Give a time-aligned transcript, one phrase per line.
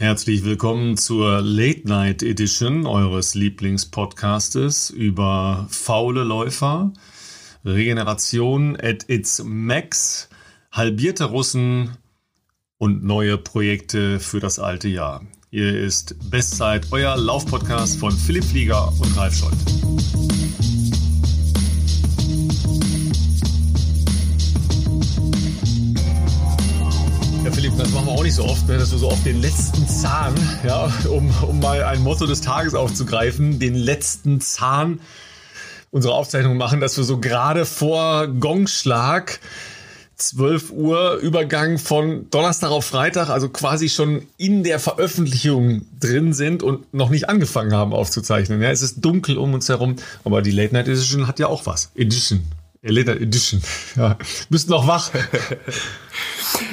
[0.00, 6.94] Herzlich willkommen zur Late Night Edition eures Lieblingspodcastes über faule Läufer,
[7.66, 10.30] Regeneration at its max,
[10.72, 11.98] halbierte Russen
[12.78, 15.20] und neue Projekte für das alte Jahr.
[15.50, 20.49] Hier ist Bestzeit, euer Laufpodcast von Philipp Flieger und Ralf Scholz.
[28.30, 28.78] Nicht so oft, ne?
[28.78, 30.32] dass wir so auf den letzten Zahn,
[30.64, 35.00] ja, um, um mal ein Motto des Tages aufzugreifen, den letzten Zahn
[35.90, 39.40] unserer Aufzeichnung machen, dass wir so gerade vor Gongschlag
[40.14, 46.62] 12 Uhr Übergang von Donnerstag auf Freitag, also quasi schon in der Veröffentlichung drin sind
[46.62, 48.62] und noch nicht angefangen haben aufzuzeichnen.
[48.62, 51.66] Ja, es ist dunkel um uns herum, aber die Late Night Edition hat ja auch
[51.66, 51.90] was.
[51.96, 52.42] Edition.
[52.82, 53.60] Night Edition.
[53.96, 54.16] Ja,
[54.48, 55.10] bist noch wach.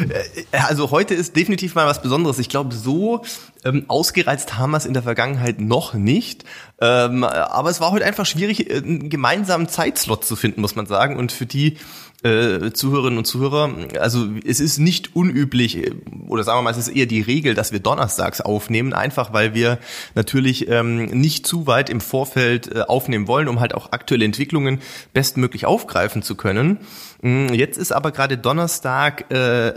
[0.10, 2.40] Äh, also heute ist definitiv mal was Besonderes.
[2.40, 3.24] Ich glaube, so
[3.66, 6.46] ähm, ausgereizt haben wir es in der Vergangenheit noch nicht.
[6.80, 10.86] Ähm, aber es war heute einfach schwierig, äh, einen gemeinsamen Zeitslot zu finden, muss man
[10.86, 11.18] sagen.
[11.18, 11.78] Und für die
[12.24, 15.92] äh, Zuhörerinnen und Zuhörer, also es ist nicht unüblich, äh,
[16.28, 19.54] oder sagen wir mal, es ist eher die Regel, dass wir donnerstags aufnehmen, einfach weil
[19.54, 19.78] wir
[20.16, 24.80] natürlich ähm, nicht zu weit im Vorfeld äh, aufnehmen wollen, um halt auch aktuelle Entwicklungen
[25.14, 26.80] bestmöglich aufgreifen zu können.
[27.22, 29.74] Mm, jetzt ist aber gerade Donnerstag äh,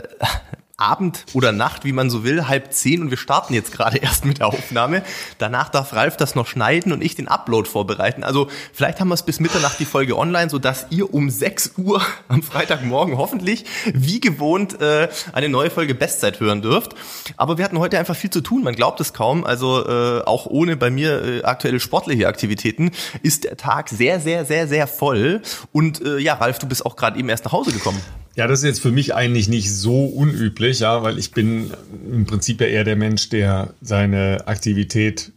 [0.81, 4.25] Abend oder Nacht, wie man so will, halb zehn und wir starten jetzt gerade erst
[4.25, 5.03] mit der Aufnahme.
[5.37, 8.23] Danach darf Ralf das noch schneiden und ich den Upload vorbereiten.
[8.23, 11.73] Also vielleicht haben wir es bis Mitternacht die Folge online, so dass ihr um 6
[11.77, 16.95] Uhr am Freitagmorgen hoffentlich wie gewohnt äh, eine neue Folge Bestzeit hören dürft.
[17.37, 19.45] Aber wir hatten heute einfach viel zu tun, man glaubt es kaum.
[19.45, 24.45] Also äh, auch ohne bei mir äh, aktuelle sportliche Aktivitäten ist der Tag sehr, sehr,
[24.45, 25.41] sehr, sehr voll.
[25.71, 28.01] Und äh, ja, Ralf, du bist auch gerade eben erst nach Hause gekommen.
[28.33, 31.71] Ja, das ist jetzt für mich eigentlich nicht so unüblich, ja, weil ich bin
[32.11, 35.31] im Prinzip ja eher der Mensch, der seine Aktivität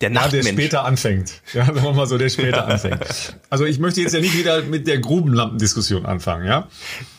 [0.00, 1.42] der ja, der später anfängt.
[1.52, 3.36] Ja, sagen wir mal so, der später anfängt.
[3.50, 6.68] Also ich möchte jetzt ja nicht wieder mit der Grubenlampendiskussion anfangen, ja.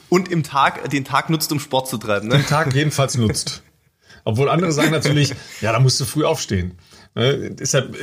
[0.09, 2.37] Und im Tag, den Tag nutzt, um Sport zu treiben, ne?
[2.37, 3.61] Den Tag jedenfalls nutzt.
[4.23, 6.73] Obwohl andere sagen natürlich, ja, da musst du früh aufstehen.
[7.15, 7.51] Ne?
[7.51, 7.95] Deshalb,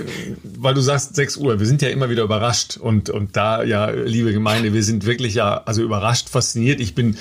[0.42, 3.90] weil du sagst 6 Uhr, wir sind ja immer wieder überrascht und, und da, ja,
[3.90, 6.80] liebe Gemeinde, wir sind wirklich ja, also überrascht, fasziniert.
[6.80, 7.16] Ich bin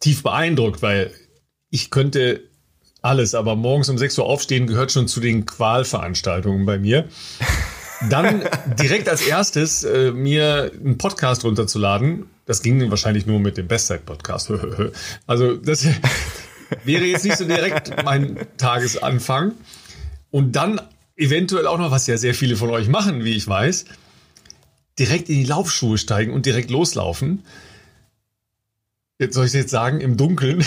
[0.00, 1.12] tief beeindruckt, weil
[1.70, 2.42] ich könnte
[3.02, 7.08] alles, aber morgens um 6 Uhr aufstehen gehört schon zu den Qualveranstaltungen bei mir.
[8.10, 8.44] Dann
[8.78, 12.26] direkt als erstes äh, mir einen Podcast runterzuladen.
[12.44, 14.52] Das ging wahrscheinlich nur mit dem Bestzeit-Podcast.
[15.26, 15.86] also das
[16.84, 19.52] wäre jetzt nicht so direkt mein Tagesanfang.
[20.30, 20.80] Und dann
[21.16, 23.86] eventuell auch noch, was ja sehr viele von euch machen, wie ich weiß,
[24.98, 27.42] direkt in die Laufschuhe steigen und direkt loslaufen.
[29.18, 30.60] Jetzt soll ich jetzt sagen, im Dunkeln.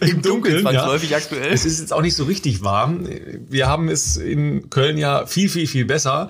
[0.00, 1.16] Im, Im Dunkeln, zwangsläufig ja.
[1.16, 1.52] aktuell.
[1.52, 3.08] Es ist jetzt auch nicht so richtig warm.
[3.48, 6.28] Wir haben es in Köln ja viel, viel, viel besser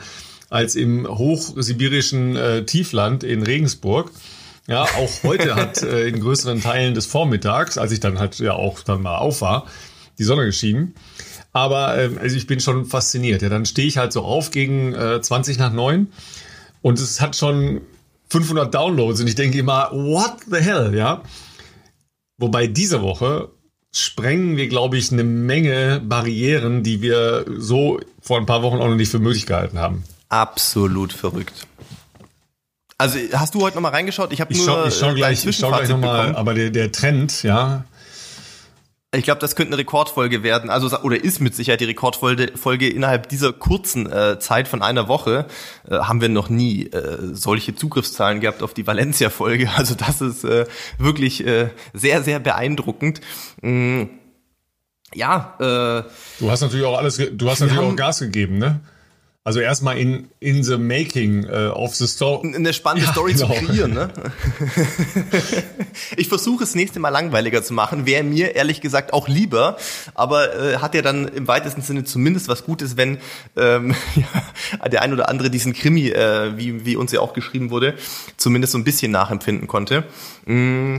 [0.48, 4.12] als im hochsibirischen äh, Tiefland in Regensburg.
[4.66, 8.54] Ja, auch heute hat äh, in größeren Teilen des Vormittags, als ich dann halt ja
[8.54, 9.66] auch dann mal auf war,
[10.18, 10.94] die Sonne geschienen.
[11.52, 13.42] Aber äh, also ich bin schon fasziniert.
[13.42, 16.06] Ja, dann stehe ich halt so auf gegen äh, 20 nach 9
[16.80, 17.82] und es hat schon
[18.30, 21.22] 500 Downloads und ich denke immer, what the hell, ja?
[22.38, 23.50] Wobei diese Woche
[23.92, 28.88] sprengen wir, glaube ich, eine Menge Barrieren, die wir so vor ein paar Wochen auch
[28.88, 30.02] noch nicht für möglich gehalten haben.
[30.28, 31.66] Absolut verrückt.
[32.98, 34.32] Also hast du heute noch mal reingeschaut?
[34.32, 36.70] Ich habe nur schau, ich schau äh, gleich, ich schau gleich noch mal, aber der,
[36.70, 37.84] der Trend, ja,
[39.14, 42.88] ich glaube, das könnte eine Rekordfolge werden, also oder ist mit Sicherheit die Rekordfolge Folge
[42.88, 45.46] innerhalb dieser kurzen äh, Zeit von einer Woche
[45.88, 49.70] äh, haben wir noch nie äh, solche Zugriffszahlen gehabt auf die Valencia-Folge.
[49.76, 50.66] Also das ist äh,
[50.98, 53.20] wirklich äh, sehr, sehr beeindruckend.
[53.60, 54.04] Mm,
[55.12, 55.56] ja.
[55.58, 56.04] Äh,
[56.38, 58.80] du hast natürlich auch alles, du hast natürlich auch Gas gegeben, ne?
[59.46, 62.54] Also erstmal in, in the making uh, of the story.
[62.54, 63.52] Eine spannende ja, Story genau.
[63.52, 64.08] zu kreieren, ne?
[66.16, 69.76] ich versuche es nächste Mal langweiliger zu machen, wäre mir ehrlich gesagt auch lieber,
[70.14, 73.18] aber äh, hat ja dann im weitesten Sinne zumindest was Gutes, wenn
[73.54, 73.94] ähm,
[74.82, 77.96] ja, der ein oder andere diesen Krimi, äh, wie, wie uns ja auch geschrieben wurde,
[78.38, 80.04] zumindest so ein bisschen nachempfinden konnte.
[80.46, 80.96] Mm.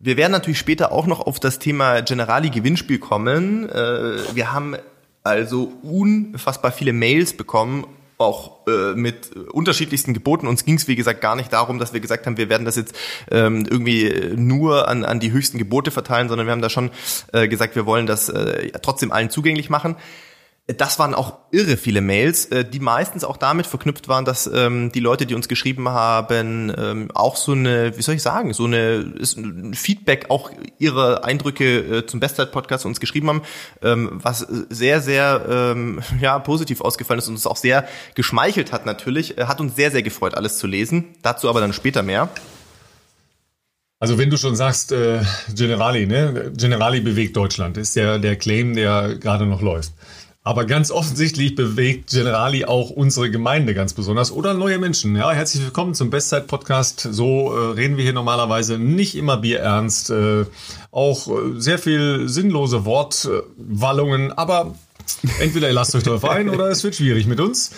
[0.00, 3.68] Wir werden natürlich später auch noch auf das Thema Generali Gewinnspiel kommen.
[3.68, 4.76] Äh, wir haben
[5.28, 7.86] also unfassbar viele Mails bekommen,
[8.18, 10.48] auch äh, mit unterschiedlichsten Geboten.
[10.48, 12.74] Uns ging es, wie gesagt, gar nicht darum, dass wir gesagt haben, wir werden das
[12.74, 12.94] jetzt
[13.30, 16.90] ähm, irgendwie nur an, an die höchsten Gebote verteilen, sondern wir haben da schon
[17.32, 19.96] äh, gesagt, wir wollen das äh, trotzdem allen zugänglich machen.
[20.76, 24.92] Das waren auch irre viele Mails, äh, die meistens auch damit verknüpft waren, dass ähm,
[24.92, 28.66] die Leute, die uns geschrieben haben, ähm, auch so eine, wie soll ich sagen, so
[28.66, 33.42] eine ist ein Feedback auch ihre Eindrücke äh, zum Bestzeit-Podcast uns geschrieben haben,
[33.82, 38.84] ähm, was sehr, sehr ähm, ja, positiv ausgefallen ist und uns auch sehr geschmeichelt hat
[38.84, 39.38] natürlich.
[39.38, 41.16] Äh, hat uns sehr, sehr gefreut, alles zu lesen.
[41.22, 42.28] Dazu aber dann später mehr.
[44.00, 45.20] Also wenn du schon sagst, äh,
[45.54, 46.52] Generali, ne?
[46.56, 49.92] Generali bewegt Deutschland, ist ja der Claim, der gerade noch läuft.
[50.48, 55.14] Aber ganz offensichtlich bewegt Generali auch unsere Gemeinde ganz besonders oder neue Menschen.
[55.14, 57.06] Ja, herzlich willkommen zum Bestzeit-Podcast.
[57.10, 60.08] So äh, reden wir hier normalerweise nicht immer bierernst.
[60.08, 60.46] Äh,
[60.90, 64.32] auch äh, sehr viel sinnlose Wortwallungen.
[64.32, 64.74] Aber
[65.38, 67.72] entweder ihr lasst euch darauf ein oder es wird schwierig mit uns.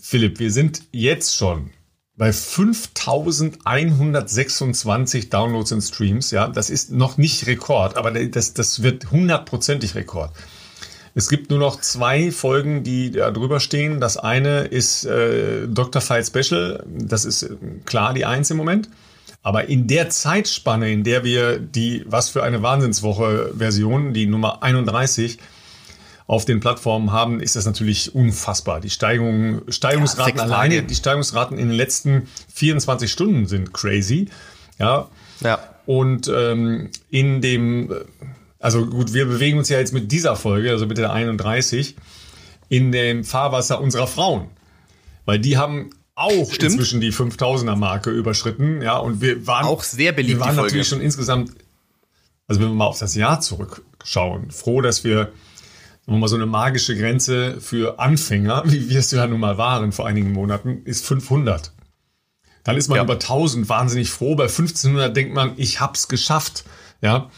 [0.00, 1.68] Philipp, wir sind jetzt schon
[2.16, 6.30] bei 5126 Downloads und Streams.
[6.30, 10.30] Ja, das ist noch nicht Rekord, aber das, das wird hundertprozentig Rekord.
[11.18, 14.00] Es gibt nur noch zwei Folgen, die da drüber stehen.
[14.00, 16.00] Das eine ist äh, Dr.
[16.00, 16.84] Fight Special.
[16.86, 18.88] Das ist äh, klar die Eins im Moment.
[19.42, 24.62] Aber in der Zeitspanne, in der wir die Was für eine Wahnsinnswoche Version, die Nummer
[24.62, 25.38] 31,
[26.28, 28.80] auf den Plattformen haben, ist das natürlich unfassbar.
[28.80, 34.28] Die Steigung, Steigungsraten ja, alleine, die Steigungsraten in den letzten 24 Stunden sind crazy.
[34.78, 35.08] Ja.
[35.40, 35.58] Ja.
[35.84, 37.92] Und ähm, in dem
[38.58, 41.96] also gut, wir bewegen uns ja jetzt mit dieser Folge, also mit der 31,
[42.68, 44.48] in dem Fahrwasser unserer Frauen.
[45.24, 46.72] Weil die haben auch Stimmt.
[46.72, 50.40] inzwischen die 5000er Marke überschritten, ja, und wir waren auch sehr beliebt.
[50.40, 51.52] Wir waren natürlich schon insgesamt,
[52.48, 55.32] also wenn wir mal auf das Jahr zurückschauen, froh, dass wir
[56.06, 60.06] mal so eine magische Grenze für Anfänger, wie wir es ja nun mal waren vor
[60.06, 61.72] einigen Monaten, ist 500.
[62.64, 63.04] Dann ist man ja.
[63.04, 64.34] über 1000 wahnsinnig froh.
[64.34, 66.64] Bei 1500 denkt man, ich hab's geschafft.
[67.00, 67.30] Ja,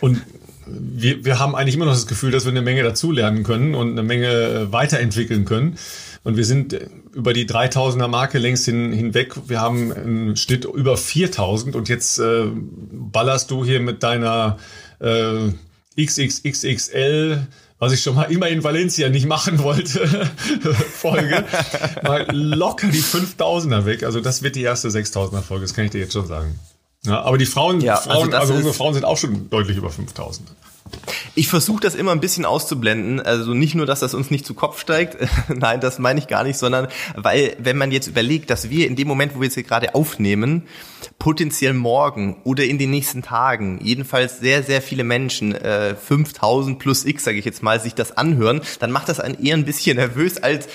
[0.00, 0.22] und
[0.66, 3.92] wir, wir haben eigentlich immer noch das Gefühl, dass wir eine Menge dazulernen können und
[3.92, 5.76] eine Menge äh, weiterentwickeln können.
[6.22, 9.34] Und wir sind äh, über die 3000er Marke längst hin, hinweg.
[9.46, 12.46] Wir haben einen Schnitt über 4000 und jetzt äh,
[12.90, 14.58] ballerst du hier mit deiner
[15.00, 15.50] äh,
[16.00, 17.46] XXXXL
[17.78, 20.06] was ich schon mal immer in Valencia nicht machen wollte,
[20.92, 21.44] Folge,
[22.02, 24.04] mal locker die 5000er weg.
[24.04, 26.58] Also das wird die erste 6000er Folge, das kann ich dir jetzt schon sagen.
[27.06, 29.90] Ja, aber die Frauen, ja, Frauen also, also unsere Frauen sind auch schon deutlich über
[29.90, 30.48] 5000.
[31.34, 33.20] Ich versuche das immer ein bisschen auszublenden.
[33.20, 35.16] Also nicht nur, dass das uns nicht zu Kopf steigt.
[35.48, 38.96] Nein, das meine ich gar nicht, sondern weil, wenn man jetzt überlegt, dass wir in
[38.96, 40.62] dem Moment, wo wir jetzt hier gerade aufnehmen,
[41.18, 47.04] potenziell morgen oder in den nächsten Tagen, jedenfalls sehr, sehr viele Menschen, äh, 5000 plus
[47.04, 49.96] X, sage ich jetzt mal, sich das anhören, dann macht das einen eher ein bisschen
[49.96, 50.68] nervös, als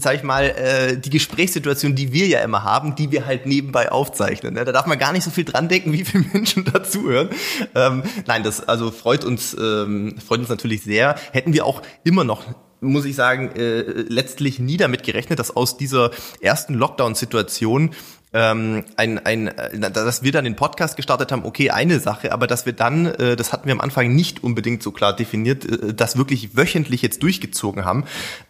[0.00, 3.90] sag ich mal, äh, die Gesprächssituation, die wir ja immer haben, die wir halt nebenbei
[3.90, 4.54] aufzeichnen.
[4.54, 4.64] Ne?
[4.64, 7.30] Da darf man gar nicht so viel dran denken, wie viele Menschen dazuhören.
[7.74, 11.16] Ähm, nein, das also freut uns, ähm, freut uns natürlich sehr.
[11.32, 12.44] Hätten wir auch immer noch
[12.80, 17.90] muss ich sagen, äh, letztlich nie damit gerechnet, dass aus dieser ersten Lockdown-Situation
[18.32, 22.46] ähm, ein, ein, äh, dass wir dann den Podcast gestartet haben, okay, eine Sache, aber
[22.46, 25.94] dass wir dann, äh, das hatten wir am Anfang nicht unbedingt so klar definiert, äh,
[25.94, 28.04] das wirklich wöchentlich jetzt durchgezogen haben.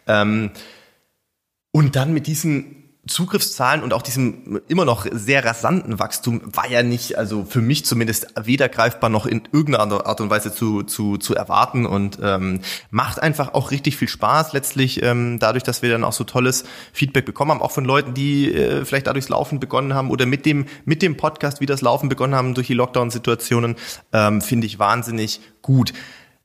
[0.05, 0.51] Ähm,
[1.71, 2.79] und dann mit diesen
[3.09, 7.85] Zugriffszahlen und auch diesem immer noch sehr rasanten Wachstum war ja nicht, also für mich
[7.85, 12.59] zumindest weder greifbar noch in irgendeiner Art und Weise zu, zu, zu erwarten und ähm,
[12.91, 16.65] macht einfach auch richtig viel Spaß letztlich ähm, dadurch, dass wir dann auch so tolles
[16.93, 20.45] Feedback bekommen haben, auch von Leuten, die äh, vielleicht dadurch Laufen begonnen haben oder mit
[20.45, 23.75] dem, mit dem Podcast, wie das Laufen begonnen haben durch die Lockdown-Situationen,
[24.13, 25.93] ähm, finde ich wahnsinnig gut.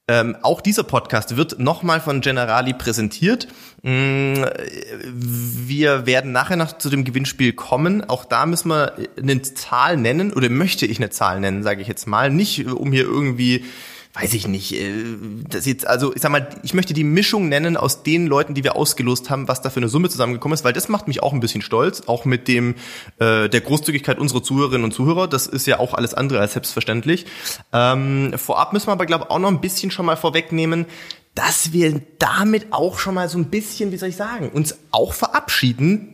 [0.06, 3.48] Ähm, auch dieser Podcast wird nochmal von Generali präsentiert.
[3.82, 4.44] Mm,
[5.14, 8.06] wir werden nachher noch zu dem Gewinnspiel kommen.
[8.06, 11.88] Auch da müssen wir eine Zahl nennen oder möchte ich eine Zahl nennen, sage ich
[11.88, 12.28] jetzt mal.
[12.28, 13.64] Nicht um hier irgendwie
[14.14, 14.92] weiß ich nicht, äh,
[15.48, 18.62] das jetzt, also ich sag mal, ich möchte die Mischung nennen aus den Leuten, die
[18.62, 21.32] wir ausgelost haben, was da für eine Summe zusammengekommen ist, weil das macht mich auch
[21.32, 22.76] ein bisschen stolz, auch mit dem
[23.18, 25.26] äh, der Großzügigkeit unserer Zuhörerinnen und Zuhörer.
[25.26, 27.26] Das ist ja auch alles andere als selbstverständlich.
[27.72, 30.86] Ähm, vorab müssen wir aber, glaube ich, auch noch ein bisschen schon mal vorwegnehmen,
[31.34, 35.12] dass wir damit auch schon mal so ein bisschen, wie soll ich sagen, uns auch
[35.12, 36.13] verabschieden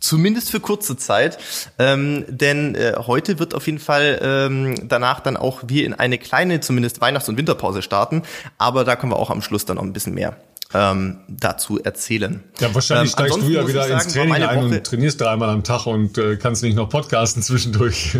[0.00, 1.38] Zumindest für kurze Zeit.
[1.78, 6.18] Ähm, denn äh, heute wird auf jeden Fall ähm, danach dann auch wir in eine
[6.18, 8.22] kleine, zumindest Weihnachts- und Winterpause starten.
[8.58, 10.36] Aber da kommen wir auch am Schluss dann noch ein bisschen mehr
[10.72, 12.42] ähm, dazu erzählen.
[12.60, 15.64] Ja, wahrscheinlich ähm, steigst du ja wieder ins Training ein Woche und trainierst dreimal am
[15.64, 18.16] Tag und äh, kannst nicht noch podcasten zwischendurch.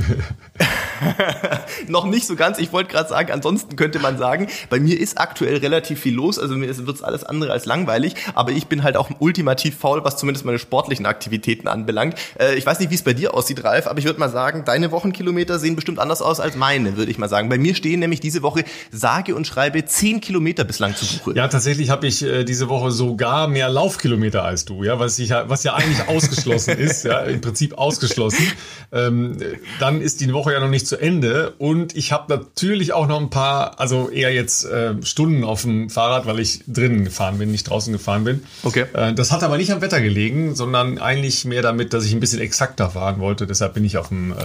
[1.88, 2.58] noch nicht so ganz.
[2.58, 6.38] Ich wollte gerade sagen, ansonsten könnte man sagen, bei mir ist aktuell relativ viel los,
[6.38, 10.16] also mir wird alles andere als langweilig, aber ich bin halt auch ultimativ faul, was
[10.16, 12.16] zumindest meine sportlichen Aktivitäten anbelangt.
[12.38, 14.64] Äh, ich weiß nicht, wie es bei dir aussieht, Ralf, aber ich würde mal sagen,
[14.64, 17.48] deine Wochenkilometer sehen bestimmt anders aus als meine, würde ich mal sagen.
[17.48, 21.36] Bei mir stehen nämlich diese Woche sage und schreibe zehn Kilometer bislang zu Buche.
[21.36, 25.30] Ja, tatsächlich habe ich äh, diese Woche sogar mehr Laufkilometer als du, ja, was, ich,
[25.30, 28.44] was ja eigentlich ausgeschlossen ist, ja, im Prinzip ausgeschlossen.
[28.92, 29.38] Ähm,
[29.78, 33.20] dann ist die Woche ja noch nicht zu Ende und ich habe natürlich auch noch
[33.20, 37.50] ein paar, also eher jetzt äh, Stunden auf dem Fahrrad, weil ich drinnen gefahren bin,
[37.50, 38.42] nicht draußen gefahren bin.
[38.62, 38.86] Okay.
[38.92, 42.20] Äh, das hat aber nicht am Wetter gelegen, sondern eigentlich mehr damit, dass ich ein
[42.20, 43.46] bisschen exakter fahren wollte.
[43.46, 44.36] Deshalb bin ich auf dem äh,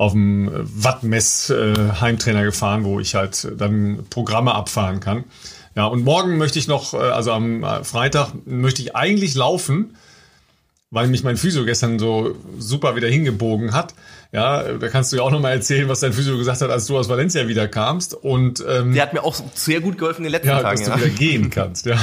[0.00, 1.74] auf dem Wattmess äh,
[2.42, 5.24] gefahren, wo ich halt dann Programme abfahren kann.
[5.76, 9.96] Ja, und morgen möchte ich noch, äh, also am äh, Freitag möchte ich eigentlich laufen,
[10.90, 13.94] weil mich mein Physio gestern so super wieder hingebogen hat.
[14.32, 16.86] Ja, da kannst du ja auch noch mal erzählen, was dein Physio gesagt hat, als
[16.86, 18.14] du aus Valencia wieder kamst.
[18.14, 20.88] Und ähm, der hat mir auch sehr gut geholfen in den letzten ja, Tagen, dass
[20.88, 20.96] ja.
[20.96, 21.86] du wieder gehen kannst.
[21.86, 21.96] Ja.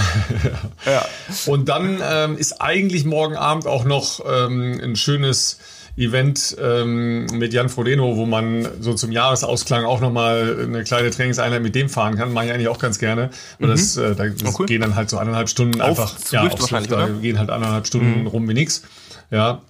[0.86, 1.05] ja.
[1.45, 5.59] Und dann ähm, ist eigentlich morgen Abend auch noch ähm, ein schönes
[5.97, 11.61] Event ähm, mit Jan Frodeno, wo man so zum Jahresausklang auch nochmal eine kleine Trainingseinheit
[11.61, 12.33] mit dem fahren kann.
[12.33, 13.31] Mache ich eigentlich auch ganz gerne.
[13.57, 13.67] Mhm.
[13.67, 14.65] das, äh, da oh, cool.
[14.67, 17.87] gehen dann halt so anderthalb Stunden Auf einfach, ja, aufs Luft, da gehen halt anderthalb
[17.87, 18.27] Stunden mhm.
[18.27, 18.83] rum wie nix.
[19.31, 19.63] Ja.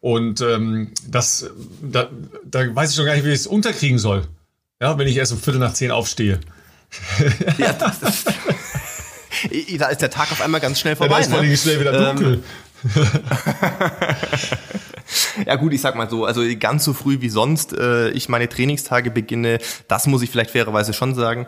[0.00, 1.48] Und ähm, das,
[1.80, 2.08] da,
[2.44, 4.26] da weiß ich schon gar nicht, wie ich es unterkriegen soll.
[4.80, 6.40] Ja, wenn ich erst um Viertel nach zehn aufstehe.
[7.58, 8.24] Ja, das, das
[9.78, 11.20] da ist der Tag auf einmal ganz schnell vorbei.
[11.20, 11.56] Ja, da ist ne?
[11.56, 12.34] schnell wieder dunkel.
[12.34, 12.44] Ähm,
[15.46, 18.48] ja gut, ich sag mal so, also ganz so früh wie sonst äh, ich meine
[18.48, 19.58] Trainingstage beginne,
[19.88, 21.46] das muss ich vielleicht fairerweise schon sagen.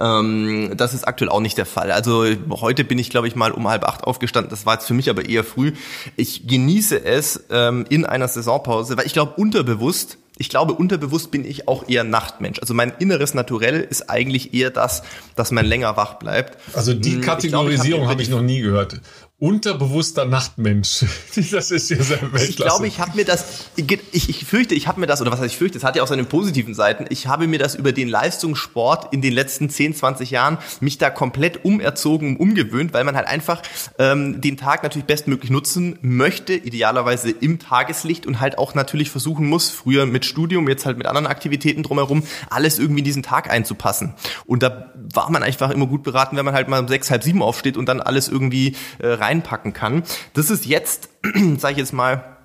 [0.00, 1.90] Ähm, das ist aktuell auch nicht der Fall.
[1.90, 4.50] Also heute bin ich, glaube ich, mal um halb acht aufgestanden.
[4.50, 5.72] Das war jetzt für mich aber eher früh.
[6.16, 11.44] Ich genieße es ähm, in einer Saisonpause, weil ich glaube, unterbewusst ich glaube, unterbewusst bin
[11.44, 12.60] ich auch eher Nachtmensch.
[12.60, 15.02] Also mein inneres Naturell ist eigentlich eher das,
[15.34, 16.58] dass man länger wach bleibt.
[16.74, 19.00] Also die Kategorisierung hm, habe ich, hab ich noch nie gehört
[19.40, 21.04] unterbewusster Nachtmensch.
[21.52, 22.50] das ist ja sehr Weltklasse.
[22.50, 25.38] Ich glaube, ich habe mir das, ich, ich fürchte, ich habe mir das, oder was
[25.38, 27.92] heißt ich fürchte, es hat ja auch seine positiven Seiten, ich habe mir das über
[27.92, 33.14] den Leistungssport in den letzten 10, 20 Jahren mich da komplett umerzogen, umgewöhnt, weil man
[33.14, 33.62] halt einfach
[34.00, 39.46] ähm, den Tag natürlich bestmöglich nutzen möchte, idealerweise im Tageslicht und halt auch natürlich versuchen
[39.46, 43.48] muss, früher mit Studium, jetzt halt mit anderen Aktivitäten drumherum, alles irgendwie in diesen Tag
[43.50, 44.14] einzupassen.
[44.46, 47.22] Und da war man einfach immer gut beraten, wenn man halt mal um sechs, halb
[47.22, 50.02] sieben aufsteht und dann alles irgendwie äh, reinpacken kann.
[50.34, 51.10] Das ist jetzt,
[51.58, 52.36] sage ich jetzt mal,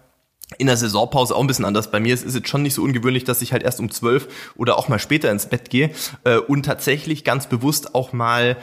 [0.58, 1.90] in der Saisonpause auch ein bisschen anders.
[1.90, 4.28] Bei mir ist es jetzt schon nicht so ungewöhnlich, dass ich halt erst um zwölf
[4.56, 5.92] oder auch mal später ins Bett gehe
[6.26, 8.58] äh, und tatsächlich ganz bewusst auch mal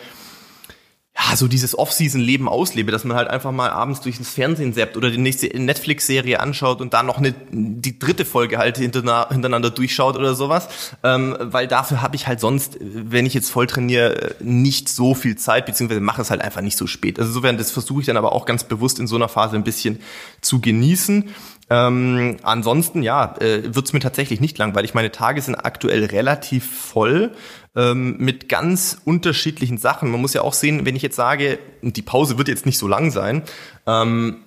[1.28, 5.10] ja, so dieses Off-Season-Leben auslebe, dass man halt einfach mal abends durchs Fernsehen seppt oder
[5.10, 10.34] die nächste Netflix-Serie anschaut und da noch eine, die dritte Folge halt hintereinander durchschaut oder
[10.34, 10.68] sowas.
[11.02, 15.36] Ähm, weil dafür habe ich halt sonst, wenn ich jetzt voll trainiere, nicht so viel
[15.36, 17.18] Zeit, beziehungsweise mache es halt einfach nicht so spät.
[17.18, 19.64] Also insofern, das versuche ich dann aber auch ganz bewusst in so einer Phase ein
[19.64, 20.00] bisschen
[20.40, 21.30] zu genießen.
[21.72, 24.92] Ähm, ansonsten, ja, äh, wird mir tatsächlich nicht langweilig.
[24.94, 27.30] Meine Tage sind aktuell relativ voll
[27.76, 30.10] ähm, mit ganz unterschiedlichen Sachen.
[30.10, 32.88] Man muss ja auch sehen, wenn ich jetzt sage, die Pause wird jetzt nicht so
[32.88, 33.42] lang sein,
[33.86, 34.38] ähm,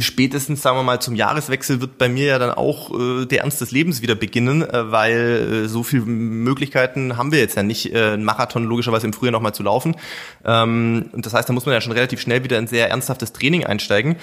[0.00, 3.62] spätestens, sagen wir mal, zum Jahreswechsel wird bei mir ja dann auch äh, der Ernst
[3.62, 7.94] des Lebens wieder beginnen, äh, weil äh, so viele Möglichkeiten haben wir jetzt ja nicht,
[7.94, 9.96] äh, einen Marathon logischerweise im Frühjahr nochmal zu laufen.
[10.44, 13.32] Ähm, und das heißt, da muss man ja schon relativ schnell wieder in sehr ernsthaftes
[13.32, 14.16] Training einsteigen.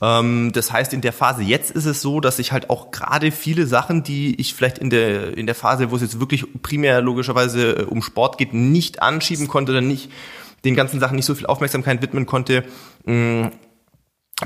[0.00, 3.30] Ähm, das heißt, in der Phase jetzt ist es so, dass ich halt auch gerade
[3.30, 7.02] viele Sachen, die ich vielleicht in der, in der Phase, wo es jetzt wirklich primär
[7.02, 10.10] logischerweise äh, um Sport geht, nicht anschieben konnte oder nicht
[10.64, 12.64] den ganzen Sachen nicht so viel Aufmerksamkeit widmen konnte,
[13.04, 13.50] mh,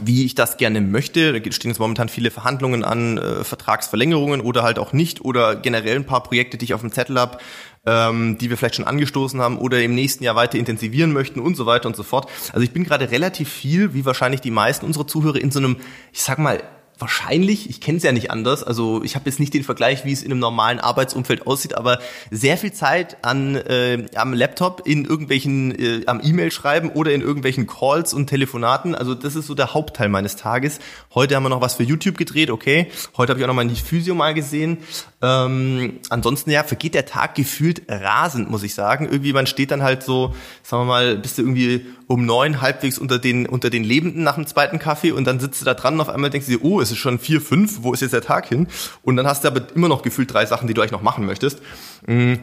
[0.02, 1.32] wie ich das gerne möchte.
[1.32, 5.96] Da stehen jetzt momentan viele Verhandlungen an, äh, Vertragsverlängerungen oder halt auch nicht oder generell
[5.96, 7.38] ein paar Projekte, die ich auf dem Zettel habe,
[7.86, 11.56] ähm, die wir vielleicht schon angestoßen haben oder im nächsten Jahr weiter intensivieren möchten und
[11.56, 12.28] so weiter und so fort.
[12.52, 15.76] Also ich bin gerade relativ viel, wie wahrscheinlich die meisten unserer Zuhörer, in so einem,
[16.12, 16.62] ich sag mal,
[16.98, 20.12] wahrscheinlich, ich kenne es ja nicht anders, also ich habe jetzt nicht den Vergleich, wie
[20.12, 21.98] es in einem normalen Arbeitsumfeld aussieht, aber
[22.30, 27.20] sehr viel Zeit an äh, am Laptop in irgendwelchen äh, am E-Mail schreiben oder in
[27.20, 28.94] irgendwelchen Calls und Telefonaten.
[28.94, 30.78] Also das ist so der Hauptteil meines Tages.
[31.14, 32.88] Heute haben wir noch was für YouTube gedreht, okay.
[33.16, 34.78] Heute habe ich auch noch mal die Physio mal gesehen.
[35.20, 39.06] Ähm, ansonsten ja, vergeht der Tag gefühlt rasend, muss ich sagen.
[39.06, 42.98] Irgendwie man steht dann halt so, sagen wir mal, bist du irgendwie um neun halbwegs
[42.98, 45.94] unter den unter den Lebenden nach dem zweiten Kaffee und dann sitzt du da dran
[45.94, 48.12] und auf einmal denkst du dir, oh, es ist schon vier, fünf, wo ist jetzt
[48.12, 48.68] der Tag hin?
[49.02, 51.26] Und dann hast du aber immer noch gefühlt drei Sachen, die du eigentlich noch machen
[51.26, 51.60] möchtest.
[52.06, 52.34] Mm,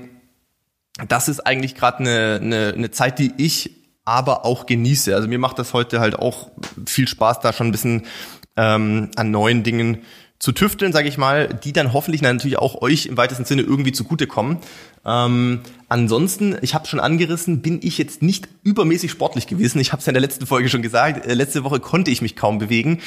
[1.08, 3.72] das ist eigentlich gerade eine, eine, eine Zeit, die ich
[4.06, 5.16] aber auch genieße.
[5.16, 6.52] Also mir macht das heute halt auch
[6.86, 8.04] viel Spaß, da schon ein bisschen
[8.56, 10.00] ähm, an neuen Dingen
[10.40, 13.94] zu tüfteln, sage ich mal, die dann hoffentlich natürlich auch euch im weitesten Sinne irgendwie
[13.94, 14.58] zugutekommen.
[15.06, 19.80] Ähm, ansonsten, ich habe schon angerissen, bin ich jetzt nicht übermäßig sportlich gewesen.
[19.80, 21.26] Ich habe es ja in der letzten Folge schon gesagt.
[21.26, 23.00] Äh, letzte Woche konnte ich mich kaum bewegen.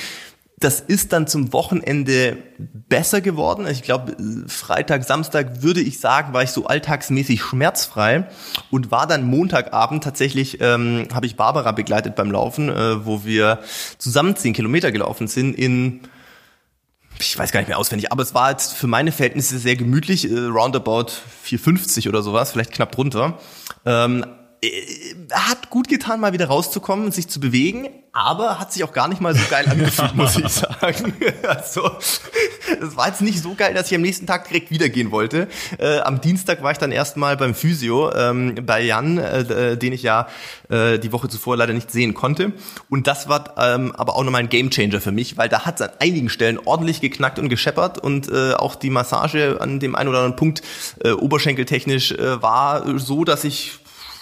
[0.59, 3.67] Das ist dann zum Wochenende besser geworden.
[3.67, 4.17] Ich glaube,
[4.49, 8.29] Freitag, Samstag würde ich sagen, war ich so alltagsmäßig schmerzfrei
[8.71, 13.61] und war dann Montagabend tatsächlich, ähm, habe ich Barbara begleitet beim Laufen, äh, wo wir
[13.99, 16.01] zusammen zehn Kilometer gelaufen sind in
[17.19, 20.31] ich weiß gar nicht mehr auswendig, aber es war jetzt für meine Verhältnisse sehr gemütlich,
[20.31, 21.07] äh, roundabout
[21.45, 23.39] 4,50 oder sowas, vielleicht knapp drunter.
[23.85, 24.25] Ähm,
[24.63, 24.71] äh,
[25.33, 29.21] hat gut getan, mal wieder rauszukommen, sich zu bewegen, aber hat sich auch gar nicht
[29.21, 31.13] mal so geil angefühlt, muss ich sagen.
[31.47, 31.91] Also,
[32.81, 35.49] es war jetzt nicht so geil, dass ich am nächsten Tag direkt wieder gehen wollte.
[35.79, 39.93] Äh, am Dienstag war ich dann erstmal beim Physio ähm, bei Jan, äh, äh, den
[39.93, 40.29] ich ja
[40.71, 42.53] äh, die Woche zuvor leider nicht sehen konnte.
[42.89, 45.83] Und das war ähm, aber auch nochmal ein Gamechanger für mich, weil da hat es
[45.83, 50.09] an einigen Stellen ordentlich geknackt und gescheppert und äh, auch die Massage an dem einen
[50.09, 50.63] oder anderen Punkt
[51.05, 53.79] äh, oberschenkeltechnisch äh, war so, dass ich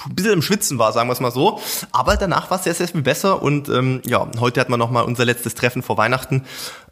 [0.08, 1.60] ein bisschen im Schwitzen war, sagen wir es mal so.
[1.92, 3.42] Aber danach war es sehr, sehr viel besser.
[3.42, 6.44] Und ähm, ja, heute hat man nochmal unser letztes Treffen vor Weihnachten.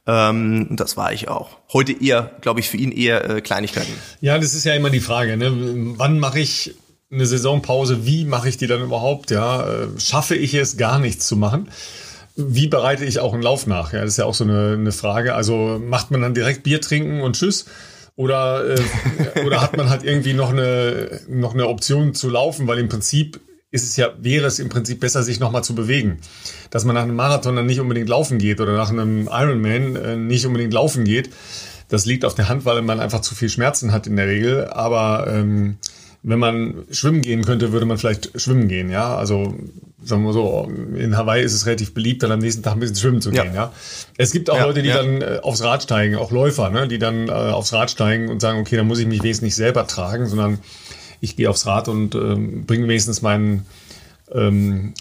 [0.07, 1.59] Ähm, das war ich auch.
[1.73, 3.93] Heute eher, glaube ich, für ihn eher äh, Kleinigkeiten.
[4.21, 5.37] Ja, das ist ja immer die Frage.
[5.37, 5.53] Ne?
[5.97, 6.75] Wann mache ich
[7.11, 8.07] eine Saisonpause?
[8.07, 9.31] Wie mache ich die dann überhaupt?
[9.31, 11.69] Ja, äh, schaffe ich es, gar nichts zu machen?
[12.35, 13.93] Wie bereite ich auch einen Lauf nach?
[13.93, 15.35] Ja, das ist ja auch so eine, eine Frage.
[15.35, 17.67] Also macht man dann direkt Bier trinken und Tschüss?
[18.17, 22.79] Oder, äh, oder hat man halt irgendwie noch eine, noch eine Option zu laufen, weil
[22.79, 23.41] im Prinzip
[23.71, 26.19] ist es ja, wäre es im Prinzip besser, sich nochmal zu bewegen.
[26.71, 30.17] Dass man nach einem Marathon dann nicht unbedingt laufen geht oder nach einem Ironman äh,
[30.17, 31.31] nicht unbedingt laufen geht.
[31.89, 34.67] Das liegt auf der Hand, weil man einfach zu viel Schmerzen hat in der Regel.
[34.69, 35.79] Aber ähm,
[36.23, 39.17] wenn man schwimmen gehen könnte, würde man vielleicht schwimmen gehen, ja.
[39.17, 39.55] Also
[40.05, 42.97] sagen wir so, in Hawaii ist es relativ beliebt, dann am nächsten Tag ein bisschen
[42.97, 43.55] schwimmen zu gehen, ja.
[43.55, 43.73] ja?
[44.19, 44.97] Es gibt auch ja, Leute, die ja.
[44.97, 48.41] dann äh, aufs Rad steigen, auch Läufer, ne, die dann äh, aufs Rad steigen und
[48.41, 50.59] sagen, okay, dann muss ich mich wenigstens nicht selber tragen, sondern
[51.21, 53.67] ich gehe aufs Rad und ähm, bringe wenigstens meinen
[54.33, 54.95] ähm,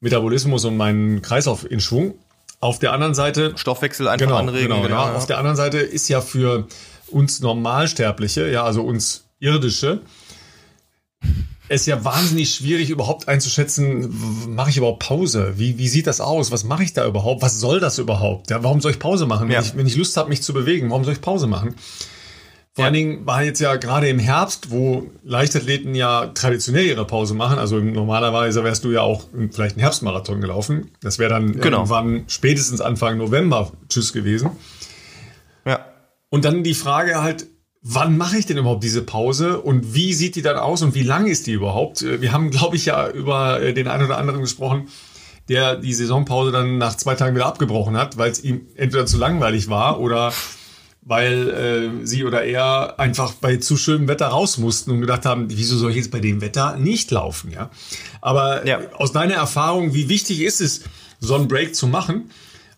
[0.00, 2.14] Metabolismus und meinen Kreislauf in Schwung.
[2.60, 4.68] Auf der anderen Seite Stoffwechsel einfach genau, anregen.
[4.68, 5.14] Genau, genau ja.
[5.14, 6.66] Auf der anderen Seite ist ja für
[7.08, 10.00] uns Normalsterbliche, ja, also uns Irdische,
[11.68, 14.14] ist ja wahnsinnig schwierig überhaupt einzuschätzen,
[14.48, 15.54] mache ich überhaupt Pause?
[15.56, 16.50] Wie, wie sieht das aus?
[16.50, 17.42] Was mache ich da überhaupt?
[17.42, 18.50] Was soll das überhaupt?
[18.50, 19.50] Ja, warum soll ich Pause machen?
[19.50, 19.58] Ja.
[19.58, 21.74] Wenn, ich, wenn ich Lust habe, mich zu bewegen, warum soll ich Pause machen?
[22.74, 22.86] Vor ja.
[22.86, 27.58] allen Dingen war jetzt ja gerade im Herbst, wo Leichtathleten ja traditionell ihre Pause machen.
[27.58, 30.90] Also normalerweise wärst du ja auch vielleicht einen Herbstmarathon gelaufen.
[31.00, 31.78] Das wäre dann genau.
[31.78, 34.50] irgendwann spätestens Anfang November Tschüss gewesen.
[35.64, 35.86] Ja.
[36.30, 37.46] Und dann die Frage halt,
[37.84, 41.02] wann mache ich denn überhaupt diese Pause und wie sieht die dann aus und wie
[41.02, 42.02] lang ist die überhaupt?
[42.02, 44.88] Äh, wir haben, glaube ich, ja über äh, den einen oder anderen gesprochen,
[45.48, 49.18] der die Saisonpause dann nach zwei Tagen wieder abgebrochen hat, weil es ihm entweder zu
[49.18, 50.32] langweilig war oder
[51.02, 51.50] weil
[52.02, 55.76] äh, sie oder er einfach bei zu schönem Wetter raus mussten und gedacht haben, wieso
[55.76, 57.50] soll ich jetzt bei dem Wetter nicht laufen?
[57.50, 57.68] Ja,
[58.22, 58.80] aber ja.
[58.96, 60.84] aus deiner Erfahrung, wie wichtig ist es,
[61.20, 62.30] so einen Break zu machen?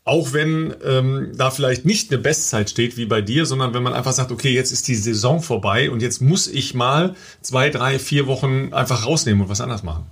[0.06, 3.92] Auch wenn ähm, da vielleicht nicht eine Bestzeit steht wie bei dir, sondern wenn man
[3.92, 7.98] einfach sagt, okay, jetzt ist die Saison vorbei und jetzt muss ich mal zwei, drei,
[7.98, 10.06] vier Wochen einfach rausnehmen und was anders machen.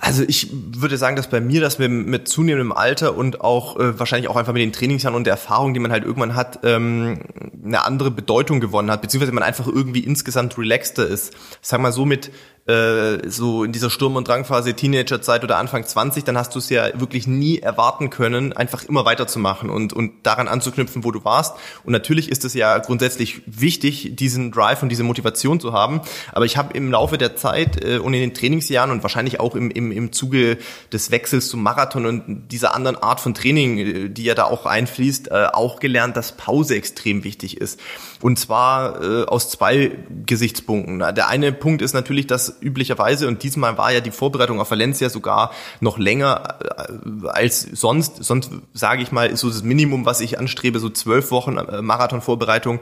[0.00, 3.98] Also ich würde sagen, dass bei mir, dass wir mit zunehmendem Alter und auch äh,
[4.00, 7.20] wahrscheinlich auch einfach mit den Trainingsjahren und der Erfahrung, die man halt irgendwann hat, ähm,
[7.64, 11.34] eine andere Bedeutung gewonnen hat, beziehungsweise man einfach irgendwie insgesamt relaxter ist.
[11.60, 12.32] Sag mal so mit
[12.68, 16.68] äh, so in dieser Sturm- und Drangphase Teenagerzeit oder Anfang 20, dann hast du es
[16.68, 21.56] ja wirklich nie erwarten können, einfach immer weiterzumachen und, und daran anzuknüpfen, wo du warst.
[21.84, 26.02] Und natürlich ist es ja grundsätzlich wichtig, diesen Drive und diese Motivation zu haben.
[26.32, 29.56] Aber ich habe im Laufe der Zeit äh, und in den Trainingsjahren und wahrscheinlich auch
[29.56, 30.58] im, im, im Zuge
[30.92, 34.66] des Wechsels zum Marathon und dieser anderen Art von Training, äh, die ja da auch
[34.66, 37.80] einfließt, äh, auch gelernt, dass Pause extrem wichtig ist.
[38.20, 39.92] Und zwar äh, aus zwei
[40.26, 40.98] Gesichtspunkten.
[40.98, 45.08] Der eine Punkt ist natürlich, dass üblicherweise, und diesmal war ja die Vorbereitung auf Valencia
[45.08, 48.24] sogar noch länger äh, als sonst.
[48.24, 51.82] Sonst sage ich mal, ist so das Minimum, was ich anstrebe, so zwölf Wochen äh,
[51.82, 52.80] Marathonvorbereitung.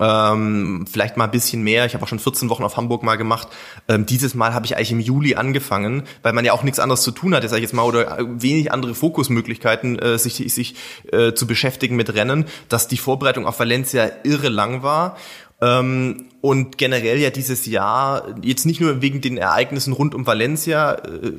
[0.00, 1.86] Ähm, vielleicht mal ein bisschen mehr.
[1.86, 3.48] Ich habe auch schon 14 Wochen auf Hamburg mal gemacht.
[3.88, 7.02] Ähm, dieses Mal habe ich eigentlich im Juli angefangen, weil man ja auch nichts anderes
[7.02, 10.74] zu tun hatte, sag ich jetzt mal, oder wenig andere Fokusmöglichkeiten, äh, sich, sich
[11.12, 15.16] äh, zu beschäftigen mit Rennen, dass die Vorbereitung auf Valencia irre lang war.
[15.62, 20.94] Ähm, und generell ja dieses Jahr, jetzt nicht nur wegen den Ereignissen rund um Valencia,
[20.94, 21.32] äh,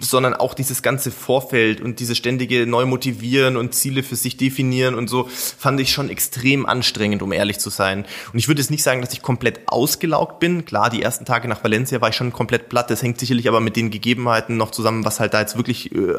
[0.00, 5.08] sondern auch dieses ganze Vorfeld und diese ständige Neumotivieren und Ziele für sich definieren und
[5.08, 8.04] so fand ich schon extrem anstrengend, um ehrlich zu sein.
[8.32, 10.64] Und ich würde jetzt nicht sagen, dass ich komplett ausgelaugt bin.
[10.64, 12.90] Klar, die ersten Tage nach Valencia war ich schon komplett platt.
[12.90, 16.16] Das hängt sicherlich aber mit den Gegebenheiten noch zusammen, was halt da jetzt wirklich äh,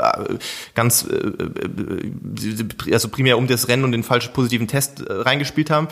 [0.73, 5.69] ganz, äh, äh also primär um das Rennen und den falschen positiven Test äh, reingespielt
[5.69, 5.89] haben.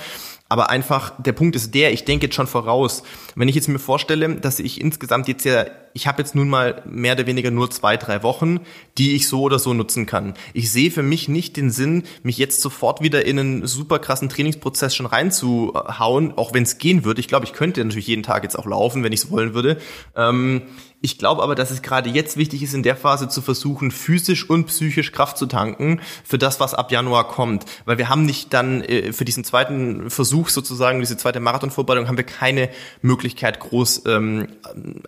[0.51, 3.03] Aber einfach, der Punkt ist der, ich denke jetzt schon voraus.
[3.35, 6.81] Wenn ich jetzt mir vorstelle, dass ich insgesamt jetzt ja, ich habe jetzt nun mal
[6.85, 8.59] mehr oder weniger nur zwei, drei Wochen,
[8.97, 10.33] die ich so oder so nutzen kann.
[10.53, 14.27] Ich sehe für mich nicht den Sinn, mich jetzt sofort wieder in einen super krassen
[14.27, 17.21] Trainingsprozess schon reinzuhauen, auch wenn es gehen würde.
[17.21, 19.77] Ich glaube, ich könnte natürlich jeden Tag jetzt auch laufen, wenn ich es wollen würde.
[20.17, 20.63] Ähm,
[21.01, 24.47] ich glaube aber, dass es gerade jetzt wichtig ist, in der Phase zu versuchen, physisch
[24.47, 27.65] und psychisch Kraft zu tanken für das, was ab Januar kommt.
[27.85, 32.17] Weil wir haben nicht dann äh, für diesen zweiten Versuch sozusagen, diese zweite Marathonvorbereitung, haben
[32.17, 32.69] wir keine
[33.01, 34.47] Möglichkeit, groß ähm,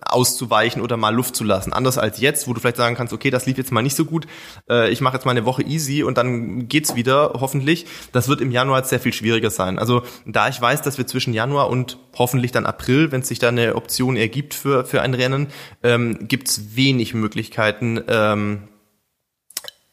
[0.02, 1.74] auszuweichen oder mal Luft zu lassen.
[1.74, 4.06] Anders als jetzt, wo du vielleicht sagen kannst, okay, das lief jetzt mal nicht so
[4.06, 4.26] gut,
[4.70, 7.86] äh, ich mache jetzt mal eine Woche easy und dann geht's wieder, hoffentlich.
[8.12, 9.78] Das wird im Januar sehr viel schwieriger sein.
[9.78, 13.50] Also da ich weiß, dass wir zwischen Januar und hoffentlich dann April, wenn sich da
[13.50, 15.50] eine Option ergibt für, für ein Rennen,
[15.84, 18.68] ähm, gibt es wenig Möglichkeiten, ähm,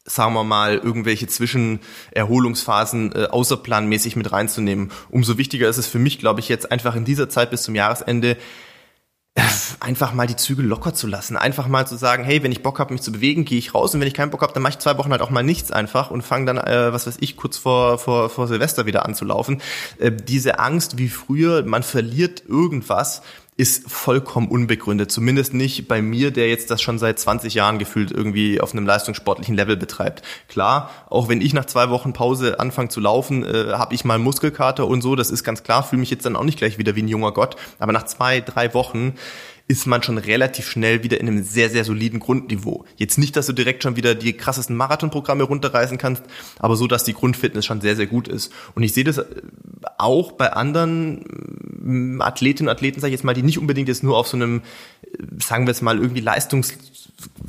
[0.03, 4.91] sagen wir mal, irgendwelche Zwischenerholungsphasen äh, außerplanmäßig mit reinzunehmen.
[5.09, 7.75] Umso wichtiger ist es für mich, glaube ich, jetzt einfach in dieser Zeit bis zum
[7.75, 8.37] Jahresende
[9.79, 11.37] einfach mal die Zügel locker zu lassen.
[11.37, 13.93] Einfach mal zu sagen, hey, wenn ich Bock habe, mich zu bewegen, gehe ich raus
[13.93, 15.71] und wenn ich keinen Bock habe, dann mache ich zwei Wochen halt auch mal nichts
[15.71, 19.61] einfach und fange dann, äh, was weiß ich, kurz vor, vor, vor Silvester wieder anzulaufen.
[19.99, 23.21] Äh, diese Angst wie früher, man verliert irgendwas,
[23.61, 25.11] ist vollkommen unbegründet.
[25.11, 28.87] Zumindest nicht bei mir, der jetzt das schon seit 20 Jahren gefühlt irgendwie auf einem
[28.87, 30.23] leistungssportlichen Level betreibt.
[30.47, 34.17] Klar, auch wenn ich nach zwei Wochen Pause anfange zu laufen, äh, habe ich mal
[34.17, 36.95] Muskelkater und so, das ist ganz klar, fühle mich jetzt dann auch nicht gleich wieder
[36.95, 37.55] wie ein junger Gott.
[37.77, 39.13] Aber nach zwei, drei Wochen
[39.71, 42.83] ist man schon relativ schnell wieder in einem sehr, sehr soliden Grundniveau.
[42.97, 46.23] Jetzt nicht, dass du direkt schon wieder die krassesten Marathonprogramme runterreißen kannst,
[46.59, 48.51] aber so, dass die Grundfitness schon sehr, sehr gut ist.
[48.75, 49.23] Und ich sehe das
[49.97, 51.23] auch bei anderen
[51.79, 54.35] mm, Athletinnen und Athleten, sag ich jetzt mal, die nicht unbedingt jetzt nur auf so
[54.35, 54.61] einem,
[55.39, 56.77] sagen wir es mal, irgendwie Leistungs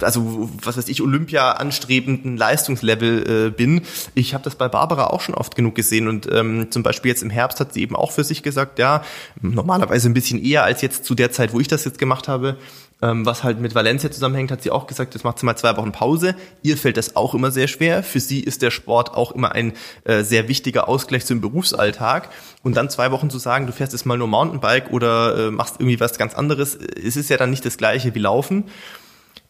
[0.01, 3.83] also was weiß ich, Olympia anstrebenden Leistungslevel äh, bin.
[4.15, 7.23] Ich habe das bei Barbara auch schon oft genug gesehen und ähm, zum Beispiel jetzt
[7.23, 9.05] im Herbst hat sie eben auch für sich gesagt, ja,
[9.41, 12.57] normalerweise ein bisschen eher als jetzt zu der Zeit, wo ich das jetzt gemacht habe,
[13.03, 15.77] ähm, was halt mit Valencia zusammenhängt, hat sie auch gesagt, jetzt macht sie mal zwei
[15.77, 16.37] Wochen Pause.
[16.63, 18.05] Ihr fällt das auch immer sehr schwer.
[18.05, 19.73] Für sie ist der Sport auch immer ein
[20.05, 22.29] äh, sehr wichtiger Ausgleich zum Berufsalltag.
[22.63, 25.77] Und dann zwei Wochen zu sagen, du fährst jetzt mal nur Mountainbike oder äh, machst
[25.81, 28.65] irgendwie was ganz anderes, es ist ja dann nicht das gleiche wie Laufen.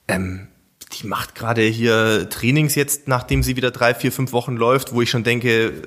[0.08, 0.48] Ähm,
[0.94, 5.02] die macht gerade hier Trainings jetzt, nachdem sie wieder drei, vier, fünf Wochen läuft, wo
[5.02, 5.82] ich schon denke,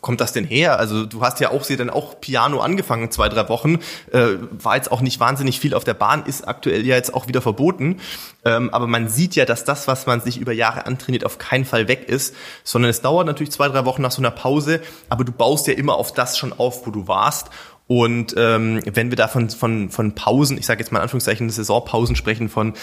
[0.00, 0.78] kommt das denn her?
[0.78, 3.78] Also du hast ja auch sie dann auch Piano angefangen, zwei, drei Wochen,
[4.12, 7.28] äh, war jetzt auch nicht wahnsinnig viel auf der Bahn, ist aktuell ja jetzt auch
[7.28, 8.00] wieder verboten.
[8.44, 11.64] Ähm, aber man sieht ja, dass das, was man sich über Jahre antrainiert, auf keinen
[11.64, 12.34] Fall weg ist,
[12.64, 15.74] sondern es dauert natürlich zwei, drei Wochen nach so einer Pause, aber du baust ja
[15.74, 17.50] immer auf das schon auf, wo du warst.
[17.90, 21.50] Und ähm, wenn wir da von, von, von Pausen, ich sage jetzt mal in Anführungszeichen
[21.50, 22.74] Saisonpausen sprechen von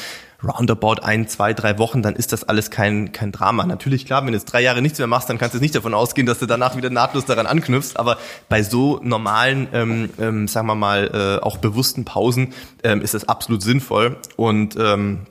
[0.44, 3.66] roundabout ein, zwei, drei Wochen, dann ist das alles kein, kein Drama.
[3.66, 5.94] Natürlich, klar, wenn du jetzt drei Jahre nichts mehr machst, dann kannst du nicht davon
[5.94, 7.98] ausgehen, dass du danach wieder nahtlos daran anknüpfst.
[7.98, 8.18] Aber
[8.50, 13.28] bei so normalen, ähm, ähm, sagen wir mal, äh, auch bewussten Pausen ähm, ist das
[13.28, 14.18] absolut sinnvoll.
[14.36, 15.26] Und ähm,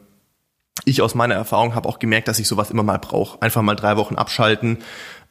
[0.85, 3.41] ich aus meiner Erfahrung habe auch gemerkt, dass ich sowas immer mal brauche.
[3.41, 4.79] Einfach mal drei Wochen abschalten.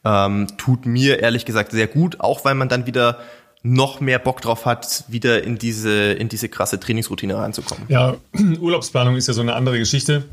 [0.04, 3.18] Ähm, tut mir ehrlich gesagt sehr gut, auch weil man dann wieder
[3.66, 7.84] noch mehr Bock drauf hat, wieder in diese, in diese krasse Trainingsroutine reinzukommen.
[7.88, 8.16] Ja,
[8.60, 10.24] Urlaubsplanung ist ja so eine andere Geschichte.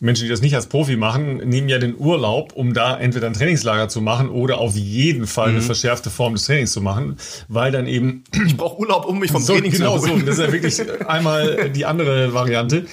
[0.00, 3.32] Menschen, die das nicht als Profi machen, nehmen ja den Urlaub, um da entweder ein
[3.32, 5.64] Trainingslager zu machen oder auf jeden Fall eine mhm.
[5.64, 7.16] verschärfte Form des Trainings zu machen,
[7.48, 10.26] weil dann eben ich brauche Urlaub, um mich vom so, Training genau zu Genau so,
[10.26, 12.86] das ist ja wirklich einmal die andere Variante,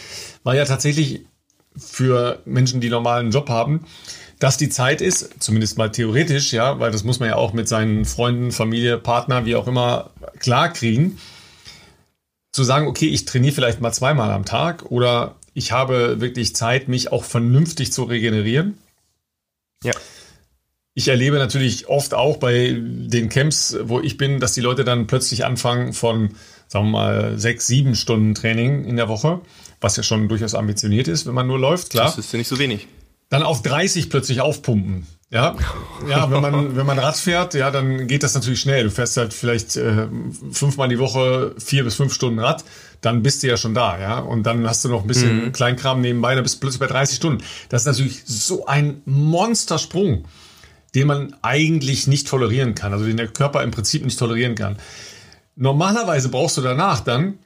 [0.43, 1.25] weil ja tatsächlich
[1.78, 3.86] für Menschen, die normalen Job haben,
[4.39, 7.67] dass die Zeit ist, zumindest mal theoretisch, ja, weil das muss man ja auch mit
[7.67, 11.19] seinen Freunden, Familie, Partner, wie auch immer, klar kriegen,
[12.52, 16.88] zu sagen, okay, ich trainiere vielleicht mal zweimal am Tag oder ich habe wirklich Zeit,
[16.88, 18.78] mich auch vernünftig zu regenerieren.
[19.84, 19.93] Ja.
[20.93, 25.08] Ich erlebe natürlich oft auch bei den Camps, wo ich bin, dass die Leute dann
[25.08, 26.36] plötzlich anfangen von,
[26.67, 29.41] sagen wir mal, sechs, sieben Stunden Training in der Woche,
[29.82, 32.06] was ja schon durchaus ambitioniert ist, wenn man nur läuft, klar.
[32.06, 32.88] Das ist ja nicht so wenig
[33.29, 35.07] dann auf 30 plötzlich aufpumpen.
[35.31, 35.55] Ja,
[36.07, 38.83] ja, wenn man, wenn man Rad fährt, ja, dann geht das natürlich schnell.
[38.85, 40.07] Du fährst halt vielleicht äh,
[40.51, 42.63] fünfmal die Woche vier bis fünf Stunden Rad,
[43.01, 44.19] dann bist du ja schon da, ja.
[44.19, 45.51] Und dann hast du noch ein bisschen mhm.
[45.51, 47.43] Kleinkram nebenbei, dann bist du plötzlich bei 30 Stunden.
[47.69, 50.25] Das ist natürlich so ein Monstersprung,
[50.93, 54.77] den man eigentlich nicht tolerieren kann, also den der Körper im Prinzip nicht tolerieren kann.
[55.55, 57.39] Normalerweise brauchst du danach dann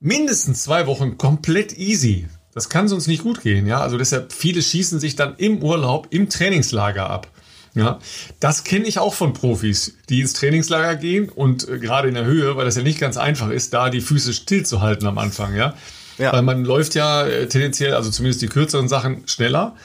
[0.00, 3.80] mindestens zwei Wochen komplett easy Das kann sonst nicht gut gehen, ja.
[3.82, 7.28] Also deshalb, viele schießen sich dann im Urlaub, im Trainingslager ab.
[7.74, 7.98] Ja,
[8.40, 12.24] das kenne ich auch von Profis, die ins Trainingslager gehen und äh, gerade in der
[12.24, 15.74] Höhe, weil das ja nicht ganz einfach ist, da die Füße stillzuhalten am Anfang, ja.
[16.16, 16.32] ja.
[16.32, 19.76] Weil man läuft ja äh, tendenziell, also zumindest die kürzeren Sachen, schneller.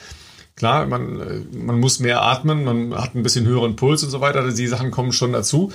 [0.56, 4.22] Klar, man, äh, man muss mehr atmen, man hat ein bisschen höheren Puls und so
[4.22, 5.70] weiter, die Sachen kommen schon dazu.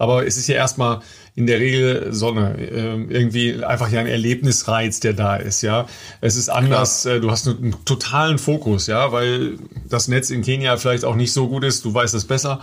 [0.00, 1.00] Aber es ist ja erstmal
[1.34, 2.56] in der Regel Sonne.
[2.58, 5.86] Äh, irgendwie einfach ja ein Erlebnisreiz, der da ist, ja.
[6.22, 7.16] Es ist anders, Klar.
[7.16, 9.58] Äh, du hast einen totalen Fokus, ja, weil
[9.90, 12.60] das Netz in Kenia vielleicht auch nicht so gut ist, du weißt es besser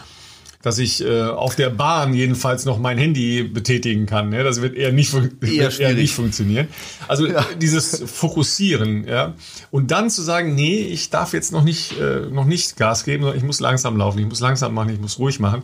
[0.63, 4.33] dass ich äh, auf der Bahn jedenfalls noch mein Handy betätigen kann.
[4.33, 4.43] Ja?
[4.43, 6.67] Das wird eher nicht, eher, eher nicht funktionieren.
[7.07, 7.45] Also ja.
[7.61, 9.35] dieses Fokussieren, ja.
[9.69, 13.23] Und dann zu sagen, nee, ich darf jetzt noch nicht, äh, noch nicht Gas geben,
[13.23, 15.61] sondern ich muss langsam laufen, ich muss langsam machen, ich muss ruhig machen.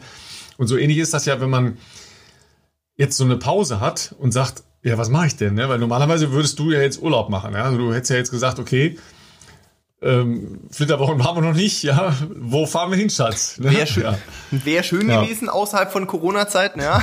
[0.57, 1.77] Und so ähnlich ist das ja, wenn man
[2.95, 5.53] jetzt so eine Pause hat und sagt, ja, was mache ich denn?
[5.55, 5.69] Ne?
[5.69, 7.53] Weil normalerweise würdest du ja jetzt Urlaub machen.
[7.53, 7.63] Ja?
[7.63, 8.97] Also du hättest ja jetzt gesagt, okay,
[10.03, 12.13] ähm, Flitterwochen waren wir noch nicht, ja.
[12.35, 13.57] Wo fahren wir hin, Schatz?
[13.59, 13.71] Ne?
[13.71, 14.17] Wäre schön, ja.
[14.51, 15.21] wär schön ja.
[15.21, 17.01] gewesen außerhalb von Corona-Zeiten, ja.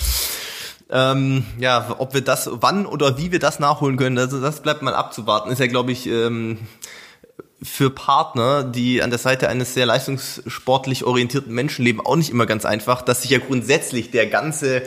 [0.90, 4.80] ähm, ja, ob wir das, wann oder wie wir das nachholen können, also das bleibt
[4.80, 5.50] mal abzuwarten.
[5.50, 6.58] Ist ja, glaube ich, ähm,
[7.62, 12.46] für Partner, die an der Seite eines sehr leistungssportlich orientierten Menschen leben, auch nicht immer
[12.46, 14.82] ganz einfach, dass sich ja grundsätzlich der ganze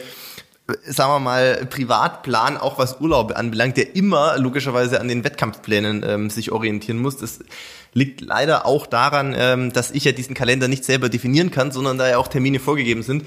[0.86, 6.30] sagen wir mal, Privatplan, auch was Urlaube anbelangt, der immer logischerweise an den Wettkampfplänen ähm,
[6.30, 7.18] sich orientieren muss.
[7.18, 7.40] Das
[7.94, 11.98] liegt leider auch daran, ähm, dass ich ja diesen Kalender nicht selber definieren kann, sondern
[11.98, 13.26] da ja auch Termine vorgegeben sind.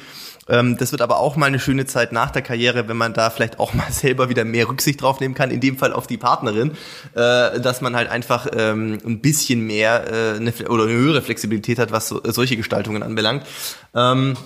[0.48, 3.30] Ähm, das wird aber auch mal eine schöne Zeit nach der Karriere, wenn man da
[3.30, 6.16] vielleicht auch mal selber wieder mehr Rücksicht drauf nehmen kann, in dem Fall auf die
[6.16, 6.72] Partnerin,
[7.14, 11.78] äh, dass man halt einfach ähm, ein bisschen mehr äh, eine, oder eine höhere Flexibilität
[11.78, 13.44] hat, was so, solche Gestaltungen anbelangt.
[13.94, 14.37] Ähm,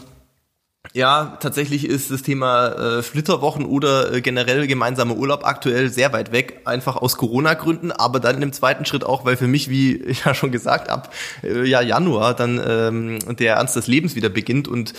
[0.93, 6.33] ja, tatsächlich ist das Thema äh, Flitterwochen oder äh, generell gemeinsamer Urlaub aktuell sehr weit
[6.33, 10.35] weg, einfach aus Corona-Gründen, aber dann dem zweiten Schritt auch, weil für mich, wie ja
[10.35, 11.13] schon gesagt, ab
[11.45, 14.95] äh, ja, Januar dann ähm, der Ernst des Lebens wieder beginnt und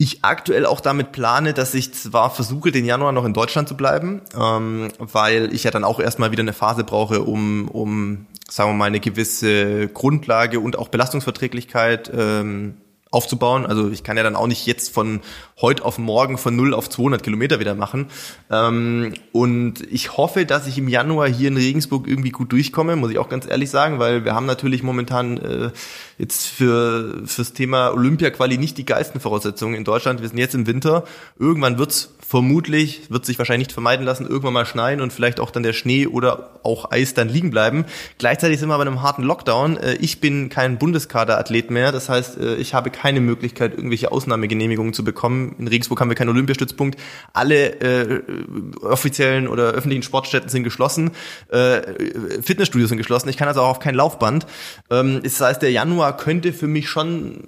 [0.00, 3.76] ich aktuell auch damit plane, dass ich zwar versuche, den Januar noch in Deutschland zu
[3.76, 8.70] bleiben, ähm, weil ich ja dann auch erstmal wieder eine Phase brauche, um, um sagen
[8.70, 12.74] wir mal, eine gewisse Grundlage und auch Belastungsverträglichkeit ähm,
[13.10, 13.66] aufzubauen.
[13.66, 15.20] Also ich kann ja dann auch nicht jetzt von
[15.60, 18.06] heute auf morgen von 0 auf 200 Kilometer wieder machen.
[18.50, 23.10] Ähm, und ich hoffe, dass ich im Januar hier in Regensburg irgendwie gut durchkomme, muss
[23.10, 25.70] ich auch ganz ehrlich sagen, weil wir haben natürlich momentan äh,
[26.18, 30.20] jetzt für fürs Thema Olympia-Quali nicht die geilsten Voraussetzungen in Deutschland.
[30.20, 31.04] Wir sind jetzt im Winter.
[31.38, 35.50] Irgendwann wird's vermutlich, wird sich wahrscheinlich nicht vermeiden lassen, irgendwann mal schneien und vielleicht auch
[35.50, 37.86] dann der Schnee oder auch Eis dann liegen bleiben.
[38.18, 39.78] Gleichzeitig sind wir bei einem harten Lockdown.
[39.78, 41.90] Äh, ich bin kein Bundeskaderathlet mehr.
[41.90, 45.54] Das heißt, äh, ich habe keine Möglichkeit, irgendwelche Ausnahmegenehmigungen zu bekommen.
[45.58, 47.00] In Regensburg haben wir keinen Olympiastützpunkt.
[47.32, 48.22] Alle äh,
[48.82, 51.12] offiziellen oder öffentlichen Sportstätten sind geschlossen.
[51.48, 51.80] Äh,
[52.42, 53.30] Fitnessstudios sind geschlossen.
[53.30, 54.46] Ich kann also auch auf kein Laufband.
[54.90, 57.44] Ähm, das heißt, der Januar könnte für mich schon,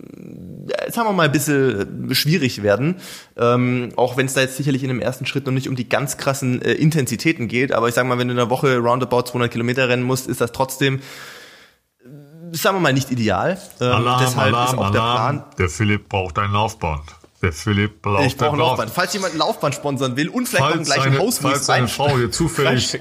[0.69, 2.97] äh, sagen wir mal, ein bisschen schwierig werden.
[3.37, 5.77] Ähm, auch wenn es da jetzt sicher sicherlich in dem ersten Schritt noch nicht um
[5.77, 8.79] die ganz krassen äh, Intensitäten geht, aber ich sage mal, wenn du in der Woche
[8.79, 11.01] roundabout 200 Kilometer rennen musst, ist das trotzdem
[12.05, 12.09] äh,
[12.53, 13.59] sagen wir mal nicht ideal.
[13.81, 15.45] Ähm, Alarm, deshalb Alarm, ist auch der Plan.
[15.59, 17.03] Der Philipp braucht ein Laufband.
[17.43, 18.91] Der Philipp braucht ich brauche ein Laufband.
[18.91, 21.89] Falls jemand ein Laufband sponsern will und vielleicht falls noch einen gleichen Haus Falls seine
[21.89, 23.01] Frau hier zufällig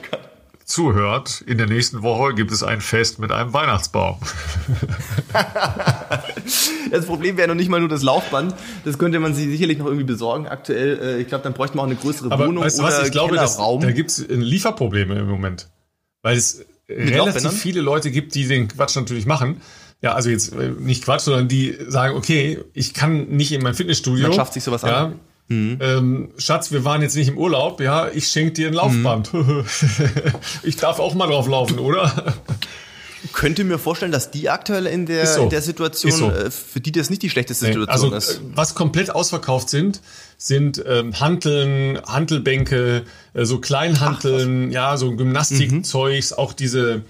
[0.69, 4.19] zuhört, in der nächsten Woche gibt es ein Fest mit einem Weihnachtsbaum.
[6.91, 8.53] das Problem wäre noch nicht mal nur das Laufband.
[8.85, 10.99] Das könnte man sich sicherlich noch irgendwie besorgen aktuell.
[10.99, 13.03] Äh, ich glaube, dann bräuchte man auch eine größere Aber Wohnung weißt du was?
[13.03, 15.69] Ich glaube, dass, da gibt es Lieferprobleme im Moment.
[16.21, 19.61] Weil es mit relativ viele Leute gibt, die den Quatsch natürlich machen.
[20.01, 23.73] Ja, also jetzt äh, nicht Quatsch, sondern die sagen, okay, ich kann nicht in mein
[23.73, 24.27] Fitnessstudio.
[24.27, 25.19] Man schafft sich sowas ja, an.
[25.49, 25.77] Mhm.
[25.81, 29.33] Ähm, Schatz, wir waren jetzt nicht im Urlaub, ja, ich schenke dir ein Laufband.
[29.33, 29.65] Mhm.
[30.63, 32.35] ich darf auch mal drauf laufen, oder?
[33.33, 35.43] Könnte mir vorstellen, dass die aktuell in der, so.
[35.43, 36.31] in der Situation, so.
[36.31, 38.39] Äh, für die das nicht die schlechteste nee, Situation also, ist.
[38.39, 40.01] Äh, was komplett ausverkauft sind,
[40.37, 46.37] sind ähm, Hanteln, Hantelbänke, äh, so Kleinhanteln, Ach, ja, so Gymnastikzeugs, mhm.
[46.37, 47.01] auch diese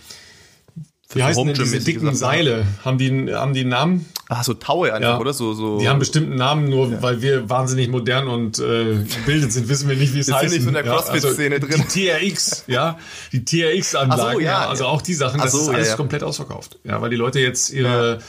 [1.13, 2.67] wie heißen denn diese dicken Seile?
[2.85, 4.05] Haben die, haben die einen Namen?
[4.27, 5.19] Ach, so Taue einfach, ja.
[5.19, 5.33] oder?
[5.33, 5.79] So, so.
[5.79, 7.01] Die haben bestimmten Namen, nur ja.
[7.01, 10.41] weil wir wahnsinnig modern und äh, gebildet sind, wissen wir nicht, wie es heißt.
[10.41, 11.85] Sind nicht so in der CrossFit-Szene ja, also drin.
[11.95, 12.99] Die TRX, ja,
[13.31, 16.77] die TRX-Anlagen, so, ja, also auch die Sachen, das so, ist alles komplett ausverkauft.
[16.83, 18.19] Ja, weil die Leute jetzt ihre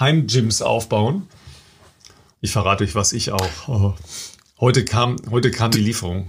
[0.00, 1.28] Heimgyms aufbauen.
[2.40, 3.68] Ich verrate euch, was ich auch.
[3.68, 3.94] Oh.
[4.58, 6.28] Heute kam, heute kam die Lieferung.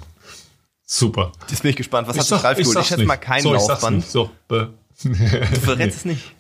[0.86, 1.31] Super.
[1.49, 2.07] Jetzt bin ich gespannt.
[2.07, 2.77] Was ich hat sag, Ralf geholt?
[2.79, 4.05] Ich schätze mal kein so, Laufband.
[4.05, 4.67] So, äh,
[5.03, 6.33] Du verrätst es nicht.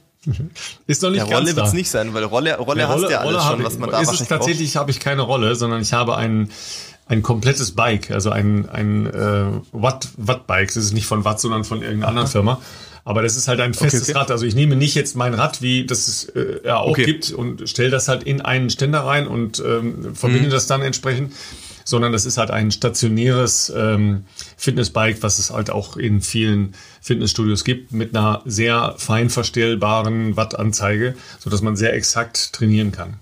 [0.87, 3.19] Ist noch nicht ja, Rolle wird es nicht sein, weil Rolle, Rolle, Rolle hast ja
[3.19, 5.93] alles Rolle schon, was man da ist es Tatsächlich habe ich keine Rolle, sondern ich
[5.93, 6.49] habe einen
[7.09, 10.67] ein komplettes Bike, also ein, ein äh, Watt, Watt-Bike.
[10.67, 12.59] Das ist nicht von Watt, sondern von irgendeiner anderen Firma.
[13.05, 14.19] Aber das ist halt ein festes okay, okay.
[14.19, 14.31] Rad.
[14.31, 17.05] Also ich nehme nicht jetzt mein Rad, wie das es äh, ja auch okay.
[17.05, 20.51] gibt, und stelle das halt in einen Ständer rein und ähm, verbinde mhm.
[20.51, 21.31] das dann entsprechend,
[21.87, 24.25] sondern das ist halt ein stationäres ähm,
[24.57, 31.15] Fitnessbike, was es halt auch in vielen Fitnessstudios gibt, mit einer sehr fein verstellbaren Wattanzeige,
[31.39, 33.21] sodass man sehr exakt trainieren kann.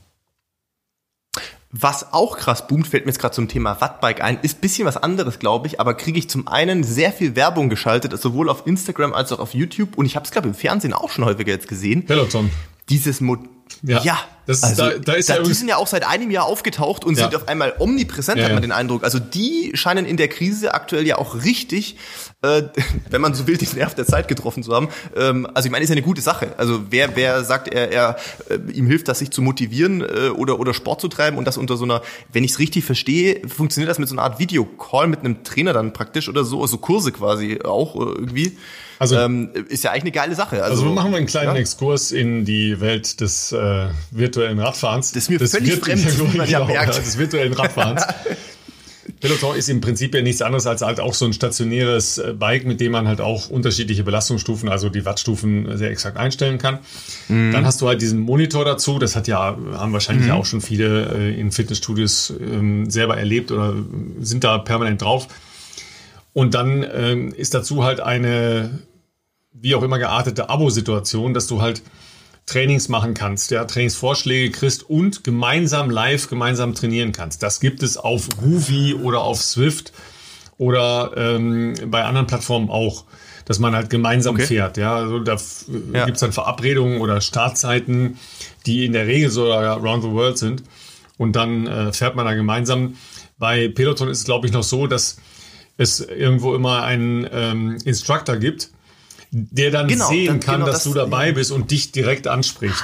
[1.70, 4.98] Was auch krass boomt, fällt mir jetzt gerade zum Thema Wattbike ein, ist bisschen was
[4.98, 9.14] anderes, glaube ich, aber kriege ich zum einen sehr viel Werbung geschaltet, sowohl auf Instagram
[9.14, 11.52] als auch auf YouTube und ich habe es, glaube ich, im Fernsehen auch schon häufiger
[11.52, 12.06] jetzt gesehen.
[12.06, 12.50] Peloton.
[12.90, 13.38] Dieses Mo
[13.84, 16.30] ja, ja das, also, da, da ist da, ja die sind ja auch seit einem
[16.32, 17.24] Jahr aufgetaucht und ja.
[17.24, 19.04] sind auf einmal omnipräsent, ja, hat man den Eindruck.
[19.04, 21.98] Also die scheinen in der Krise aktuell ja auch richtig,
[22.42, 22.64] äh,
[23.10, 24.90] wenn man so will, den Nerv der Zeit getroffen zu haben.
[25.16, 26.54] Ähm, also ich meine, ist ja eine gute Sache.
[26.58, 28.18] Also wer, wer sagt, er, er
[28.50, 31.58] äh, ihm hilft das, sich zu motivieren äh, oder, oder Sport zu treiben und das
[31.58, 35.08] unter so einer, wenn ich es richtig verstehe, funktioniert das mit so einer Art Videocall
[35.08, 38.58] mit einem Trainer dann praktisch oder so, so Kurse quasi auch äh, irgendwie.
[38.98, 40.64] Also ähm, ist ja eigentlich eine geile Sache.
[40.64, 41.56] Also, also machen wir einen kleinen?
[41.56, 45.12] Exkurs in die Welt des äh, virtuellen Radfahrens.
[45.12, 46.98] Das ist mir das völlig fremd, wie man ja merkt.
[46.98, 48.04] des virtuellen Radfahrens.
[49.20, 52.66] Peloton ist im Prinzip ja nichts anderes als halt auch so ein stationäres äh, Bike,
[52.66, 56.80] mit dem man halt auch unterschiedliche Belastungsstufen, also die Wattstufen sehr exakt einstellen kann.
[57.28, 57.52] Mhm.
[57.52, 59.00] Dann hast du halt diesen Monitor dazu.
[59.00, 60.34] Das hat ja, haben wahrscheinlich mhm.
[60.34, 63.74] auch schon viele äh, in Fitnessstudios ähm, selber erlebt oder
[64.20, 65.28] sind da permanent drauf.
[66.34, 68.80] Und dann ähm, ist dazu halt eine,
[69.54, 71.82] wie auch immer geartete Abo-Situation, dass du halt
[72.46, 77.42] Trainings machen kannst, ja, Trainingsvorschläge kriegst und gemeinsam live gemeinsam trainieren kannst.
[77.42, 79.94] Das gibt es auf Groovy oder auf Swift
[80.58, 83.06] oder ähm, bei anderen Plattformen auch,
[83.46, 84.46] dass man halt gemeinsam okay.
[84.46, 84.78] fährt.
[84.78, 85.38] Ja, also da
[85.94, 86.06] ja.
[86.06, 88.20] gibt's dann Verabredungen oder Startzeiten,
[88.66, 90.64] die in der Regel so around the world sind.
[91.18, 92.96] Und dann äh, fährt man da gemeinsam.
[93.38, 95.18] Bei Peloton ist es, glaube ich, noch so, dass
[95.78, 98.70] es irgendwo immer einen ähm, Instructor gibt,
[99.38, 102.28] der dann genau, sehen dann, kann, genau, dass das, du dabei bist und dich direkt
[102.28, 102.84] anspricht.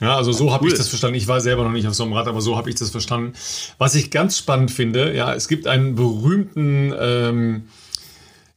[0.00, 0.52] Ja, also so cool.
[0.52, 1.16] habe ich das verstanden.
[1.16, 3.34] Ich war selber noch nicht auf so einem Rad, aber so habe ich das verstanden.
[3.78, 7.62] Was ich ganz spannend finde, ja, es gibt einen berühmten ähm,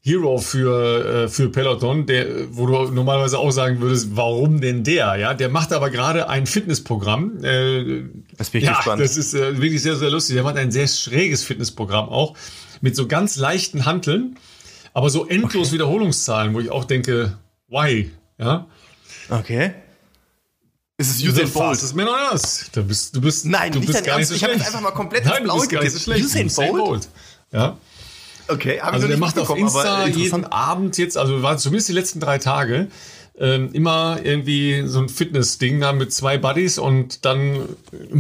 [0.01, 5.15] Hero für, äh, für Peloton, der, wo du normalerweise auch sagen würdest, warum denn der?
[5.15, 7.43] Ja, der macht aber gerade ein Fitnessprogramm.
[7.43, 8.04] Äh,
[8.38, 9.01] das bin ich ja, gespannt.
[9.01, 10.36] Das ist äh, wirklich sehr, sehr lustig.
[10.36, 12.36] Der macht ein sehr schräges Fitnessprogramm auch
[12.82, 14.38] mit so ganz leichten Hanteln,
[14.95, 15.73] aber so endlos okay.
[15.73, 18.10] Wiederholungszahlen, wo ich auch denke, why?
[18.38, 18.65] Ja.
[19.29, 19.73] Okay.
[20.97, 21.75] Ist es Usain Bolt?
[21.75, 22.71] Das ist mir noch das.
[22.71, 24.79] Du bist, du bist, Nein, du nicht bist gar nicht so ich habe jetzt einfach
[24.79, 26.84] mal komplett Nein, Blaue so Usain, Usain Bolt?
[26.86, 27.10] Bolt?
[27.51, 27.77] Ja.
[28.47, 32.38] Okay, also der macht auf Insta jeden Abend jetzt, also war zumindest die letzten drei
[32.38, 32.88] Tage,
[33.38, 37.67] ähm, immer irgendwie so ein Fitness-Ding da mit zwei Buddies und dann,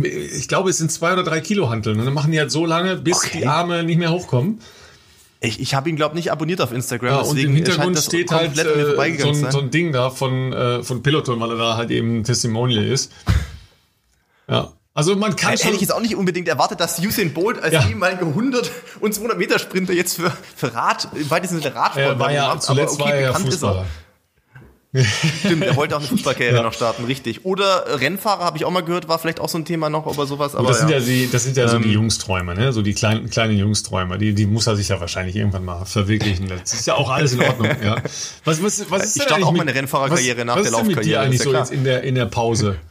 [0.03, 1.99] ich glaube, es sind zwei oder drei Kilo Hanteln.
[1.99, 3.39] Und dann machen die halt so lange, bis okay.
[3.39, 4.59] die Arme nicht mehr hochkommen.
[5.45, 7.09] Ich, ich habe ihn, glaube nicht abonniert auf Instagram.
[7.09, 8.63] Ja, und im Hintergrund steht halt äh,
[9.19, 12.23] so, ein, so, ein, Ding da von, äh, von Peloton, weil er da halt eben
[12.23, 13.11] Testimonial ist.
[14.47, 14.73] Ja.
[14.93, 15.65] Also man kann schon...
[15.65, 17.87] Hätte ich jetzt auch nicht unbedingt erwartet, dass Usain Bolt als ja.
[17.87, 22.19] ehemaliger 100 und 200 Meter Sprinter jetzt für, für Rad, im weitesten Sinne Radsport er
[22.19, 23.85] war ja, macht, zuletzt aber okay, war er ja Fußballer.
[25.39, 26.63] Stimmt, er wollte auch eine Fußballkarriere ja.
[26.63, 27.45] noch starten, richtig.
[27.45, 30.25] Oder Rennfahrer habe ich auch mal gehört, war vielleicht auch so ein Thema noch über
[30.25, 30.55] sowas.
[30.55, 32.71] Aber das sind ja, ja die, das sind ja ähm, so die ähm, Jungsträume, ne?
[32.71, 34.17] So die kleinen, kleinen Jungsträume.
[34.17, 36.47] Die, die muss er sich ja wahrscheinlich irgendwann mal verwirklichen.
[36.47, 37.97] Das ist ja auch alles in Ordnung, ja.
[38.45, 40.97] Was, was, was ist ich starte auch meine Rennfahrerkarriere nach was der Laufkarriere.
[40.97, 42.77] Was ist mit dir eigentlich so jetzt in der, in der Pause?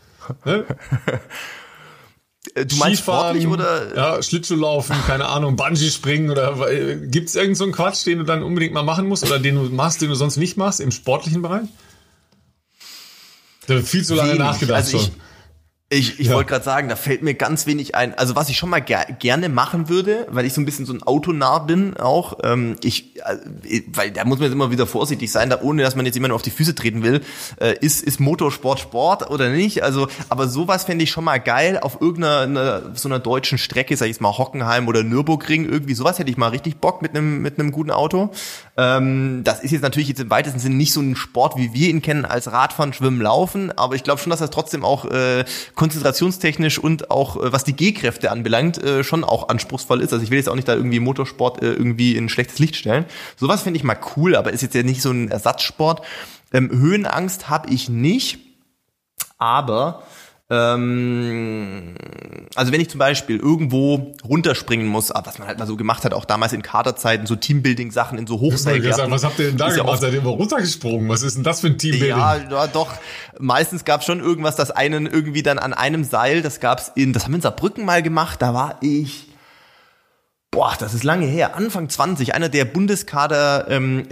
[0.47, 0.65] Ne?
[2.55, 3.97] Äh, du meinst Skifahren, sportlich oder?
[3.97, 8.25] Ja, Schlittschuhlaufen, keine Ahnung, Bungee springen oder äh, gibt es irgendeinen so Quatsch, den du
[8.25, 10.91] dann unbedingt mal machen musst oder den du machst, den du sonst nicht machst im
[10.91, 11.69] sportlichen Bereich?
[13.67, 14.41] Da viel zu lange Wenig.
[14.41, 15.11] nachgedacht also schon.
[15.95, 16.35] Ich, ich, ja.
[16.35, 18.15] wollte gerade sagen, da fällt mir ganz wenig ein.
[18.15, 20.93] Also was ich schon mal ger gerne machen würde, weil ich so ein bisschen so
[20.93, 25.31] ein Autonah bin auch, ähm, ich, äh, weil da muss man jetzt immer wieder vorsichtig
[25.31, 27.21] sein, da ohne dass man jetzt jemanden auf die Füße treten will,
[27.61, 29.85] äh, ist, ist Motorsport Sport oder nicht?
[29.85, 34.07] Also, aber sowas fände ich schon mal geil auf irgendeiner so einer deutschen Strecke, sag
[34.07, 37.41] ich jetzt mal Hockenheim oder Nürburgring, irgendwie sowas hätte ich mal richtig Bock mit einem
[37.41, 38.31] mit einem guten Auto.
[38.77, 41.89] Ähm, das ist jetzt natürlich jetzt im weitesten Sinne nicht so ein Sport, wie wir
[41.89, 45.45] ihn kennen, als Radfahren, Schwimmen, Laufen, aber ich glaube schon, dass das trotzdem auch äh,
[45.85, 50.15] konzentrationstechnisch und auch äh, was die G-Kräfte anbelangt, äh, schon auch anspruchsvoll ist.
[50.15, 53.05] Also ich will jetzt auch nicht da irgendwie Motorsport äh, irgendwie in schlechtes Licht stellen.
[53.37, 56.01] Sowas finde ich mal cool, aber ist jetzt ja nicht so ein Ersatzsport.
[56.55, 58.39] Ähm, Höhenangst habe ich nicht,
[59.37, 60.03] aber
[60.51, 61.95] ähm,
[62.55, 66.05] also wenn ich zum Beispiel irgendwo runterspringen muss, ah, was man halt mal so gemacht
[66.05, 69.11] hat, auch damals in Kaderzeiten, so Teambuilding-Sachen in so Hochseilgärten.
[69.11, 69.89] Was habt ihr denn da gemacht?
[69.89, 71.09] Ja Seid ihr immer runtergesprungen?
[71.09, 72.19] Was ist denn das für ein Teambuilding?
[72.19, 72.93] Ja, ja doch.
[73.39, 77.15] Meistens gab es schon irgendwas, das einen irgendwie dann an einem Seil, das gab's in,
[77.15, 79.34] das haben wir in Saarbrücken mal gemacht, da war ich
[80.55, 84.07] boah, das ist lange her, Anfang 20, einer der Bundeskader ähm,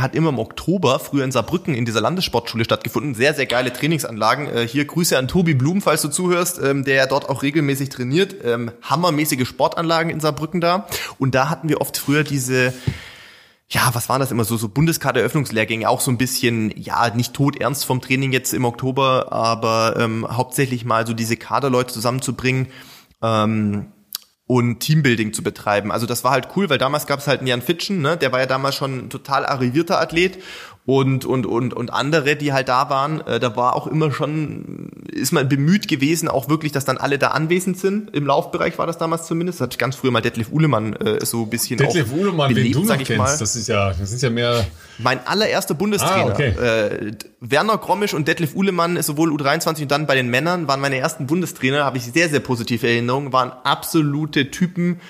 [0.00, 3.14] hat immer im Oktober, früher in Saarbrücken, in dieser Landessportschule stattgefunden.
[3.14, 4.48] Sehr, sehr geile Trainingsanlagen.
[4.48, 7.90] Äh, hier Grüße an Tobi Blum, falls du zuhörst, ähm, der ja dort auch regelmäßig
[7.90, 8.36] trainiert.
[8.42, 10.86] Ähm, hammermäßige Sportanlagen in Saarbrücken da.
[11.18, 12.72] Und da hatten wir oft früher diese
[13.72, 17.60] ja, was waren das immer so, so Bundeskader-Eröffnungslehrgänge, auch so ein bisschen, ja, nicht tot
[17.60, 22.66] ernst vom Training jetzt im Oktober, aber ähm, hauptsächlich mal so diese Kaderleute zusammenzubringen.
[23.22, 23.92] Ähm,
[24.50, 25.92] und Teambuilding zu betreiben.
[25.92, 28.16] Also das war halt cool, weil damals gab es halt Jan Fitschen, ne?
[28.16, 30.42] der war ja damals schon ein total arrivierter Athlet
[30.90, 34.90] und, und, und, und andere, die halt da waren, äh, da war auch immer schon,
[35.12, 38.12] ist man bemüht gewesen, auch wirklich, dass dann alle da anwesend sind.
[38.12, 39.60] Im Laufbereich war das damals zumindest.
[39.60, 42.82] Das hat ganz früher mal Detlef Uhlemann äh, so ein bisschen Detlef Uhlemann, belebt, den
[42.82, 43.38] du noch kennst, mal.
[43.38, 44.66] das ist ja, das ist ja mehr...
[44.98, 46.48] Mein allererster Bundestrainer, ah, okay.
[46.48, 50.96] äh, Werner Grommisch und Detlef Uhlemann, sowohl U23 und dann bei den Männern, waren meine
[50.96, 55.00] ersten Bundestrainer, habe ich sehr, sehr positive Erinnerungen, waren absolute Typen,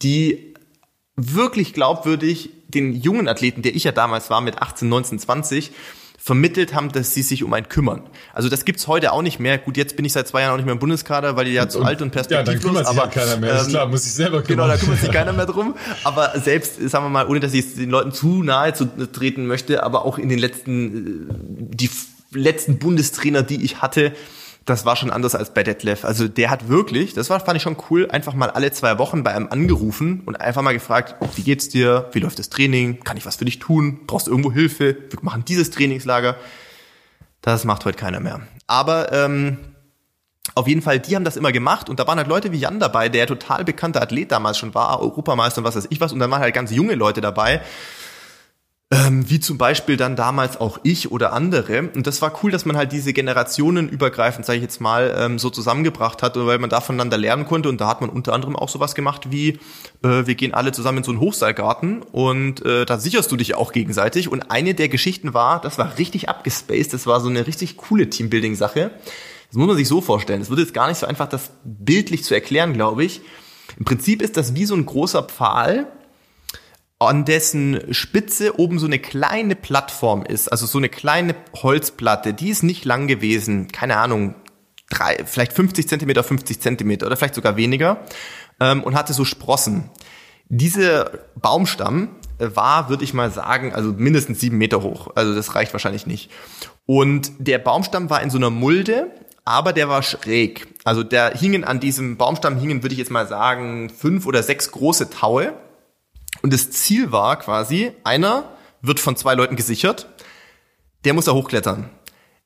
[0.00, 0.54] die
[1.14, 5.72] wirklich glaubwürdig den jungen Athleten, der ich ja damals war mit 18, 19, 20,
[6.26, 8.02] vermittelt haben, dass sie sich um einen kümmern.
[8.32, 9.58] Also das gibt's heute auch nicht mehr.
[9.58, 11.68] Gut, jetzt bin ich seit zwei Jahren auch nicht mehr im Bundeskader, weil ich ja
[11.68, 12.48] zu alt und perspektivlos.
[12.48, 13.52] Ja, dann kümmert sich aber, ja keiner mehr.
[13.52, 14.66] Ähm, ist klar, muss ich selber kümmern.
[14.66, 15.76] Genau, da kümmert sich keiner mehr drum.
[16.04, 19.84] Aber selbst, sagen wir mal, ohne dass ich den Leuten zu nahe zu treten möchte,
[19.84, 21.90] aber auch in den letzten, äh, die
[22.32, 24.12] letzten Bundestrainer, die ich hatte,
[24.66, 26.04] das war schon anders als bei Detlef.
[26.04, 29.22] Also der hat wirklich, das war, fand ich schon cool, einfach mal alle zwei Wochen
[29.22, 32.10] bei einem angerufen und einfach mal gefragt, wie geht's dir?
[32.12, 33.02] Wie läuft das Training?
[33.04, 34.00] Kann ich was für dich tun?
[34.08, 34.96] Brauchst du irgendwo Hilfe?
[35.08, 36.34] Wir machen dieses Trainingslager.
[37.42, 38.40] Das macht heute keiner mehr.
[38.66, 39.58] Aber ähm,
[40.56, 42.80] auf jeden Fall, die haben das immer gemacht und da waren halt Leute wie Jan
[42.80, 46.18] dabei, der total bekannter Athlet damals schon war, Europameister und was weiß ich was und
[46.18, 47.62] dann waren halt ganz junge Leute dabei
[48.92, 51.90] ähm, wie zum Beispiel dann damals auch ich oder andere.
[51.94, 55.40] Und das war cool, dass man halt diese Generationen übergreifend, sage ich jetzt mal, ähm,
[55.40, 57.68] so zusammengebracht hat, weil man da voneinander lernen konnte.
[57.68, 59.58] Und da hat man unter anderem auch sowas gemacht wie,
[60.04, 63.56] äh, wir gehen alle zusammen in so einen Hochseilgarten und äh, da sicherst du dich
[63.56, 64.30] auch gegenseitig.
[64.30, 68.08] Und eine der Geschichten war, das war richtig abgespaced, das war so eine richtig coole
[68.08, 68.92] Teambuilding-Sache.
[69.48, 70.42] Das muss man sich so vorstellen.
[70.42, 73.20] Es wird jetzt gar nicht so einfach, das bildlich zu erklären, glaube ich.
[73.78, 75.88] Im Prinzip ist das wie so ein großer Pfahl,
[76.98, 82.48] an dessen Spitze oben so eine kleine Plattform ist, also so eine kleine Holzplatte, die
[82.48, 84.34] ist nicht lang gewesen, keine Ahnung,
[84.88, 87.98] drei, vielleicht 50 Zentimeter, 50 Zentimeter oder vielleicht sogar weniger
[88.60, 89.90] ähm, und hatte so Sprossen.
[90.48, 95.08] Dieser Baumstamm war, würde ich mal sagen, also mindestens sieben Meter hoch.
[95.14, 96.30] Also das reicht wahrscheinlich nicht.
[96.86, 99.10] Und der Baumstamm war in so einer Mulde,
[99.44, 100.68] aber der war schräg.
[100.84, 104.70] Also der hingen an diesem Baumstamm hingen, würde ich jetzt mal sagen, fünf oder sechs
[104.70, 105.54] große Taue
[106.46, 110.06] und das Ziel war quasi, einer wird von zwei Leuten gesichert,
[111.04, 111.90] der muss da hochklettern.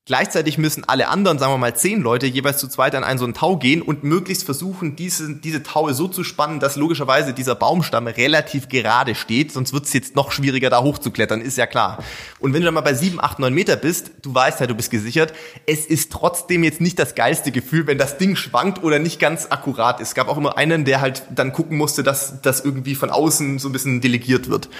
[0.06, 3.26] Gleichzeitig müssen alle anderen, sagen wir mal zehn Leute, jeweils zu zweit an einen so
[3.26, 7.54] einen Tau gehen und möglichst versuchen, diese, diese Taue so zu spannen, dass logischerweise dieser
[7.54, 12.02] Baumstamm relativ gerade steht, sonst wird es jetzt noch schwieriger, da hochzuklettern, ist ja klar.
[12.38, 14.74] Und wenn du dann mal bei sieben, acht, neun Meter bist, du weißt ja, du
[14.74, 15.34] bist gesichert,
[15.66, 19.48] es ist trotzdem jetzt nicht das geilste Gefühl, wenn das Ding schwankt oder nicht ganz
[19.50, 20.08] akkurat ist.
[20.08, 23.58] Es gab auch immer einen, der halt dann gucken musste, dass das irgendwie von außen
[23.58, 24.70] so ein bisschen delegiert wird.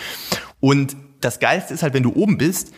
[0.61, 2.73] Und das Geilste ist halt, wenn du oben bist,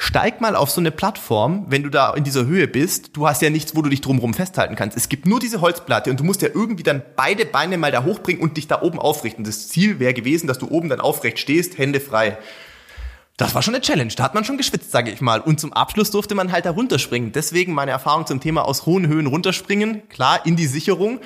[0.00, 3.16] Steig mal auf so eine Plattform, wenn du da in dieser Höhe bist.
[3.16, 4.96] Du hast ja nichts, wo du dich drumherum festhalten kannst.
[4.96, 8.04] Es gibt nur diese Holzplatte und du musst ja irgendwie dann beide Beine mal da
[8.04, 9.42] hochbringen und dich da oben aufrichten.
[9.42, 12.38] Das Ziel wäre gewesen, dass du oben dann aufrecht stehst, Hände frei.
[13.36, 14.12] Das war schon eine Challenge.
[14.16, 15.40] Da hat man schon geschwitzt, sage ich mal.
[15.40, 17.32] Und zum Abschluss durfte man halt da runterspringen.
[17.32, 20.08] Deswegen meine Erfahrung zum Thema aus hohen Höhen runterspringen.
[20.08, 21.18] Klar, in die Sicherung.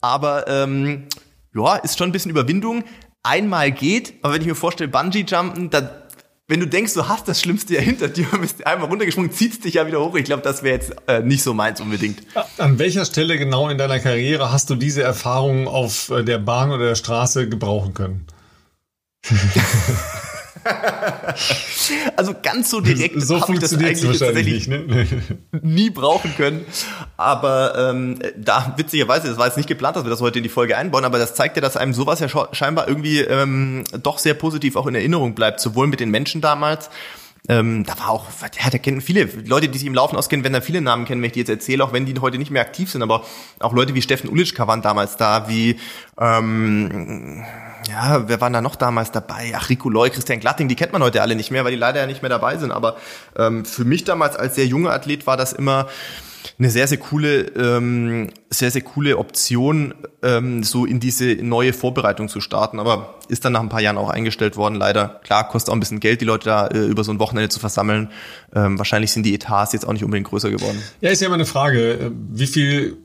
[0.00, 1.08] Aber ähm,
[1.54, 2.84] ja, ist schon ein bisschen Überwindung.
[3.24, 6.01] Einmal geht, aber wenn ich mir vorstelle, Bungee-Jumpen, da
[6.52, 9.72] wenn du denkst, du hast das Schlimmste ja hinter dir, bist einmal runtergesprungen, ziehst dich
[9.72, 10.14] ja wieder hoch.
[10.16, 12.18] Ich glaube, das wäre jetzt äh, nicht so meins unbedingt.
[12.58, 16.70] An welcher Stelle genau in deiner Karriere hast du diese Erfahrung auf äh, der Bahn
[16.70, 18.26] oder der Straße gebrauchen können?
[22.16, 25.06] also ganz so direkt so habe ich das eigentlich nicht, ne?
[25.62, 26.64] nie brauchen können.
[27.16, 30.48] Aber ähm, da witzigerweise, das war jetzt nicht geplant, dass wir das heute in die
[30.48, 34.34] Folge einbauen, aber das zeigt ja, dass einem sowas ja scheinbar irgendwie ähm, doch sehr
[34.34, 36.90] positiv auch in Erinnerung bleibt, sowohl mit den Menschen damals,
[37.48, 40.52] ähm, da war auch, ja, da kennen viele Leute, die sich im Laufen auskennen, wenn
[40.52, 42.62] da viele Namen kennen, wenn ich die jetzt erzähle, auch wenn die heute nicht mehr
[42.62, 43.24] aktiv sind, aber
[43.58, 45.76] auch Leute wie Steffen Ulitschka waren damals da, wie
[46.20, 47.44] ähm,
[47.88, 49.52] ja, wer waren da noch damals dabei?
[49.56, 52.00] Ach, Rico Loy, Christian Glatting, die kennt man heute alle nicht mehr, weil die leider
[52.00, 52.72] ja nicht mehr dabei sind.
[52.72, 52.96] Aber
[53.36, 55.88] ähm, für mich damals als sehr junger Athlet war das immer
[56.58, 62.28] eine sehr, sehr coole, ähm, sehr, sehr coole Option, ähm, so in diese neue Vorbereitung
[62.28, 62.80] zu starten.
[62.80, 65.20] Aber ist dann nach ein paar Jahren auch eingestellt worden, leider.
[65.24, 67.60] Klar, kostet auch ein bisschen Geld, die Leute da äh, über so ein Wochenende zu
[67.60, 68.10] versammeln.
[68.54, 70.82] Ähm, wahrscheinlich sind die Etats jetzt auch nicht unbedingt größer geworden.
[71.00, 72.98] Ja, ist ja immer eine Frage, äh, wie viel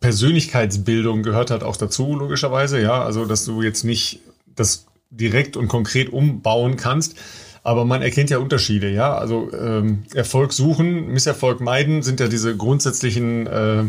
[0.00, 3.04] Persönlichkeitsbildung gehört halt auch dazu, logischerweise, ja.
[3.04, 4.20] Also, dass du jetzt nicht
[4.56, 7.16] das direkt und konkret umbauen kannst.
[7.62, 9.14] Aber man erkennt ja Unterschiede, ja.
[9.14, 13.84] Also ähm, Erfolg suchen, Misserfolg meiden sind ja diese grundsätzlichen äh,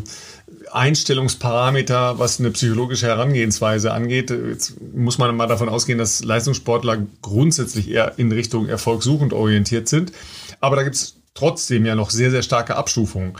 [0.71, 4.29] Einstellungsparameter, was eine psychologische Herangehensweise angeht.
[4.29, 9.87] Jetzt muss man mal davon ausgehen, dass Leistungssportler grundsätzlich eher in Richtung Erfolg suchend orientiert
[9.87, 10.11] sind.
[10.59, 13.33] Aber da gibt es trotzdem ja noch sehr, sehr starke Abstufungen.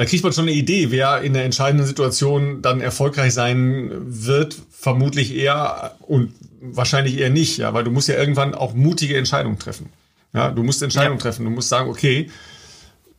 [0.00, 4.56] Da kriegt man schon eine Idee, wer in der entscheidenden Situation dann erfolgreich sein wird,
[4.70, 6.32] vermutlich eher und
[6.62, 9.90] wahrscheinlich eher nicht, ja, weil du musst ja irgendwann auch mutige Entscheidungen treffen.
[10.32, 11.22] Ja, du musst Entscheidungen ja.
[11.24, 11.44] treffen.
[11.44, 12.30] Du musst sagen, okay,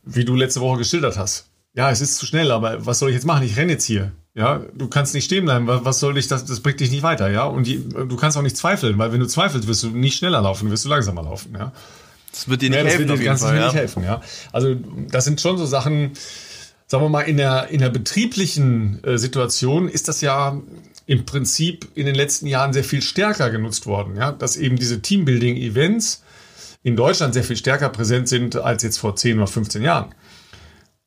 [0.02, 1.46] wie du letzte Woche geschildert hast.
[1.72, 3.46] Ja, es ist zu schnell, aber was soll ich jetzt machen?
[3.46, 4.10] Ich renne jetzt hier.
[4.34, 5.68] Ja, du kannst nicht stehen bleiben.
[5.68, 7.44] Was soll ich, das, das bringt dich nicht weiter, ja?
[7.44, 10.40] Und die, du kannst auch nicht zweifeln, weil wenn du zweifelst, wirst du nicht schneller
[10.40, 11.70] laufen, wirst du langsamer laufen, ja?
[12.32, 13.06] Das wird dir nicht ja, helfen.
[13.06, 13.66] Das wird dir Fall, ja.
[13.66, 14.20] nicht helfen, ja.
[14.50, 14.74] Also,
[15.12, 16.10] das sind schon so Sachen,
[16.86, 20.60] sagen wir mal, in der, in der betrieblichen äh, Situation ist das ja
[21.06, 25.02] im Prinzip in den letzten Jahren sehr viel stärker genutzt worden, ja, dass eben diese
[25.02, 26.22] Teambuilding-Events
[26.82, 30.14] in Deutschland sehr viel stärker präsent sind als jetzt vor 10 oder 15 Jahren.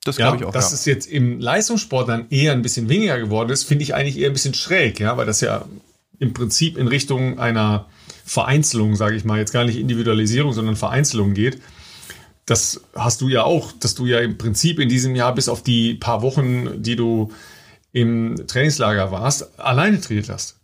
[0.03, 0.51] Das glaube ja, ich auch.
[0.51, 0.75] Dass ja.
[0.75, 4.29] es jetzt im Leistungssport dann eher ein bisschen weniger geworden ist, finde ich eigentlich eher
[4.29, 5.65] ein bisschen schräg, ja, weil das ja
[6.19, 7.87] im Prinzip in Richtung einer
[8.23, 11.61] Vereinzelung, sage ich mal, jetzt gar nicht Individualisierung, sondern Vereinzelung geht.
[12.45, 15.63] Das hast du ja auch, dass du ja im Prinzip in diesem Jahr bis auf
[15.63, 17.31] die paar Wochen, die du
[17.91, 20.57] im Trainingslager warst, alleine trainiert hast.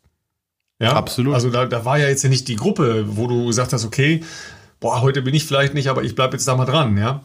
[0.79, 1.33] Ja, absolut.
[1.33, 4.23] Also da, da war ja jetzt ja nicht die Gruppe, wo du gesagt hast, okay,
[4.79, 7.23] boah, heute bin ich vielleicht nicht, aber ich bleibe jetzt da mal dran, ja.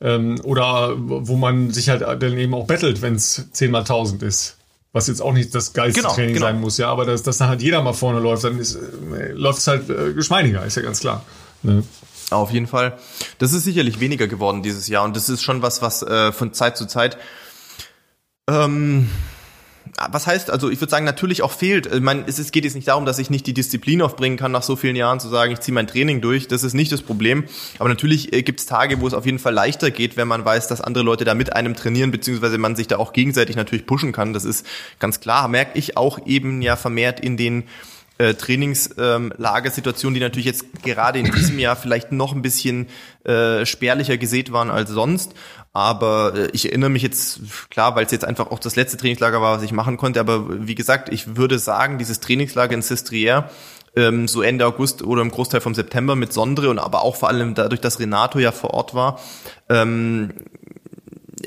[0.00, 4.22] Ähm, oder wo man sich halt dann eben auch bettelt, wenn es 10 mal 1000
[4.22, 4.56] ist.
[4.92, 6.46] Was jetzt auch nicht das geilste genau, Training genau.
[6.46, 9.32] sein muss, ja, aber dass, dass dann halt jeder mal vorne läuft, dann ist, äh,
[9.32, 11.24] läuft es halt äh, geschmeidiger, ist ja ganz klar.
[11.62, 11.82] Ne?
[12.30, 12.98] Auf jeden Fall.
[13.38, 16.52] Das ist sicherlich weniger geworden dieses Jahr und das ist schon was, was äh, von
[16.52, 17.18] Zeit zu Zeit
[18.48, 19.08] ähm,
[20.10, 21.86] was heißt, also ich würde sagen, natürlich auch fehlt.
[21.86, 24.62] Ich meine, es geht jetzt nicht darum, dass ich nicht die Disziplin aufbringen kann, nach
[24.62, 26.48] so vielen Jahren zu sagen, ich ziehe mein Training durch.
[26.48, 27.44] Das ist nicht das Problem.
[27.78, 30.44] Aber natürlich äh, gibt es Tage, wo es auf jeden Fall leichter geht, wenn man
[30.44, 33.86] weiß, dass andere Leute da mit einem trainieren, beziehungsweise man sich da auch gegenseitig natürlich
[33.86, 34.32] pushen kann.
[34.32, 34.66] Das ist
[34.98, 35.48] ganz klar.
[35.48, 37.64] Merke ich auch eben ja vermehrt in den
[38.18, 42.86] äh, Trainingslagersituationen, ähm, die natürlich jetzt gerade in diesem Jahr vielleicht noch ein bisschen
[43.24, 45.34] äh, spärlicher gesät waren als sonst.
[45.72, 47.40] Aber äh, ich erinnere mich jetzt,
[47.70, 50.20] klar, weil es jetzt einfach auch das letzte Trainingslager war, was ich machen konnte.
[50.20, 53.50] Aber wie gesagt, ich würde sagen, dieses Trainingslager in Sestriere,
[53.96, 57.28] ähm, so Ende August oder im Großteil vom September mit Sondre und aber auch vor
[57.28, 59.20] allem dadurch, dass Renato ja vor Ort war,
[59.68, 60.32] ähm,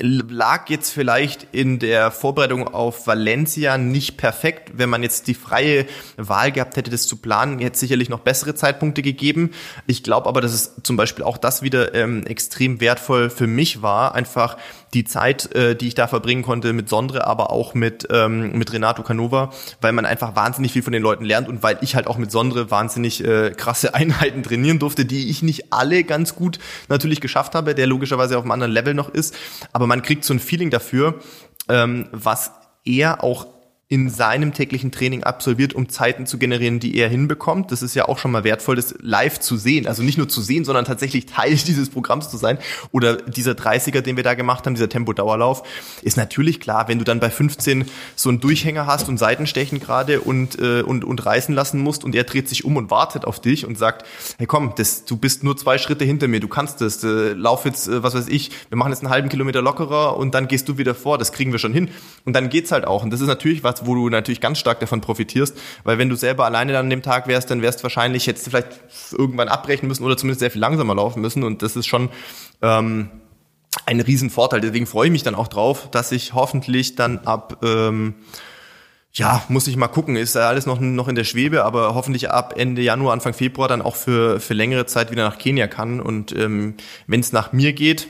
[0.00, 4.72] lag jetzt vielleicht in der Vorbereitung auf Valencia nicht perfekt.
[4.74, 5.86] Wenn man jetzt die freie
[6.16, 9.50] Wahl gehabt hätte, das zu planen, hätte es sicherlich noch bessere Zeitpunkte gegeben.
[9.86, 13.82] Ich glaube aber, dass es zum Beispiel auch das wieder ähm, extrem wertvoll für mich
[13.82, 14.56] war, einfach
[14.94, 18.72] die Zeit, äh, die ich da verbringen konnte mit Sondre, aber auch mit, ähm, mit
[18.72, 22.06] Renato Canova, weil man einfach wahnsinnig viel von den Leuten lernt und weil ich halt
[22.06, 26.58] auch mit Sondre wahnsinnig äh, krasse Einheiten trainieren durfte, die ich nicht alle ganz gut
[26.88, 29.34] natürlich geschafft habe, der logischerweise auf einem anderen Level noch ist.
[29.72, 31.16] Aber man kriegt so ein Feeling dafür,
[31.68, 32.52] ähm, was
[32.84, 33.46] er auch
[33.90, 37.72] in seinem täglichen Training absolviert, um Zeiten zu generieren, die er hinbekommt.
[37.72, 39.86] Das ist ja auch schon mal wertvoll, das live zu sehen.
[39.86, 42.58] Also nicht nur zu sehen, sondern tatsächlich Teil dieses Programms zu sein.
[42.92, 45.62] Oder dieser 30er, den wir da gemacht haben, dieser Tempo-Dauerlauf,
[46.02, 50.20] ist natürlich klar, wenn du dann bei 15 so einen Durchhänger hast und Seitenstechen gerade
[50.20, 53.40] und, äh, und, und reißen lassen musst und er dreht sich um und wartet auf
[53.40, 56.82] dich und sagt, hey komm, das, du bist nur zwei Schritte hinter mir, du kannst
[56.82, 60.18] das, äh, lauf jetzt, äh, was weiß ich, wir machen jetzt einen halben Kilometer lockerer
[60.18, 61.88] und dann gehst du wieder vor, das kriegen wir schon hin.
[62.26, 63.02] Und dann geht's halt auch.
[63.02, 66.16] Und das ist natürlich was, wo du natürlich ganz stark davon profitierst, weil wenn du
[66.16, 68.68] selber alleine dann an dem Tag wärst, dann wärst du wahrscheinlich jetzt vielleicht
[69.12, 72.10] irgendwann abbrechen müssen oder zumindest sehr viel langsamer laufen müssen und das ist schon
[72.62, 73.10] ähm,
[73.86, 74.60] ein Riesenvorteil.
[74.60, 78.14] Deswegen freue ich mich dann auch drauf, dass ich hoffentlich dann ab ähm,
[79.12, 82.54] ja, muss ich mal gucken, ist alles noch, noch in der Schwebe, aber hoffentlich ab
[82.56, 86.00] Ende Januar, Anfang Februar dann auch für, für längere Zeit wieder nach Kenia kann.
[86.00, 86.74] Und ähm,
[87.06, 88.06] wenn es nach mir geht,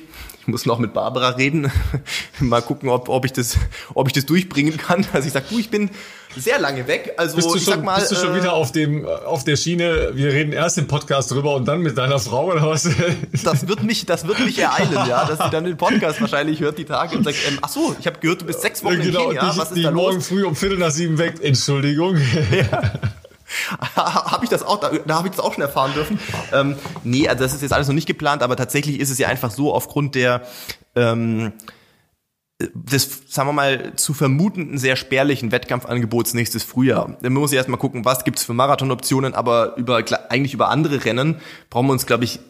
[0.49, 1.71] muss noch mit Barbara reden.
[2.41, 3.57] Mal gucken, ob, ob, ich das,
[3.95, 5.07] ob ich das durchbringen kann.
[5.13, 5.91] Also ich sag, du, ich bin
[6.37, 7.15] sehr lange weg.
[7.17, 9.45] Also bist du ich schon, sag mal, bist du schon äh, wieder auf dem auf
[9.45, 10.11] der Schiene?
[10.15, 12.89] Wir reden erst im Podcast drüber und dann mit deiner Frau oder was?
[13.45, 16.79] Das wird mich, das wird mich ereilen, ja, dass sie dann den Podcast wahrscheinlich hört
[16.79, 19.31] die Tage und sagt, ähm, ach so, ich habe gehört, du bist sechs Wochen genau,
[19.31, 19.51] in Kenia.
[19.53, 20.29] Die, was ist die da morgen los?
[20.29, 21.37] früh um Viertel nach sieben weg.
[21.41, 22.17] Entschuldigung.
[22.51, 22.93] Ja.
[23.97, 26.19] habe ich das auch, da, da habe ich das auch schon erfahren dürfen.
[26.53, 29.29] Ähm, nee, also das ist jetzt alles noch nicht geplant, aber tatsächlich ist es ja
[29.29, 30.43] einfach so aufgrund der
[30.97, 31.53] ähm,
[32.61, 37.17] des, sagen wir mal, zu vermutenden sehr spärlichen Wettkampfangebots nächstes Frühjahr.
[37.23, 41.41] Dann muss ich erstmal gucken, was gibt's für Marathonoptionen, aber über eigentlich über andere Rennen
[41.71, 42.41] brauchen wir uns, glaube ich,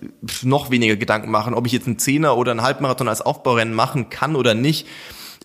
[0.43, 1.53] noch weniger Gedanken machen.
[1.53, 4.87] Ob ich jetzt einen Zehner oder einen Halbmarathon als Aufbaurennen machen kann oder nicht,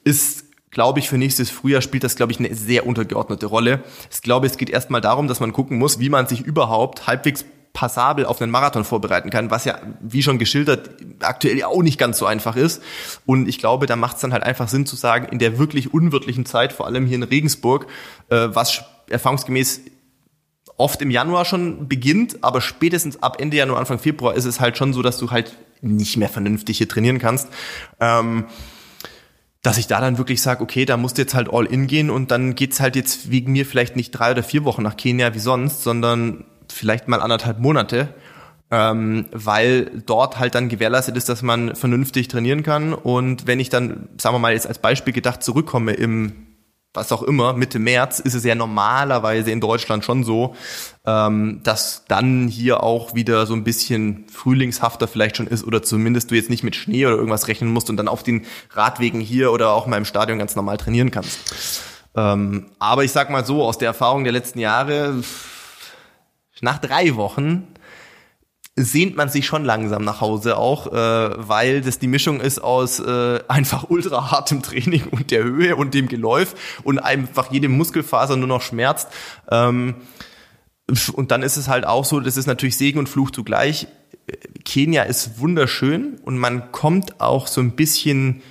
[0.06, 0.43] ist
[0.74, 3.84] glaube ich, für nächstes Frühjahr spielt das, glaube ich, eine sehr untergeordnete Rolle.
[4.12, 7.46] Ich glaube, es geht erstmal darum, dass man gucken muss, wie man sich überhaupt halbwegs
[7.74, 12.20] passabel auf einen Marathon vorbereiten kann, was ja, wie schon geschildert, aktuell auch nicht ganz
[12.20, 12.84] so einfach ist.
[13.26, 15.94] Und ich glaube, da macht es dann halt einfach Sinn zu sagen, in der wirklich
[15.94, 17.88] unwirtlichen Zeit, vor allem hier in Regensburg,
[18.30, 19.82] äh, was erfahrungsgemäß
[20.78, 24.78] oft im Januar schon beginnt, aber spätestens ab Ende Januar, Anfang Februar ist es halt
[24.78, 27.50] schon so, dass du halt nicht mehr vernünftig hier trainieren kannst.
[28.00, 28.46] Ähm,
[29.64, 32.10] dass ich da dann wirklich sage, okay, da musst du jetzt halt all in gehen
[32.10, 35.34] und dann geht's halt jetzt wegen mir vielleicht nicht drei oder vier Wochen nach Kenia
[35.34, 38.10] wie sonst, sondern vielleicht mal anderthalb Monate,
[38.72, 42.94] ähm, weil dort halt dann gewährleistet ist, dass man vernünftig trainieren kann.
[42.94, 46.53] Und wenn ich dann, sagen wir mal jetzt als Beispiel gedacht, zurückkomme im
[46.94, 50.56] was auch immer, Mitte März, ist es ja normalerweise in Deutschland schon so,
[51.06, 56.30] ähm, dass dann hier auch wieder so ein bisschen frühlingshafter vielleicht schon ist oder zumindest
[56.30, 59.52] du jetzt nicht mit Schnee oder irgendwas rechnen musst und dann auf den Radwegen hier
[59.52, 61.40] oder auch mal im Stadion ganz normal trainieren kannst.
[62.16, 65.24] Ähm, aber ich sag mal so, aus der Erfahrung der letzten Jahre,
[66.62, 67.68] nach drei Wochen
[68.76, 70.94] sehnt man sich schon langsam nach Hause auch, äh,
[71.48, 75.94] weil das die Mischung ist aus äh, einfach ultra hartem Training und der Höhe und
[75.94, 79.10] dem Geläuf und einfach jede Muskelfaser nur noch schmerzt.
[79.52, 79.96] Ähm,
[81.14, 83.88] und dann ist es halt auch so, das ist natürlich Segen und Fluch zugleich.
[84.66, 88.42] Kenia ist wunderschön und man kommt auch so ein bisschen,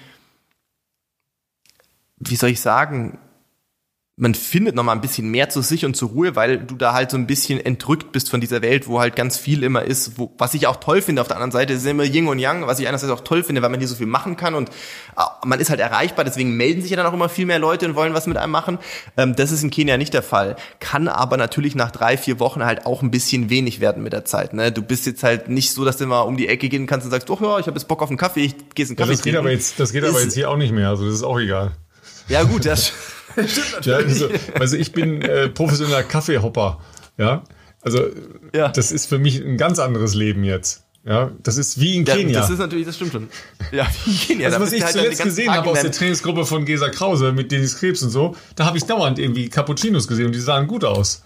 [2.18, 3.18] wie soll ich sagen,
[4.22, 6.92] man findet noch mal ein bisschen mehr zu sich und zur Ruhe, weil du da
[6.92, 10.16] halt so ein bisschen entrückt bist von dieser Welt, wo halt ganz viel immer ist,
[10.16, 12.68] wo, was ich auch toll finde auf der anderen Seite, ist immer Yin und Yang,
[12.68, 15.22] was ich einerseits auch toll finde, weil man hier so viel machen kann und äh,
[15.44, 17.96] man ist halt erreichbar, deswegen melden sich ja dann auch immer viel mehr Leute und
[17.96, 18.78] wollen was mit einem machen.
[19.16, 22.64] Ähm, das ist in Kenia nicht der Fall, kann aber natürlich nach drei, vier Wochen
[22.64, 24.54] halt auch ein bisschen wenig werden mit der Zeit.
[24.54, 24.70] Ne?
[24.70, 27.10] Du bist jetzt halt nicht so, dass du mal um die Ecke gehen kannst und
[27.10, 29.16] sagst, doch ja, ich habe jetzt Bock auf einen Kaffee, ich gehe einen Kaffee ja,
[29.16, 31.24] das geht aber jetzt, Das geht aber jetzt hier auch nicht mehr, also das ist
[31.24, 31.72] auch egal.
[32.28, 32.92] Ja gut, das
[33.82, 36.80] ja, also, also ich bin äh, professioneller Kaffeehopper.
[37.16, 37.44] Ja,
[37.80, 38.06] also
[38.54, 38.68] ja.
[38.68, 40.84] das ist für mich ein ganz anderes Leben jetzt.
[41.04, 42.38] Ja, das ist wie in Kenia.
[42.38, 43.28] das ist natürlich, das stimmt schon.
[43.72, 44.46] Ja, wie in Kenia.
[44.46, 47.76] Also, was ich halt zuletzt gesehen habe aus der Trainingsgruppe von Gesa Krause mit Dennis
[47.78, 51.22] Krebs und so, da habe ich dauernd irgendwie Cappuccinos gesehen und die sahen gut aus.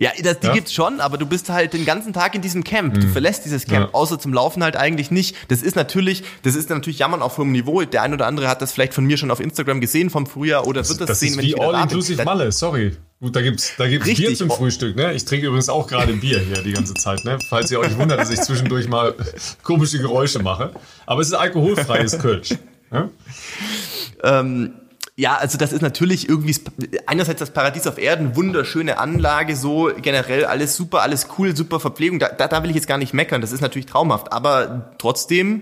[0.00, 0.54] Ja, das, die ja?
[0.54, 2.94] gibt's schon, aber du bist halt den ganzen Tag in diesem Camp.
[2.94, 3.12] Du hm.
[3.12, 3.94] verlässt dieses Camp, ja.
[3.94, 5.36] außer zum Laufen halt eigentlich nicht.
[5.48, 7.82] Das ist natürlich, das ist natürlich Jammern auf hohem Niveau.
[7.82, 10.66] Der ein oder andere hat das vielleicht von mir schon auf Instagram gesehen vom Frühjahr
[10.66, 12.96] oder das, wird das, das sehen, wenn ich wieder All-inclusive Malle, sorry.
[13.20, 14.28] Gut, da gibt's, da gibt's Richtig.
[14.28, 15.12] Bier zum Frühstück, ne?
[15.12, 17.36] Ich trinke übrigens auch gerade Bier hier die ganze Zeit, ne?
[17.50, 19.14] Falls ihr euch wundert, dass ich zwischendurch mal
[19.62, 20.72] komische Geräusche mache.
[21.04, 22.54] Aber es ist alkoholfreies Kölsch.
[22.90, 23.10] Ne?
[24.24, 24.72] Ähm,
[25.20, 26.56] ja, also das ist natürlich irgendwie
[27.04, 32.18] einerseits das Paradies auf Erden, wunderschöne Anlage, so generell alles super, alles cool, super Verpflegung.
[32.18, 34.32] Da, da, da will ich jetzt gar nicht meckern, das ist natürlich traumhaft.
[34.32, 35.60] Aber trotzdem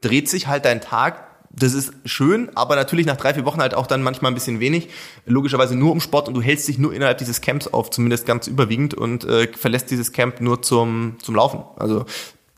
[0.00, 3.74] dreht sich halt dein Tag das ist schön, aber natürlich nach drei, vier Wochen halt
[3.74, 4.88] auch dann manchmal ein bisschen wenig.
[5.26, 8.46] Logischerweise nur um Sport und du hältst dich nur innerhalb dieses Camps auf, zumindest ganz
[8.46, 11.64] überwiegend und äh, verlässt dieses Camp nur zum, zum Laufen.
[11.76, 12.06] Also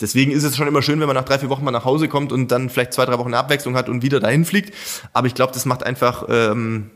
[0.03, 2.09] Deswegen ist es schon immer schön, wenn man nach drei, vier Wochen mal nach Hause
[2.09, 4.74] kommt und dann vielleicht zwei, drei Wochen eine Abwechslung hat und wieder dahin fliegt.
[5.12, 6.90] Aber ich glaube, das macht einfach ähm,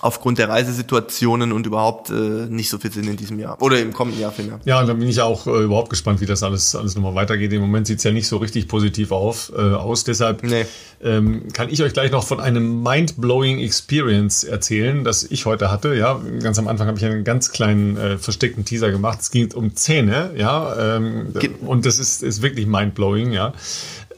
[0.00, 3.92] aufgrund der Reisesituationen und überhaupt äh, nicht so viel Sinn in diesem Jahr oder im
[3.92, 4.60] kommenden Jahr vielmehr.
[4.64, 7.52] Ja, und dann bin ich auch äh, überhaupt gespannt, wie das alles alles nochmal weitergeht.
[7.52, 10.04] Im Moment sieht's ja nicht so richtig positiv auf, äh, aus.
[10.04, 10.66] Deshalb nee.
[11.02, 15.94] ähm, kann ich euch gleich noch von einem mind-blowing Experience erzählen, das ich heute hatte.
[15.94, 19.20] Ja, ganz am Anfang habe ich einen ganz kleinen äh, versteckten Teaser gemacht.
[19.20, 21.32] Es ging um Zähne, ja, ähm,
[21.66, 23.52] und das ist, ist wirklich mind-blowing, ja.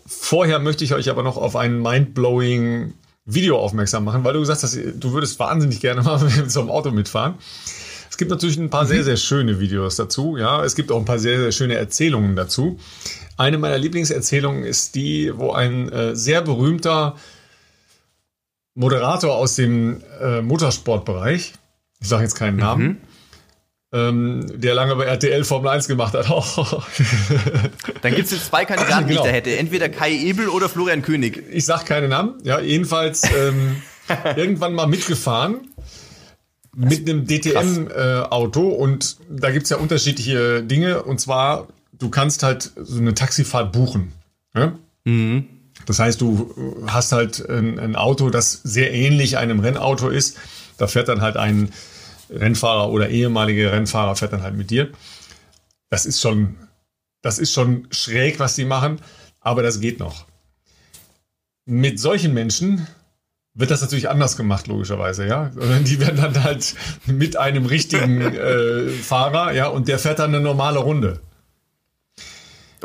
[0.07, 2.95] Vorher möchte ich euch aber noch auf einen mind-blowing
[3.27, 6.70] Video aufmerksam machen, weil du gesagt hast, du würdest wahnsinnig gerne mal mit so einem
[6.70, 7.35] Auto mitfahren.
[8.09, 8.89] Es gibt natürlich ein paar mhm.
[8.89, 10.37] sehr, sehr schöne Videos dazu.
[10.37, 12.79] Ja, es gibt auch ein paar sehr, sehr schöne Erzählungen dazu.
[13.37, 17.16] Eine meiner Lieblingserzählungen ist die, wo ein äh, sehr berühmter
[18.74, 21.55] Moderator aus dem äh, Motorsportbereich,
[21.99, 22.97] ich sage jetzt keinen Namen, mhm
[23.97, 26.29] ähm, der lange bei RTL Formel 1 gemacht hat.
[26.31, 26.43] Oh.
[28.03, 29.23] Dann gibt es jetzt zwei Kandidaten, genau.
[29.23, 29.57] die ich da hätte.
[29.57, 31.43] Entweder Kai Ebel oder Florian König.
[31.51, 32.35] Ich sag keine Namen.
[32.43, 33.83] Ja, jedenfalls ähm,
[34.37, 35.69] irgendwann mal mitgefahren
[36.77, 42.43] mit einem DTM-Auto äh, und da gibt es ja unterschiedliche Dinge und zwar, du kannst
[42.43, 44.13] halt so eine Taxifahrt buchen.
[44.55, 44.75] Ja?
[45.05, 45.47] Mhm.
[45.87, 50.37] Das heißt, du hast halt ein, ein Auto, das sehr ähnlich einem Rennauto ist.
[50.77, 51.71] Da fährt dann halt ein
[52.31, 54.91] Rennfahrer oder ehemalige Rennfahrer fährt dann halt mit dir.
[55.89, 56.57] Das ist schon,
[57.22, 59.01] das ist schon schräg, was die machen,
[59.41, 60.27] aber das geht noch.
[61.64, 62.87] Mit solchen Menschen
[63.55, 65.51] wird das natürlich anders gemacht, logischerweise, ja.
[65.85, 66.74] Die werden dann halt
[67.07, 71.20] mit einem richtigen äh, Fahrer, ja, und der fährt dann eine normale Runde.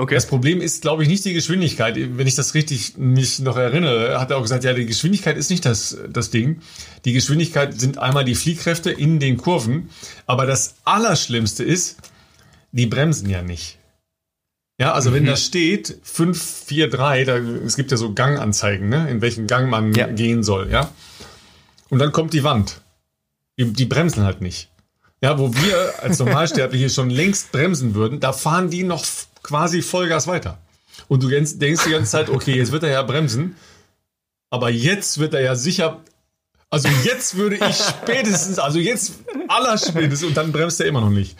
[0.01, 0.15] Okay.
[0.15, 1.95] Das Problem ist, glaube ich, nicht die Geschwindigkeit.
[1.95, 5.51] Wenn ich das richtig mich noch erinnere, hat er auch gesagt, ja, die Geschwindigkeit ist
[5.51, 6.63] nicht das, das Ding.
[7.05, 9.91] Die Geschwindigkeit sind einmal die Fliehkräfte in den Kurven.
[10.25, 11.97] Aber das Allerschlimmste ist,
[12.71, 13.77] die bremsen ja nicht.
[14.79, 15.13] Ja, also mhm.
[15.13, 19.45] wenn da steht 5, 4, 3, da, es gibt ja so Ganganzeigen, ne, in welchen
[19.45, 20.07] Gang man ja.
[20.07, 20.89] gehen soll, ja.
[21.91, 22.81] Und dann kommt die Wand.
[23.59, 24.71] Die, die bremsen halt nicht.
[25.21, 29.05] Ja, wo wir als Normalsterbliche schon längst bremsen würden, da fahren die noch
[29.43, 30.57] quasi Vollgas weiter.
[31.07, 33.55] Und du denkst die ganze Zeit, okay, jetzt wird er ja bremsen,
[34.49, 35.99] aber jetzt wird er ja sicher,
[36.69, 39.13] also jetzt würde ich spätestens, also jetzt
[39.47, 41.37] allerspätestens und dann bremst er immer noch nicht.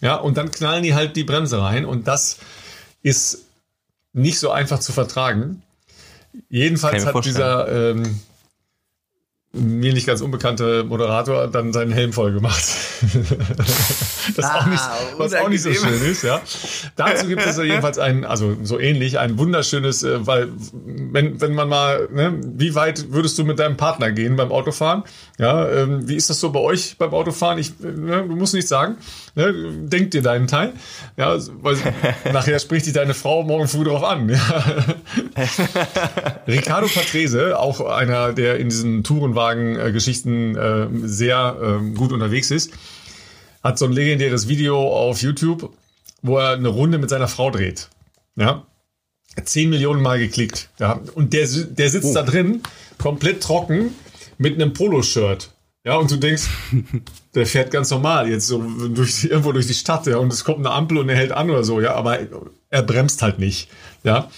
[0.00, 2.38] Ja, und dann knallen die halt die Bremse rein und das
[3.02, 3.44] ist
[4.12, 5.62] nicht so einfach zu vertragen.
[6.48, 8.20] Jedenfalls hat dieser ähm,
[9.52, 12.64] mir nicht ganz unbekannte Moderator dann seinen Helm voll gemacht.
[14.36, 14.82] das ah, auch nicht,
[15.16, 16.40] was auch nicht so schön ist, ja.
[16.96, 20.48] Dazu gibt es jedenfalls ein, also so ähnlich, ein wunderschönes, äh, weil
[20.84, 25.04] wenn, wenn man mal, ne, wie weit würdest du mit deinem Partner gehen beim Autofahren?
[25.38, 27.58] Ja, ähm, wie ist das so bei euch beim Autofahren?
[27.58, 28.96] Ich, ne, du musst nicht sagen,
[29.34, 29.52] ne,
[29.82, 30.72] denk dir deinen Teil,
[31.16, 31.76] ja, weil
[32.32, 34.28] nachher spricht dich deine Frau morgen früh darauf an.
[34.28, 34.64] Ja.
[36.46, 42.72] Ricardo Patrese, auch einer, der in diesen Tourenwagen-Geschichten äh, sehr äh, gut unterwegs ist,
[43.66, 45.72] hat so ein legendäres Video auf YouTube,
[46.22, 47.88] wo er eine Runde mit seiner Frau dreht.
[48.36, 48.64] Ja.
[49.44, 50.70] Zehn Millionen Mal geklickt.
[50.78, 51.00] Ja.
[51.14, 52.14] Und der, der sitzt oh.
[52.14, 52.62] da drin,
[52.96, 53.90] komplett trocken,
[54.38, 55.50] mit einem Poloshirt.
[55.84, 56.44] Ja, und du denkst,
[57.34, 58.58] der fährt ganz normal jetzt so
[58.88, 61.50] durch, irgendwo durch die Stadt, ja, und es kommt eine Ampel und er hält an
[61.50, 62.18] oder so, ja, aber
[62.70, 63.68] er bremst halt nicht,
[64.02, 64.30] ja.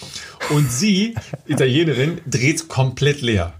[0.50, 1.14] Und sie,
[1.46, 3.54] Italienerin, dreht komplett leer.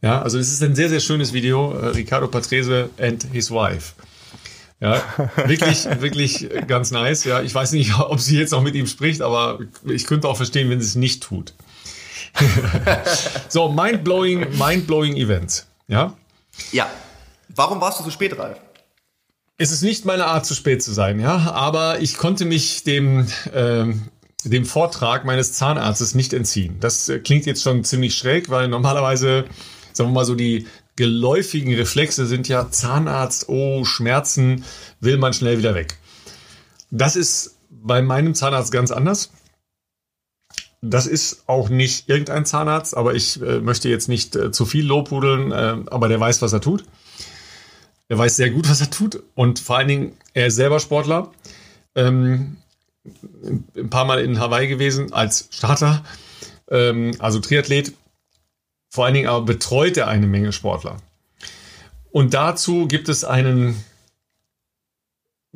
[0.00, 3.94] Ja, also es ist ein sehr, sehr schönes Video, äh, Riccardo Patrese and his wife.
[4.80, 5.02] Ja,
[5.46, 7.24] wirklich, wirklich ganz nice.
[7.24, 10.36] Ja, ich weiß nicht, ob sie jetzt noch mit ihm spricht, aber ich könnte auch
[10.36, 11.54] verstehen, wenn sie es nicht tut.
[13.48, 15.66] so, mind-blowing, mind-blowing Events.
[15.86, 16.14] Ja?
[16.72, 16.90] Ja.
[17.54, 18.58] Warum warst du so spät, Ralf?
[19.56, 23.28] Es ist nicht meine Art, zu spät zu sein, ja, aber ich konnte mich dem,
[23.52, 24.08] ähm,
[24.42, 26.76] dem Vortrag meines Zahnarztes nicht entziehen.
[26.80, 29.44] Das äh, klingt jetzt schon ziemlich schräg, weil normalerweise,
[29.92, 30.66] sagen wir mal so, die
[30.96, 34.64] geläufigen Reflexe sind ja Zahnarzt, oh, Schmerzen,
[35.00, 35.98] will man schnell wieder weg.
[36.90, 39.30] Das ist bei meinem Zahnarzt ganz anders.
[40.80, 44.86] Das ist auch nicht irgendein Zahnarzt, aber ich äh, möchte jetzt nicht äh, zu viel
[44.86, 46.84] lobhudeln, äh, aber der weiß, was er tut.
[48.08, 51.32] Er weiß sehr gut, was er tut und vor allen Dingen, er ist selber Sportler.
[51.94, 52.58] Ähm,
[53.76, 56.04] ein paar Mal in Hawaii gewesen als Starter,
[56.70, 57.94] ähm, also Triathlet.
[58.94, 60.98] Vor allen Dingen aber betreut er eine Menge Sportler.
[62.12, 63.82] Und dazu gibt es einen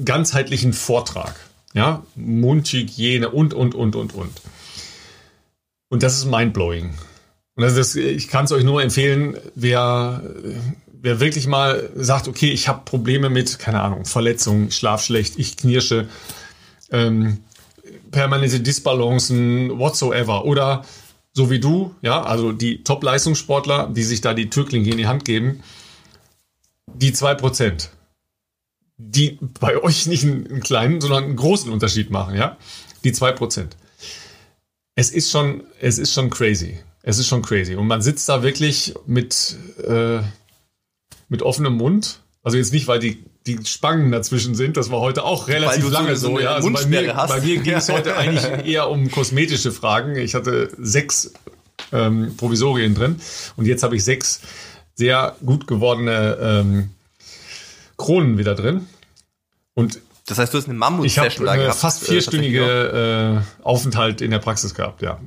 [0.04, 1.36] ganzheitlichen Vortrag.
[1.72, 4.42] Ja, Mundhygiene und, und, und, und, und.
[5.88, 6.94] Und das ist mindblowing.
[7.54, 10.20] Und das ist, ich kann es euch nur empfehlen, wer,
[11.00, 15.56] wer wirklich mal sagt, okay, ich habe Probleme mit, keine Ahnung, Verletzungen, schlaf schlecht, ich
[15.56, 16.08] knirsche,
[16.90, 17.44] ähm,
[18.10, 20.44] permanente Disbalancen, whatsoever.
[20.44, 20.84] Oder
[21.38, 25.24] so wie du, ja, also die Top-Leistungssportler, die sich da die Türklinge in die Hand
[25.24, 25.62] geben,
[26.86, 27.90] die zwei Prozent,
[28.98, 32.56] die bei euch nicht einen kleinen, sondern einen großen Unterschied machen, ja,
[33.04, 33.76] die zwei Prozent
[34.98, 36.80] es ist schon, es ist schon crazy.
[37.02, 37.76] Es ist schon crazy.
[37.76, 40.18] Und man sitzt da wirklich mit, äh,
[41.28, 42.18] mit offenem Mund.
[42.42, 46.16] Also jetzt nicht, weil die, die Spangen dazwischen sind, das war heute auch relativ lange
[46.16, 46.36] so.
[46.36, 46.54] so ja.
[46.54, 47.30] also bei mir, hast.
[47.30, 50.16] bei mir ging es heute eigentlich eher um kosmetische Fragen.
[50.16, 51.32] Ich hatte sechs
[51.92, 53.20] ähm, Provisorien drin
[53.56, 54.40] und jetzt habe ich sechs
[54.94, 56.90] sehr gut gewordene ähm,
[57.96, 58.86] Kronen wieder drin.
[59.74, 60.78] Und das heißt, du hast eine
[61.46, 61.78] da gehabt.
[61.78, 65.18] fast äh, vierstündige äh, Aufenthalt in der Praxis gehabt, ja.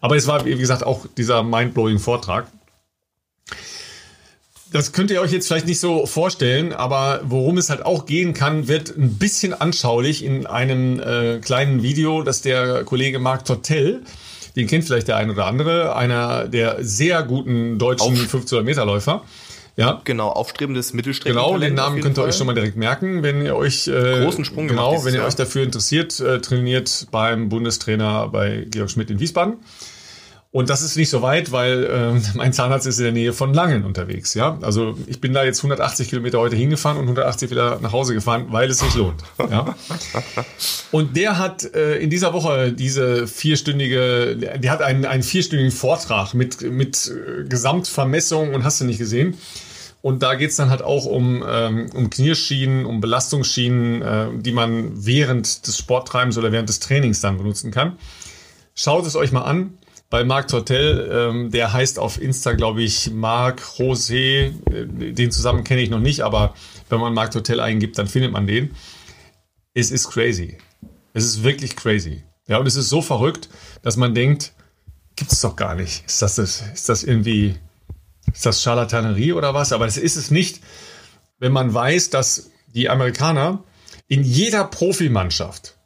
[0.00, 2.46] Aber es war, wie gesagt, auch dieser mindblowing Vortrag.
[4.70, 8.34] Das könnt ihr euch jetzt vielleicht nicht so vorstellen, aber worum es halt auch gehen
[8.34, 14.02] kann, wird ein bisschen anschaulich in einem äh, kleinen Video, das der Kollege Marc Tortell,
[14.56, 19.22] den kennt vielleicht der ein oder andere, einer der sehr guten deutschen 1500 Meter Läufer,
[19.78, 20.02] ja.
[20.04, 21.36] Genau, aufstrebendes Mittelstrecken.
[21.36, 22.30] Genau, den Namen könnt ihr Fall.
[22.30, 25.28] euch schon mal direkt merken, wenn ihr euch äh, großen Sprung genau, wenn ihr Jahr.
[25.28, 29.58] euch dafür interessiert, äh, trainiert beim Bundestrainer bei Georg Schmidt in Wiesbaden.
[30.50, 33.52] Und das ist nicht so weit, weil äh, mein Zahnarzt ist in der Nähe von
[33.52, 34.32] Langen unterwegs.
[34.32, 38.14] Ja, also ich bin da jetzt 180 Kilometer heute hingefahren und 180 wieder nach Hause
[38.14, 39.22] gefahren, weil es sich lohnt.
[39.50, 39.74] Ja.
[40.90, 46.32] Und der hat äh, in dieser Woche diese vierstündige, der hat einen, einen vierstündigen Vortrag
[46.32, 49.36] mit mit äh, Gesamtvermessung und hast du nicht gesehen.
[50.00, 55.04] Und da geht's dann halt auch um, ähm, um Knierschienen, um Belastungsschienen, äh, die man
[55.04, 57.98] während des Sporttreibens oder während des Trainings dann benutzen kann.
[58.74, 59.74] Schaut es euch mal an
[60.10, 61.10] bei Marc Tortel.
[61.12, 64.52] Ähm, der heißt auf Insta, glaube ich, Marc José.
[64.70, 66.54] Äh, den zusammen kenne ich noch nicht, aber
[66.88, 68.74] wenn man Marc Tortel eingibt, dann findet man den.
[69.74, 70.58] Es ist crazy.
[71.12, 72.22] Es ist wirklich crazy.
[72.46, 73.48] Ja, und es ist so verrückt,
[73.82, 74.52] dass man denkt,
[75.16, 76.04] gibt es doch gar nicht.
[76.06, 77.56] Ist das, ist das irgendwie,
[78.32, 79.72] ist das Charlatanerie oder was?
[79.72, 80.60] Aber das ist es nicht,
[81.38, 83.62] wenn man weiß, dass die Amerikaner
[84.06, 85.76] in jeder Profimannschaft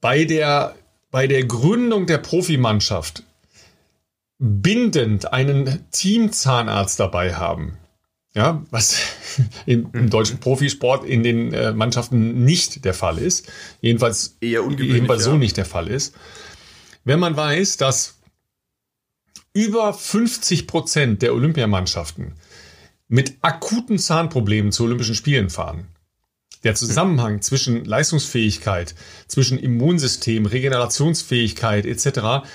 [0.00, 0.76] bei der,
[1.10, 3.22] bei der Gründung der Profimannschaft
[4.38, 7.78] bindend einen Teamzahnarzt dabei haben.
[8.34, 9.00] Ja, was
[9.66, 13.50] im, im, deutschen Profisport in den äh, Mannschaften nicht der Fall ist.
[13.80, 15.38] Jedenfalls, Eher jedenfalls so ja.
[15.38, 16.14] nicht der Fall ist.
[17.04, 18.18] Wenn man weiß, dass
[19.54, 22.34] über 50 Prozent der Olympiamannschaften
[23.08, 25.88] mit akuten Zahnproblemen zu Olympischen Spielen fahren.
[26.64, 28.94] Der Zusammenhang zwischen Leistungsfähigkeit,
[29.28, 32.48] zwischen Immunsystem, Regenerationsfähigkeit etc.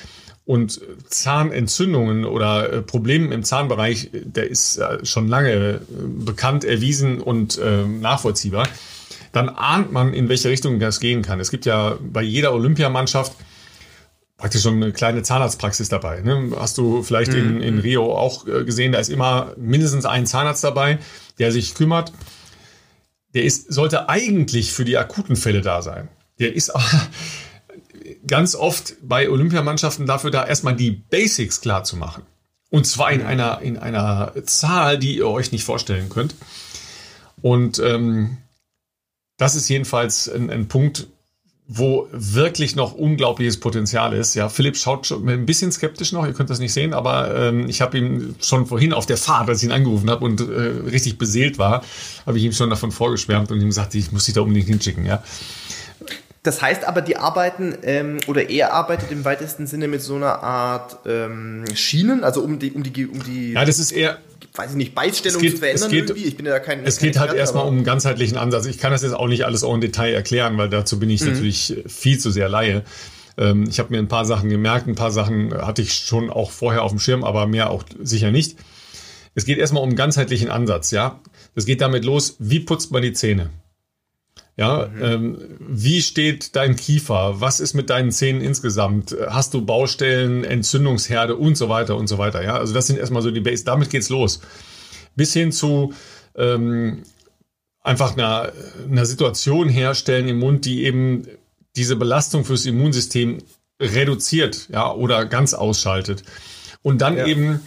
[0.45, 7.21] und Zahnentzündungen oder äh, Problemen im Zahnbereich, der ist äh, schon lange äh, bekannt, erwiesen
[7.21, 8.67] und äh, nachvollziehbar.
[9.31, 11.39] Dann ahnt man, in welche Richtung das gehen kann.
[11.39, 13.33] Es gibt ja bei jeder Olympiamannschaft
[14.37, 16.19] praktisch schon eine kleine Zahnarztpraxis dabei.
[16.19, 16.51] Ne?
[16.59, 17.37] Hast du vielleicht mhm.
[17.37, 20.99] in, in Rio auch äh, gesehen, da ist immer mindestens ein Zahnarzt dabei,
[21.39, 22.11] der sich kümmert.
[23.34, 26.09] Der ist, sollte eigentlich für die akuten Fälle da sein.
[26.39, 26.71] Der ist
[28.27, 32.23] ganz oft bei Olympiamannschaften dafür da, erstmal die Basics klar zu machen.
[32.69, 36.36] Und zwar in einer, in einer Zahl, die ihr euch nicht vorstellen könnt.
[37.41, 38.38] Und ähm,
[39.38, 41.07] das ist jedenfalls ein, ein Punkt,
[41.68, 44.36] wo wirklich noch unglaubliches Potenzial ist.
[44.36, 47.70] Ja, Philipp schaut schon ein bisschen skeptisch noch, ihr könnt das nicht sehen, aber ähm,
[47.70, 50.43] ich habe ihm schon vorhin auf der Fahrt, als ich ihn angerufen habe und äh,
[50.43, 51.84] richtig beseelt war,
[52.26, 55.05] habe ich ihm schon davon vorgeschwärmt und ihm gesagt, ich muss dich da unbedingt hinschicken.
[55.05, 55.24] Ja.
[56.43, 60.43] Das heißt aber, die arbeiten ähm, oder er arbeitet im weitesten Sinne mit so einer
[60.43, 63.53] Art ähm, Schienen, also um die um die um die.
[63.53, 64.17] Ja, das ist eher
[64.55, 66.27] weiß ich nicht, Beißstellung geht, zu verändern geht, irgendwie?
[66.27, 66.85] Ich bin ja kein.
[66.85, 68.65] Es geht halt erstmal um einen ganzheitlichen Ansatz.
[68.65, 71.21] Ich kann das jetzt auch nicht alles auch im Detail erklären, weil dazu bin ich
[71.21, 71.29] mhm.
[71.29, 72.83] natürlich viel zu sehr Laie.
[73.37, 76.51] Ähm, ich habe mir ein paar Sachen gemerkt, ein paar Sachen hatte ich schon auch
[76.51, 78.57] vorher auf dem Schirm, aber mehr auch sicher nicht.
[79.35, 81.19] Es geht erstmal um einen ganzheitlichen Ansatz, ja.
[81.55, 83.49] Es geht damit los, wie putzt man die Zähne?
[84.55, 85.03] Ja, mhm.
[85.03, 87.41] ähm, wie steht dein Kiefer?
[87.41, 89.15] Was ist mit deinen Zähnen insgesamt?
[89.27, 92.43] Hast du Baustellen, Entzündungsherde und so weiter und so weiter?
[92.43, 93.65] Ja, also das sind erstmal so die Base.
[93.65, 94.41] Damit geht's los.
[95.15, 95.93] Bis hin zu
[96.35, 97.03] ähm,
[97.81, 98.51] einfach einer,
[98.89, 101.27] einer Situation herstellen im Mund, die eben
[101.75, 103.39] diese Belastung fürs Immunsystem
[103.79, 106.23] reduziert, ja, oder ganz ausschaltet.
[106.83, 107.25] Und dann ja.
[107.25, 107.59] eben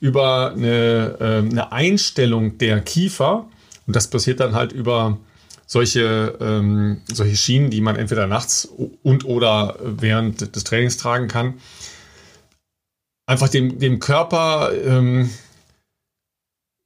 [0.00, 3.48] über eine, äh, eine Einstellung der Kiefer,
[3.86, 5.18] und das passiert dann halt über
[5.68, 8.66] solche, ähm, solche Schienen, die man entweder nachts
[9.02, 11.54] und oder während des Trainings tragen kann,
[13.26, 15.30] einfach dem, dem Körper, ähm,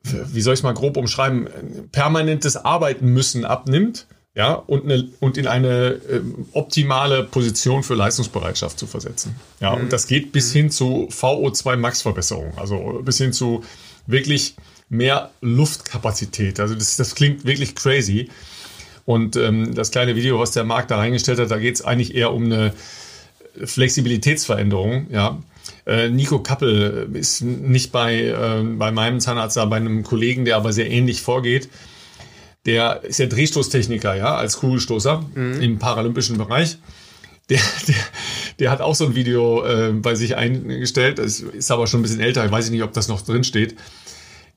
[0.03, 1.49] wie soll ich es mal grob umschreiben,
[1.93, 8.79] permanentes Arbeiten müssen abnimmt, ja, und, eine, und in eine ähm, optimale Position für Leistungsbereitschaft
[8.79, 9.37] zu versetzen.
[9.61, 9.83] Ja, mhm.
[9.83, 13.63] und das geht bis hin zu VO2 Max Verbesserung, also bis hin zu
[14.07, 14.57] wirklich
[14.89, 16.59] mehr Luftkapazität.
[16.61, 18.31] Also das, das klingt wirklich crazy.
[19.05, 22.15] Und ähm, das kleine Video, was der Markt da reingestellt hat, da geht es eigentlich
[22.15, 22.73] eher um eine
[23.63, 25.09] Flexibilitätsveränderung.
[25.11, 25.39] Ja.
[25.87, 30.57] Äh, Nico Kappel ist nicht bei, äh, bei meinem Zahnarzt, aber bei einem Kollegen, der
[30.57, 31.69] aber sehr ähnlich vorgeht.
[32.65, 35.61] Der ist ja Drehstoßtechniker, ja, als Kugelstoßer mhm.
[35.61, 36.79] im paralympischen Bereich.
[37.51, 37.97] Der, der,
[38.61, 41.19] der hat auch so ein Video äh, bei sich eingestellt.
[41.19, 42.45] Das ist aber schon ein bisschen älter.
[42.45, 43.75] Ich weiß nicht, ob das noch drin steht.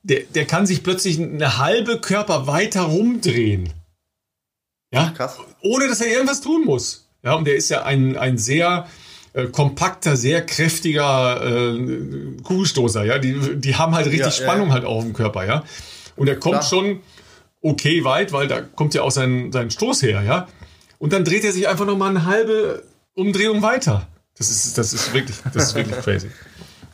[0.04, 3.72] Der, der kann sich plötzlich eine halbe Körper weiter rumdrehen.
[4.92, 5.38] Ja, krass.
[5.62, 7.08] Ohne dass er irgendwas tun muss.
[7.22, 8.86] Ja, und der ist ja ein, ein sehr
[9.32, 13.04] äh, kompakter, sehr kräftiger äh, Kugelstoßer.
[13.04, 14.74] Ja, die, die haben halt richtig ja, Spannung ja.
[14.74, 15.44] halt auch im Körper.
[15.44, 15.64] Ja,
[16.14, 16.62] und er kommt Klar.
[16.62, 17.00] schon
[17.60, 20.22] okay weit, weil da kommt ja auch sein, sein Stoß her.
[20.22, 20.46] Ja,
[20.98, 22.84] und dann dreht er sich einfach noch mal eine halbe
[23.14, 24.06] Umdrehung weiter.
[24.38, 26.30] Das ist, das ist wirklich, das ist wirklich crazy.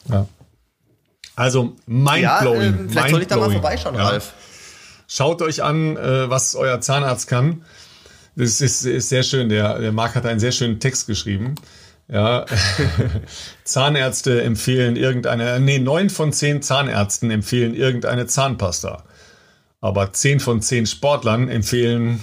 [0.08, 0.26] Ja.
[1.34, 2.22] Also mindblowing.
[2.22, 4.08] Ja, äh, vielleicht mind soll ich da mal vorbeischauen, ja.
[4.08, 4.34] Ralf.
[5.08, 7.64] Schaut euch an, äh, was euer Zahnarzt kann.
[8.34, 9.48] Das ist, ist sehr schön.
[9.48, 11.54] Der, der Marc hat einen sehr schönen Text geschrieben.
[12.08, 12.46] Ja,
[13.64, 19.04] Zahnärzte empfehlen irgendeine, nee, neun von zehn Zahnärzten empfehlen irgendeine Zahnpasta.
[19.80, 22.22] Aber zehn von zehn Sportlern empfehlen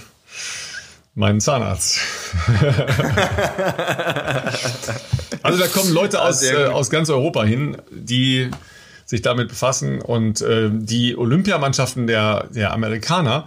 [1.16, 2.00] meinen Zahnarzt.
[5.44, 8.50] also da kommen Leute aus, äh, aus ganz Europa hin, die
[9.06, 10.02] sich damit befassen.
[10.02, 13.46] Und äh, die Olympiamannschaften der, der Amerikaner,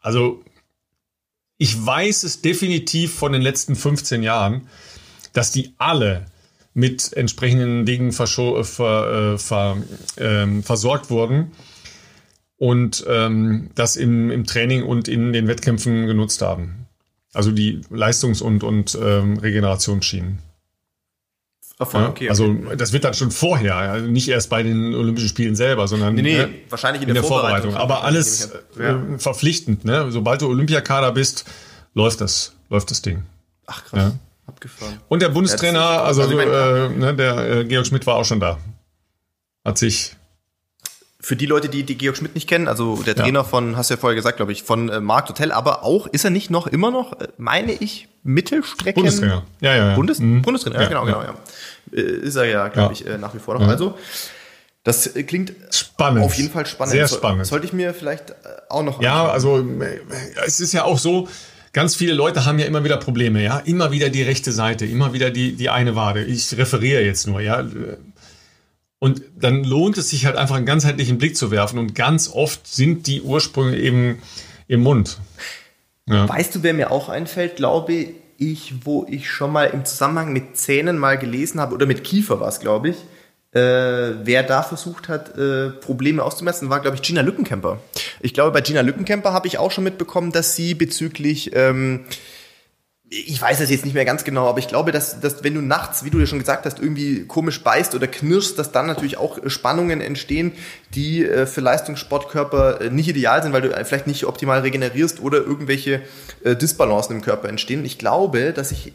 [0.00, 0.44] also
[1.60, 4.62] ich weiß es definitiv von den letzten 15 Jahren,
[5.34, 6.24] dass die alle
[6.72, 9.76] mit entsprechenden Dingen ver, ver, ver,
[10.16, 11.52] äh, versorgt wurden
[12.56, 16.86] und ähm, das im, im Training und in den Wettkämpfen genutzt haben.
[17.34, 20.38] Also die Leistungs- und, und ähm, Regenerationsschienen.
[21.82, 25.30] Voll, okay, ja, also das wird dann schon vorher, also nicht erst bei den Olympischen
[25.30, 27.72] Spielen selber, sondern nee, nee, äh, wahrscheinlich in, in der, der, Vorbereitung.
[27.72, 27.96] Vorbereitung.
[27.96, 28.96] Aber alles ja.
[29.14, 29.86] äh, verpflichtend.
[29.86, 30.10] Ne?
[30.10, 31.46] Sobald du Olympiakader bist,
[31.94, 33.22] läuft das, läuft das Ding.
[33.66, 33.98] Ach krass.
[33.98, 34.12] Ja.
[34.46, 35.00] Abgefahren.
[35.08, 38.58] Und der Bundestrainer, also, also äh, ne, der äh, Georg Schmidt war auch schon da.
[39.64, 40.16] Hat sich
[41.20, 43.44] für die Leute, die, die Georg Schmidt nicht kennen, also der Trainer ja.
[43.44, 46.24] von, hast du ja vorher gesagt, glaube ich, von äh, Markt Hotel, aber auch, ist
[46.24, 49.02] er nicht noch, immer noch, äh, meine ich, Mittelstrecken?
[49.02, 49.44] Bundestrainer.
[49.60, 49.94] Ja, ja, ja.
[49.94, 50.42] Bundes mhm.
[50.42, 51.34] Bundestrainer, ja, genau, genau, ja.
[51.92, 53.68] Äh, ist er ja, glaube ich, äh, nach wie vor noch.
[53.68, 53.98] Also,
[54.82, 56.24] das klingt spannend.
[56.24, 56.92] auf jeden Fall spannend.
[56.92, 57.46] Sehr spannend.
[57.46, 58.34] Sollte ich mir vielleicht
[58.70, 59.02] auch noch.
[59.02, 59.62] Ja, also
[60.46, 61.28] es ist ja auch so,
[61.74, 63.58] ganz viele Leute haben ja immer wieder Probleme, ja.
[63.58, 66.24] Immer wieder die rechte Seite, immer wieder die, die eine Wade.
[66.24, 67.64] Ich referiere jetzt nur, ja.
[69.00, 71.78] Und dann lohnt es sich halt einfach einen ganzheitlichen Blick zu werfen.
[71.78, 74.22] Und ganz oft sind die Ursprünge eben
[74.68, 75.18] im Mund.
[76.06, 76.28] Ja.
[76.28, 80.56] Weißt du, wer mir auch einfällt, glaube ich, wo ich schon mal im Zusammenhang mit
[80.56, 82.96] Zähnen mal gelesen habe, oder mit Kiefer war es, glaube ich,
[83.52, 83.58] äh,
[84.24, 87.80] wer da versucht hat, äh, Probleme auszumessen, war, glaube ich, Gina Lückenkämper.
[88.20, 92.04] Ich glaube, bei Gina Lückenkämper habe ich auch schon mitbekommen, dass sie bezüglich ähm,
[93.12, 95.60] ich weiß es jetzt nicht mehr ganz genau, aber ich glaube, dass, dass wenn du
[95.60, 99.16] nachts, wie du ja schon gesagt hast, irgendwie komisch beißt oder knirschst, dass dann natürlich
[99.16, 100.52] auch Spannungen entstehen,
[100.94, 105.38] die äh, für Leistungssportkörper äh, nicht ideal sind, weil du vielleicht nicht optimal regenerierst oder
[105.38, 106.02] irgendwelche
[106.44, 107.84] äh, Disbalancen im Körper entstehen.
[107.84, 108.92] Ich glaube, dass ich,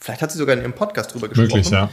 [0.00, 1.48] vielleicht hat sie sogar in ihrem Podcast drüber gesprochen.
[1.48, 1.88] Möglich, ja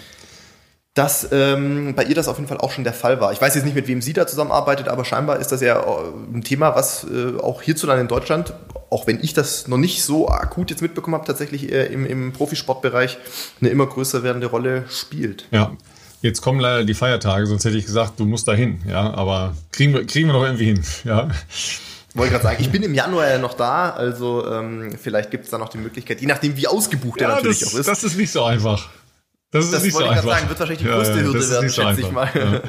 [0.94, 3.34] dass ähm, bei ihr das auf jeden Fall auch schon der Fall war.
[3.34, 6.36] Ich weiß jetzt nicht, mit wem sie da zusammenarbeitet, aber scheinbar ist das ja äh,
[6.36, 8.54] ein Thema, was äh, auch hierzulande in Deutschland,
[8.92, 12.32] auch wenn ich das noch nicht so akut jetzt mitbekommen habe, tatsächlich äh, im, im
[12.32, 13.18] Profisportbereich
[13.60, 15.48] eine immer größer werdende Rolle spielt.
[15.50, 15.72] Ja,
[16.22, 18.82] jetzt kommen leider die Feiertage, sonst hätte ich gesagt, du musst dahin.
[18.88, 20.84] Ja, aber kriegen wir, kriegen wir doch irgendwie hin.
[21.06, 21.30] Ja.
[22.16, 25.50] Wollte gerade sagen, ich bin im Januar ja noch da, also ähm, vielleicht gibt es
[25.50, 27.88] da noch die Möglichkeit, je nachdem, wie ausgebucht ja, der natürlich das, auch ist.
[27.88, 28.88] Das ist nicht so einfach.
[29.54, 31.50] Das, ist das nicht wollte so ich gerade sagen, wird wahrscheinlich die größte ja, Hürde
[31.52, 32.30] werden, so schätze ich mal.
[32.34, 32.62] Ja.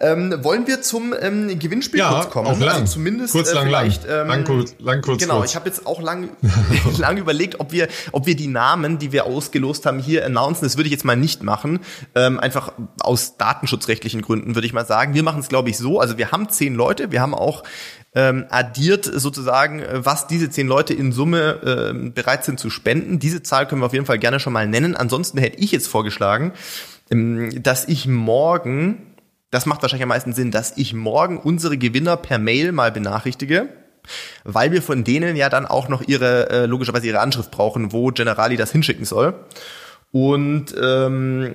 [0.12, 2.48] ähm, wollen wir zum ähm, Gewinnspiel ja, kurz kommen?
[2.48, 2.80] Auch lang.
[2.80, 4.02] Also zumindest kurz, äh, lang, vielleicht.
[4.04, 5.22] Ähm, lang, kurz, lang, kurz.
[5.22, 5.50] Genau, kurz.
[5.50, 6.28] ich habe jetzt auch lang,
[6.98, 10.66] lang überlegt, ob wir, ob wir die Namen, die wir ausgelost haben, hier announcen.
[10.66, 11.80] Das würde ich jetzt mal nicht machen.
[12.14, 15.14] Ähm, einfach aus datenschutzrechtlichen Gründen würde ich mal sagen.
[15.14, 16.00] Wir machen es, glaube ich, so.
[16.00, 17.12] Also wir haben zehn Leute.
[17.12, 17.62] Wir haben auch
[18.14, 23.18] ähm, addiert sozusagen, äh, was diese zehn Leute in Summe äh, bereit sind zu spenden.
[23.18, 24.96] Diese Zahl können wir auf jeden Fall gerne schon mal nennen.
[24.96, 26.52] Ansonsten hätte ich jetzt vorgeschlagen,
[27.10, 29.14] ähm, dass ich morgen,
[29.50, 33.68] das macht wahrscheinlich am meisten Sinn, dass ich morgen unsere Gewinner per Mail mal benachrichtige
[34.44, 38.08] weil wir von denen ja dann auch noch ihre, äh, logischerweise ihre Anschrift brauchen, wo
[38.08, 39.34] Generali das hinschicken soll.
[40.12, 41.54] Und ähm,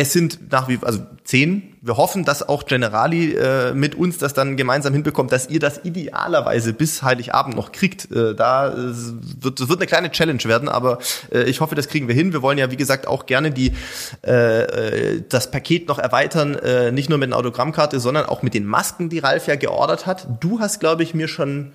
[0.00, 1.76] es sind nach wie also zehn.
[1.82, 5.84] Wir hoffen, dass auch Generali äh, mit uns das dann gemeinsam hinbekommt, dass ihr das
[5.84, 8.10] idealerweise bis Heiligabend noch kriegt.
[8.10, 8.94] Äh, da äh,
[9.40, 12.32] wird, wird eine kleine Challenge werden, aber äh, ich hoffe, das kriegen wir hin.
[12.32, 13.72] Wir wollen ja, wie gesagt, auch gerne die
[14.26, 18.54] äh, äh, das Paket noch erweitern, äh, nicht nur mit einer Autogrammkarte, sondern auch mit
[18.54, 20.28] den Masken, die Ralf ja geordert hat.
[20.40, 21.72] Du hast, glaube ich, mir schon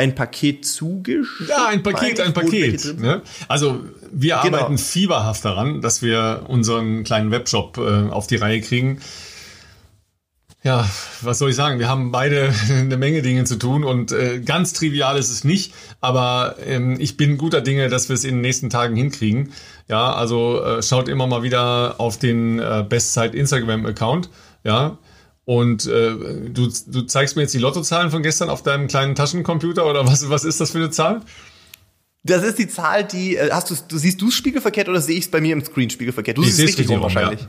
[0.00, 1.50] ein Paket zugeschickt?
[1.50, 2.98] Ja, ein Paket, ein Paket.
[2.98, 3.20] Ne?
[3.48, 4.56] Also wir genau.
[4.56, 9.00] arbeiten fieberhaft daran, dass wir unseren kleinen Webshop äh, auf die Reihe kriegen.
[10.62, 10.88] Ja,
[11.20, 11.78] was soll ich sagen?
[11.78, 15.74] Wir haben beide eine Menge Dinge zu tun und äh, ganz trivial ist es nicht,
[16.00, 19.52] aber ähm, ich bin guter Dinge, dass wir es in den nächsten Tagen hinkriegen.
[19.86, 24.30] Ja, also äh, schaut immer mal wieder auf den äh, Bestzeit Instagram Account.
[24.64, 24.96] Ja,
[25.50, 26.12] und äh,
[26.48, 30.30] du, du zeigst mir jetzt die Lottozahlen von gestern auf deinem kleinen Taschencomputer oder was,
[30.30, 31.22] was ist das für eine Zahl?
[32.22, 35.24] Das ist die Zahl, die, äh, hast du, du siehst du spiegelverkehrt oder sehe ich
[35.24, 36.38] es bei mir im Screen spiegelverkehrt?
[36.38, 37.40] Du ich siehst es richtig rum wahrscheinlich.
[37.40, 37.48] Ja.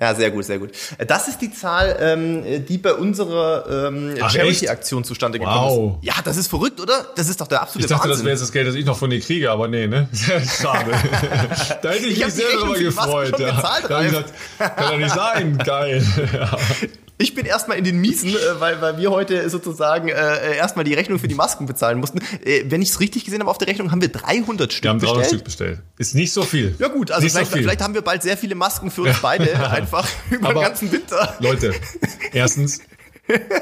[0.00, 0.70] Ja, sehr gut, sehr gut.
[0.98, 5.98] Äh, das ist die Zahl, ähm, die bei unserer ähm, Charity-Aktion zustande gekommen wow.
[6.00, 6.06] ist.
[6.06, 7.06] Ja, das ist verrückt, oder?
[7.16, 8.18] Das ist doch der absolute Ich dachte, Wahnsinn.
[8.18, 10.08] das wäre jetzt das Geld, das ich noch von dir kriege, aber nee, ne?
[10.60, 10.92] Schade.
[11.82, 13.38] da hätte ich, ich mich sehr darüber gefreut.
[13.38, 13.50] Ja.
[13.50, 15.58] Gezahlt, da ich gesagt, kann doch nicht sein.
[15.58, 16.04] Geil.
[17.22, 20.94] Ich bin erstmal in den Miesen, äh, weil, weil wir heute sozusagen äh, erstmal die
[20.94, 22.18] Rechnung für die Masken bezahlen mussten.
[22.44, 24.90] Äh, wenn ich es richtig gesehen habe auf der Rechnung, haben wir 300 Stück wir
[24.90, 25.28] haben 300 bestellt.
[25.28, 25.82] Stück bestellt.
[25.98, 26.74] Ist nicht so viel.
[26.80, 29.54] Ja gut, also vielleicht, so vielleicht, haben wir bald sehr viele Masken für uns beide
[29.70, 31.36] einfach über Aber, den ganzen Winter.
[31.38, 31.72] Leute,
[32.32, 32.80] erstens,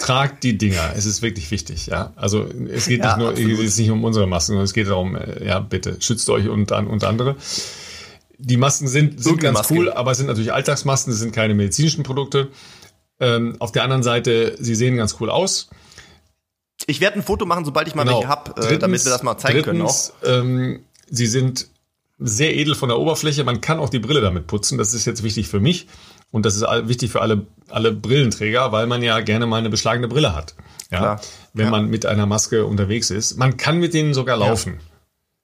[0.00, 0.94] tragt die Dinger.
[0.96, 2.14] Es ist wirklich wichtig, ja.
[2.16, 4.88] Also es geht ja, nicht nur, es geht nicht um unsere Masken, sondern es geht
[4.88, 7.36] darum, äh, ja, bitte schützt euch und, und andere.
[8.38, 9.74] Die Masken sind, sind ganz Maske.
[9.74, 12.48] cool, aber es sind natürlich Alltagsmasken, es sind keine medizinischen Produkte.
[13.20, 15.68] Ähm, auf der anderen Seite, sie sehen ganz cool aus.
[16.86, 18.16] Ich werde ein Foto machen, sobald ich mal Genau.
[18.18, 19.94] welche hab, äh, Drittens- damit wir das mal zeigen können auch.
[19.94, 21.68] drittens, Ähm, sie sind
[22.18, 23.44] sehr edel von der Oberfläche.
[23.44, 24.78] Man kann auch die Brille damit putzen.
[24.78, 25.86] Das ist jetzt wichtig für mich.
[26.30, 30.06] Und das ist wichtig für alle, alle Brillenträger, weil man ja gerne mal eine beschlagene
[30.08, 30.54] Brille hat.
[30.90, 31.20] Ja, Klar.
[31.54, 31.70] wenn Ja.
[31.70, 33.36] man mit einer Maske unterwegs ist.
[33.36, 34.80] Man kann mit denen sogar laufen.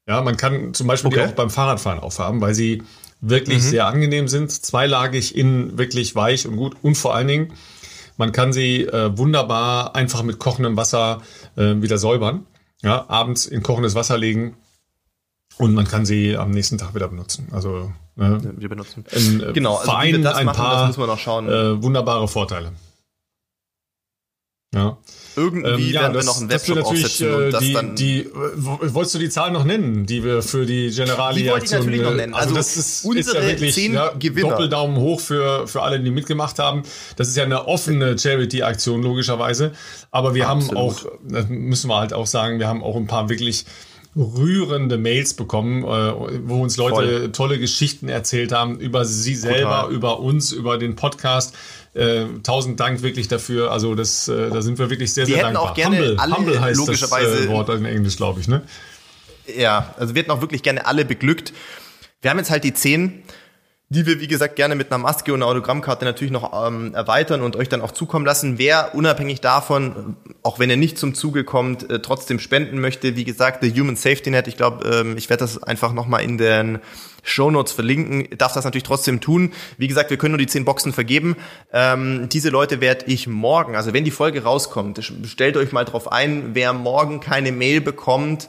[0.08, 1.26] Ja, man kann zum Beispiel die Okay.
[1.26, 1.32] Mhm.
[1.32, 2.82] auch beim Fahrradfahren aufhaben, weil sie
[3.20, 4.50] wirklich sehr angenehm sind.
[4.50, 6.76] Zweilagig, innen wirklich weich und gut.
[6.82, 7.52] Und vor allen Dingen,
[8.16, 11.22] man kann sie äh, wunderbar einfach mit kochendem Wasser
[11.56, 12.46] äh, wieder säubern.
[12.82, 14.56] Ja, abends in kochendes Wasser legen
[15.58, 17.48] und man kann sie am nächsten Tag wieder benutzen.
[17.50, 19.04] Also ne, Wir benutzen.
[19.10, 19.90] ein, äh, Genau, also
[20.22, 22.72] das ein machen, paar äh, wunderbare Vorteile.
[24.74, 24.98] Ja.
[25.36, 27.72] Irgendwie Ähm, ja, werden wir das, noch einen wir Webshop aufsetzen äh, und das die,
[27.72, 27.94] dann.
[27.94, 28.26] die äh,
[28.56, 31.72] wo- wolltest du die Zahl noch nennen, die wir für die Generali Die wollte ich
[31.72, 32.32] natürlich noch nennen.
[32.34, 34.50] Also, Also das ist, ist ja wirklich zehn ja, Gewinner.
[34.50, 36.82] Doppeldaumen hoch für für alle, die mitgemacht haben.
[37.16, 39.72] Das ist ja eine offene Charity-Aktion logischerweise,
[40.10, 40.78] aber wir haben Absolut.
[40.82, 43.66] auch, das müssen wir halt auch sagen, wir haben auch ein paar wirklich
[44.16, 45.86] rührende Mails bekommen, äh,
[46.46, 47.32] wo uns Leute Voll.
[47.32, 49.92] tolle Geschichten erzählt haben über sie selber, Total.
[49.92, 51.54] über uns, über den Podcast.
[51.96, 53.72] Äh, tausend Dank wirklich dafür.
[53.72, 55.70] Also das, äh, da sind wir wirklich sehr, sehr hätten dankbar.
[55.70, 58.48] auch gerne humble, alle humble heißt das logischerweise- äh, Wort in Englisch, glaube ich.
[58.48, 58.62] Ne?
[59.56, 61.52] Ja, also wir hätten auch wirklich gerne alle beglückt.
[62.20, 63.22] Wir haben jetzt halt die zehn,
[63.88, 67.40] die wir, wie gesagt, gerne mit einer Maske und einer Autogrammkarte natürlich noch ähm, erweitern
[67.40, 68.58] und euch dann auch zukommen lassen.
[68.58, 73.24] Wer unabhängig davon, auch wenn er nicht zum Zuge kommt, äh, trotzdem spenden möchte, wie
[73.24, 76.80] gesagt, der Human Safety Net, ich glaube, ähm, ich werde das einfach nochmal in den
[77.26, 79.52] Show Notes verlinken, darf das natürlich trotzdem tun.
[79.78, 81.36] Wie gesagt, wir können nur die zehn Boxen vergeben.
[81.72, 86.10] Ähm, diese Leute werde ich morgen, also wenn die Folge rauskommt, stellt euch mal drauf
[86.10, 88.48] ein, wer morgen keine Mail bekommt,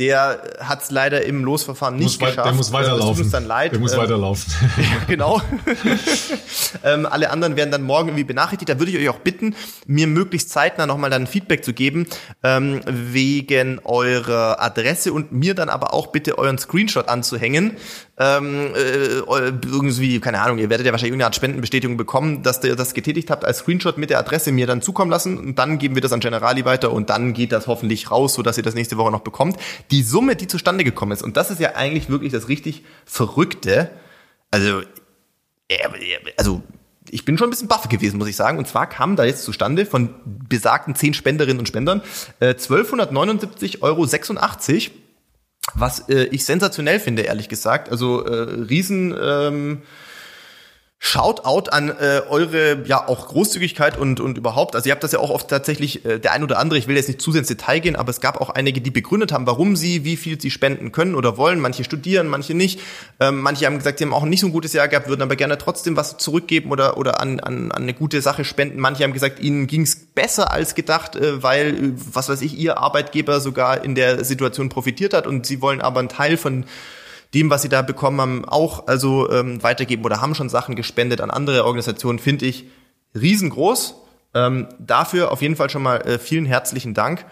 [0.00, 2.46] der hat es leider im Losverfahren nicht Muss wei- geschafft.
[2.46, 3.30] der muss tut weiterlaufen.
[3.30, 3.72] dann leid.
[3.72, 4.52] Der muss Ähm, weiterlaufen.
[5.06, 5.40] genau.
[6.84, 8.68] ähm, alle anderen werden dann morgen irgendwie benachrichtigt.
[8.68, 9.54] Da würde ich euch auch bitten,
[9.86, 12.06] mir möglichst zeitnah nochmal dann Feedback zu geben,
[12.42, 17.76] ähm, wegen eurer Adresse und mir dann aber auch bitte euren Screenshot anzuhängen.
[18.22, 22.62] Ähm, äh, eu- irgendwie, keine Ahnung, ihr werdet ja wahrscheinlich irgendeine Art Spendenbestätigung bekommen, dass
[22.62, 25.78] ihr das getätigt habt, als Screenshot mit der Adresse mir dann zukommen lassen und dann
[25.78, 28.74] geben wir das an Generali weiter und dann geht das hoffentlich raus, sodass ihr das
[28.74, 29.56] nächste Woche noch bekommt.
[29.90, 33.90] Die Summe, die zustande gekommen ist, und das ist ja eigentlich wirklich das richtig Verrückte,
[34.50, 34.80] also
[35.70, 35.88] ja,
[36.36, 36.62] also
[37.08, 38.58] ich bin schon ein bisschen baff gewesen, muss ich sagen.
[38.58, 40.10] Und zwar kam da jetzt zustande von
[40.48, 42.02] besagten zehn Spenderinnen und Spendern
[42.40, 44.06] äh, 1279,86 Euro,
[45.74, 47.90] was äh, ich sensationell finde, ehrlich gesagt.
[47.90, 49.82] Also äh, riesen ähm,
[51.02, 54.76] Shoutout an äh, eure ja auch Großzügigkeit und und überhaupt.
[54.76, 56.78] Also ihr habt das ja auch oft tatsächlich äh, der ein oder andere.
[56.78, 58.90] Ich will jetzt nicht zu sehr ins Detail gehen, aber es gab auch einige, die
[58.90, 61.58] begründet haben, warum sie wie viel sie spenden können oder wollen.
[61.58, 62.80] Manche studieren, manche nicht.
[63.18, 65.36] Ähm, manche haben gesagt, sie haben auch nicht so ein gutes Jahr gehabt, würden aber
[65.36, 68.78] gerne trotzdem was zurückgeben oder oder an an, an eine gute Sache spenden.
[68.78, 72.76] Manche haben gesagt, ihnen ging's besser als gedacht, äh, weil äh, was weiß ich, ihr
[72.76, 76.66] Arbeitgeber sogar in der Situation profitiert hat und sie wollen aber einen Teil von
[77.34, 81.20] dem, was sie da bekommen haben, auch also ähm, weitergeben oder haben schon Sachen gespendet
[81.20, 82.66] an andere Organisationen, finde ich
[83.14, 83.94] riesengroß.
[84.34, 87.24] Ähm, dafür auf jeden Fall schon mal äh, vielen herzlichen Dank.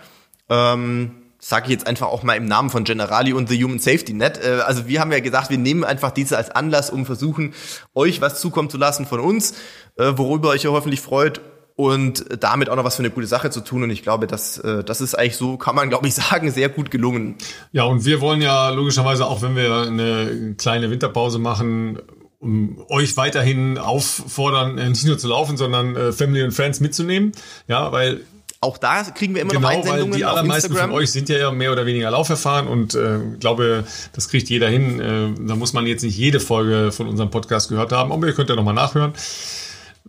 [0.49, 4.13] Ähm, Sage ich jetzt einfach auch mal im Namen von Generali und The Human Safety
[4.13, 4.45] Net.
[4.45, 7.55] Äh, also wir haben ja gesagt, wir nehmen einfach diese als Anlass, um versuchen,
[7.95, 9.55] euch was zukommen zu lassen von uns,
[9.97, 11.41] äh, worüber euch ja hoffentlich freut
[11.79, 13.85] und damit auch noch was für eine gute Sache zu tun.
[13.85, 16.69] Und ich glaube, das, äh, das ist eigentlich so, kann man glaube ich sagen, sehr
[16.69, 17.37] gut gelungen.
[17.71, 22.01] Ja, und wir wollen ja logischerweise, auch wenn wir eine kleine Winterpause machen,
[22.41, 27.31] um euch weiterhin auffordern, äh, nicht nur zu laufen, sondern äh, Family und Friends mitzunehmen.
[27.69, 28.23] Ja, weil
[28.61, 31.29] Auch da kriegen wir immer genau, noch weil Einsendungen die auf allermeisten von euch sind
[31.29, 34.99] ja mehr oder weniger Lauferfahren und äh, glaube, das kriegt jeder hin.
[34.99, 38.33] Äh, da muss man jetzt nicht jede Folge von unserem Podcast gehört haben, aber ihr
[38.33, 39.13] könnt ja nochmal nachhören.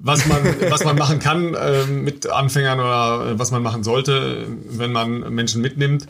[0.01, 0.39] Was man,
[0.69, 5.33] was man machen kann äh, mit Anfängern oder äh, was man machen sollte, wenn man
[5.33, 6.07] Menschen mitnimmt.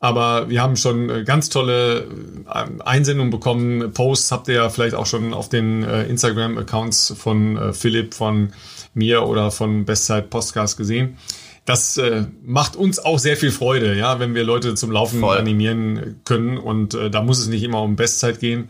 [0.00, 2.06] Aber wir haben schon äh, ganz tolle
[2.52, 3.92] äh, Einsendungen bekommen.
[3.92, 8.52] Posts habt ihr ja vielleicht auch schon auf den äh, Instagram-Accounts von äh, Philipp, von
[8.94, 11.16] mir oder von Bestzeit Podcast gesehen.
[11.64, 15.36] Das äh, macht uns auch sehr viel Freude, ja, wenn wir Leute zum Laufen Voll.
[15.38, 16.58] animieren können.
[16.58, 18.68] Und da muss es nicht immer um Bestzeit gehen.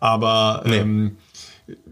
[0.00, 0.76] Aber Nee.
[0.78, 1.16] ähm,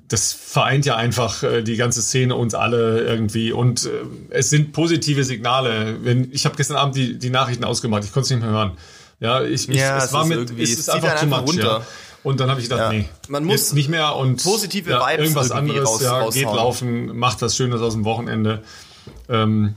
[0.08, 3.90] das vereint ja einfach äh, die ganze Szene uns alle irgendwie und äh,
[4.30, 5.98] es sind positive Signale.
[6.02, 8.72] Wenn ich habe gestern Abend die, die Nachrichten ausgemacht, ich konnte es nicht mehr hören.
[9.18, 11.48] Ja, ich, ich Ja, es es war mit es es ist zieht einfach einfach much,
[11.54, 11.78] runter.
[11.80, 11.86] ja.
[12.22, 12.98] Und dann habe ich gedacht, Ja.
[12.98, 17.16] nee, Man muss nicht mehr und positive ja, Vibes irgendwas anderes, raus- ja, geht laufen,
[17.16, 18.62] macht was Schönes aus dem Wochenende.
[19.28, 19.74] Ähm,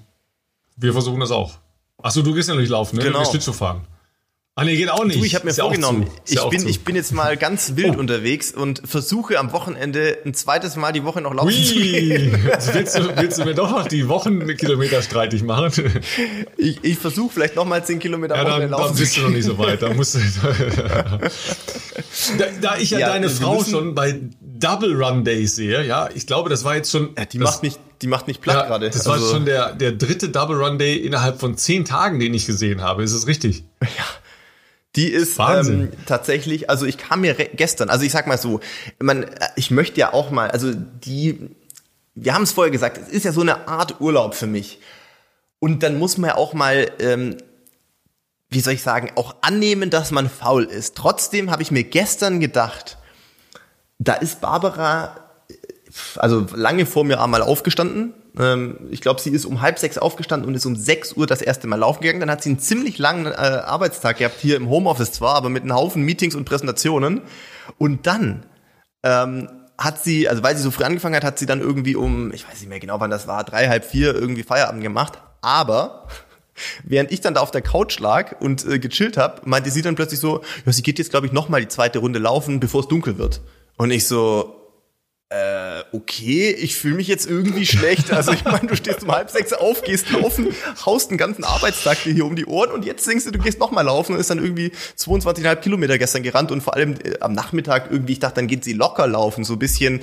[0.76, 1.54] wir versuchen das auch.
[2.02, 3.04] Achso, du gehst ja nicht laufen, ne?
[3.04, 3.14] Genau.
[3.16, 3.82] Du gehst Schlittschuh fahren.
[4.60, 5.20] Ah, nee, geht auch nicht.
[5.20, 6.12] Du, ich habe mir Ist ja vorgenommen, zu.
[6.34, 6.68] Ich, ja bin, zu.
[6.68, 8.00] ich bin jetzt mal ganz wild Oh.
[8.00, 12.50] unterwegs und versuche am Wochenende ein zweites Mal die Woche noch laufen zu Ui, gehen.
[12.54, 15.72] Also willst, du, willst du mir doch noch die Wochenkilometer streitig machen?
[16.58, 19.22] Ich, ich versuche vielleicht noch mal 10 Kilometer Ja, dann, dann laufen zu bist du
[19.22, 19.82] noch nicht so weit.
[19.82, 20.20] Da, musst du,
[22.38, 26.28] da, da ich ja, Ja, deine Frau schon bei Double Run Days sehe, ja, ich
[26.28, 27.10] glaube, das war jetzt schon.
[27.18, 28.90] Ja, die das, macht mich, die macht mich platt ja, gerade.
[28.90, 32.34] Das war Also- schon der, der dritte Double Run Day innerhalb von zehn Tagen, den
[32.34, 33.04] ich gesehen habe.
[33.04, 33.64] Ist es richtig?
[34.96, 35.82] Die ist Wahnsinn.
[35.82, 38.60] ähm, tatsächlich, also ich kam mir gestern, also ich sag mal so,
[39.00, 41.50] man, äh, ich möchte ja auch mal, also die,
[42.16, 44.80] wir haben es vorher gesagt, es ist ja so eine Art Urlaub für mich.
[45.60, 47.38] Und dann muss man ja auch mal, ähm,
[48.50, 50.96] wie soll ich sagen, auch annehmen, dass man faul ist.
[50.96, 52.98] Trotzdem habe ich mir gestern gedacht,
[54.00, 55.54] da ist Barbara, äh,
[56.16, 58.14] also lange vor mir einmal aufgestanden.
[58.40, 61.42] Ähm, ich glaube, sie ist um halb sechs aufgestanden und ist um sechs Uhr das
[61.42, 62.22] erste Mal laufen gegangen.
[62.22, 65.64] Dann hat sie einen ziemlich langen äh, Arbeitstag gehabt, hier im Homeoffice zwar, aber mit
[65.64, 67.22] einem Haufen Meetings und Präsentationen.
[67.78, 68.46] Und dann
[69.04, 72.34] ähm, hat sie, also weil sie so früh angefangen hat, hat sie dann irgendwie um,
[72.34, 75.20] ich weiß nicht mehr genau, wann das war, drei, halb vier irgendwie Feierabend gemacht.
[75.42, 76.08] Aber
[76.84, 79.96] während ich dann da auf der Couch lag und äh, gechillt habe, meinte sie dann
[79.96, 82.82] plötzlich so, ja, sie geht jetzt, glaube ich, noch mal die zweite Runde laufen, bevor
[82.82, 83.42] es dunkel wird.
[83.78, 84.59] Und ich so,
[85.32, 88.12] äh, okay, ich fühle mich jetzt irgendwie schlecht.
[88.12, 90.48] Also ich meine, du stehst um halb sechs auf, gehst laufen,
[90.86, 93.60] haust den ganzen Arbeitstag dir hier um die Ohren und jetzt denkst du, du gehst
[93.60, 97.20] noch mal laufen und ist dann irgendwie 22,5 Kilometer gestern gerannt und vor allem äh,
[97.20, 100.02] am Nachmittag irgendwie, ich dachte, dann geht sie locker laufen, so bisschen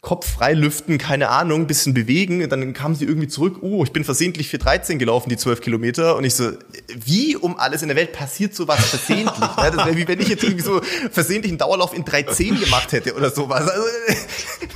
[0.00, 2.48] Kopf frei lüften, keine Ahnung, bisschen bewegen.
[2.48, 6.16] Dann kam sie irgendwie zurück, oh, ich bin versehentlich für 13 gelaufen, die 12 Kilometer.
[6.16, 6.52] Und ich so,
[6.94, 9.38] wie um alles in der Welt passiert sowas versehentlich?
[9.56, 12.92] ja, das wäre wie wenn ich jetzt irgendwie so versehentlich einen Dauerlauf in 3,10 gemacht
[12.92, 13.68] hätte oder sowas.
[13.68, 13.82] Also,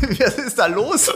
[0.19, 1.13] was ist da los?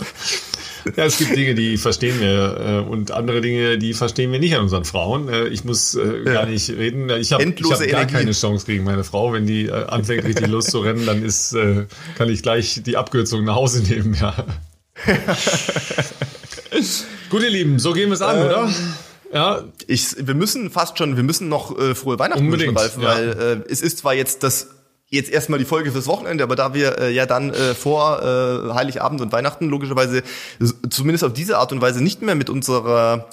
[0.97, 4.55] Ja, es gibt Dinge, die verstehen wir äh, und andere Dinge, die verstehen wir nicht
[4.55, 5.29] an unseren Frauen.
[5.29, 7.09] Äh, ich muss äh, gar nicht reden.
[7.11, 9.33] Ich habe hab gar keine Chance gegen meine Frau.
[9.33, 11.87] Wenn die äh, anfängt, richtig loszurennen, dann ist, äh,
[12.17, 14.15] kann ich gleich die Abkürzung nach Hause nehmen.
[14.15, 14.35] Ja.
[17.31, 18.71] Gut, ihr Lieben, so gehen wir es an, Ähm, oder?
[19.33, 23.35] Ja, Ich, wir müssen fast schon, wir müssen noch äh, frohe Weihnachten Unbedingt, wünschen, Ralf,
[23.35, 23.37] ja.
[23.39, 24.74] weil äh, es ist zwar jetzt das
[25.15, 28.75] jetzt erstmal die Folge fürs Wochenende, aber da wir äh, ja dann äh, vor äh,
[28.75, 30.23] Heiligabend und Weihnachten logischerweise
[30.91, 33.29] zumindest auf diese Art und Weise nicht mehr mit unserer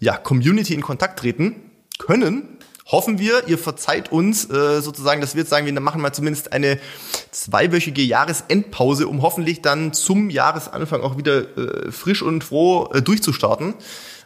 [0.00, 1.56] ja, Community in Kontakt treten
[1.98, 6.12] können, hoffen wir, ihr verzeiht uns äh, sozusagen, dass wir jetzt sagen, wir machen mal
[6.12, 6.78] zumindest eine
[7.30, 13.74] zweiwöchige Jahresendpause, um hoffentlich dann zum Jahresanfang auch wieder äh, frisch und froh äh, durchzustarten.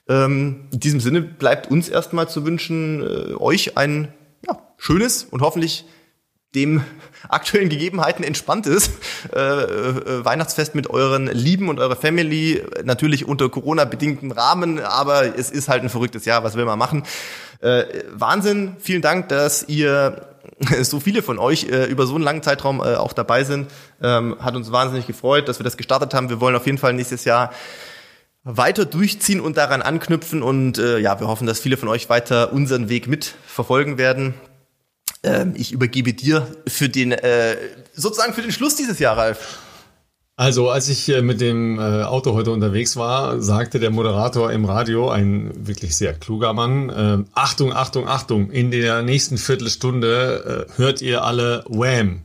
[0.09, 4.13] Ähm, in diesem Sinne bleibt uns erstmal zu wünschen, äh, euch ein
[4.47, 5.85] ja, schönes und hoffentlich
[6.55, 6.83] dem
[7.29, 8.91] aktuellen Gegebenheiten entspanntes
[9.35, 12.63] äh, äh, Weihnachtsfest mit euren Lieben und eurer Family.
[12.85, 17.05] Natürlich unter Corona-bedingtem Rahmen, aber es ist halt ein verrücktes Jahr, was will man machen.
[17.61, 20.27] Äh, Wahnsinn, vielen Dank, dass ihr
[20.83, 23.71] so viele von euch äh, über so einen langen Zeitraum äh, auch dabei sind.
[24.03, 26.29] Ähm, hat uns wahnsinnig gefreut, dass wir das gestartet haben.
[26.29, 27.53] Wir wollen auf jeden Fall nächstes Jahr
[28.45, 32.53] weiter durchziehen und daran anknüpfen und äh, ja, wir hoffen, dass viele von euch weiter
[32.53, 34.35] unseren Weg mitverfolgen werden.
[35.23, 37.57] Ähm, ich übergebe dir für den äh,
[37.95, 39.59] sozusagen für den Schluss dieses Jahr, Ralf.
[40.37, 44.65] Also, als ich äh, mit dem äh, Auto heute unterwegs war, sagte der Moderator im
[44.65, 50.79] Radio, ein wirklich sehr kluger Mann, äh, Achtung, Achtung, Achtung, in der nächsten Viertelstunde äh,
[50.79, 52.23] hört ihr alle Wham.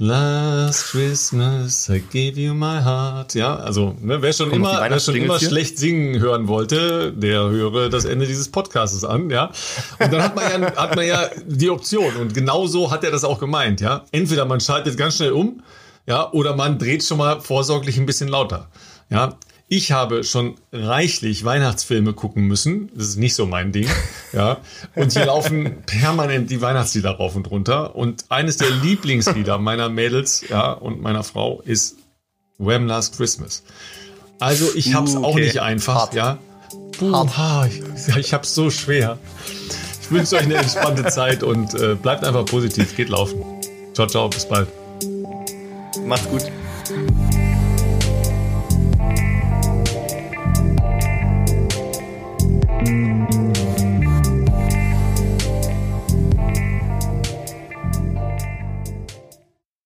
[0.00, 3.34] Last Christmas, I gave you my heart.
[3.34, 7.48] Ja, also, ne, wer schon die immer, wer schon immer schlecht singen hören wollte, der
[7.48, 9.50] höre das Ende dieses Podcasts an, ja.
[9.98, 12.14] Und dann hat man ja, hat man ja die Option.
[12.14, 14.04] Und genau so hat er das auch gemeint, ja.
[14.12, 15.64] Entweder man schaltet ganz schnell um,
[16.06, 18.68] ja, oder man dreht schon mal vorsorglich ein bisschen lauter.
[19.10, 19.34] Ja,
[19.68, 22.90] ich habe schon reichlich Weihnachtsfilme gucken müssen.
[22.94, 23.88] Das ist nicht so mein Ding.
[24.34, 24.58] Ja,
[24.94, 27.96] und hier laufen permanent die Weihnachtslieder rauf und runter.
[27.96, 31.96] Und eines der Lieblingslieder meiner Mädels, ja, und meiner Frau ist
[32.58, 33.62] Wham Last Christmas.
[34.38, 35.44] Also ich hab's Uh, auch okay.
[35.46, 36.14] nicht einfach, Hart.
[36.14, 36.38] ja.
[36.98, 39.18] Puh, ha, ich, ich hab's so schwer.
[40.02, 42.94] Ich wünsche euch eine entspannte Zeit und äh, bleibt einfach positiv.
[42.94, 43.42] Geht laufen.
[43.94, 44.68] Ciao, ciao, bis bald.
[46.04, 46.42] Macht's gut.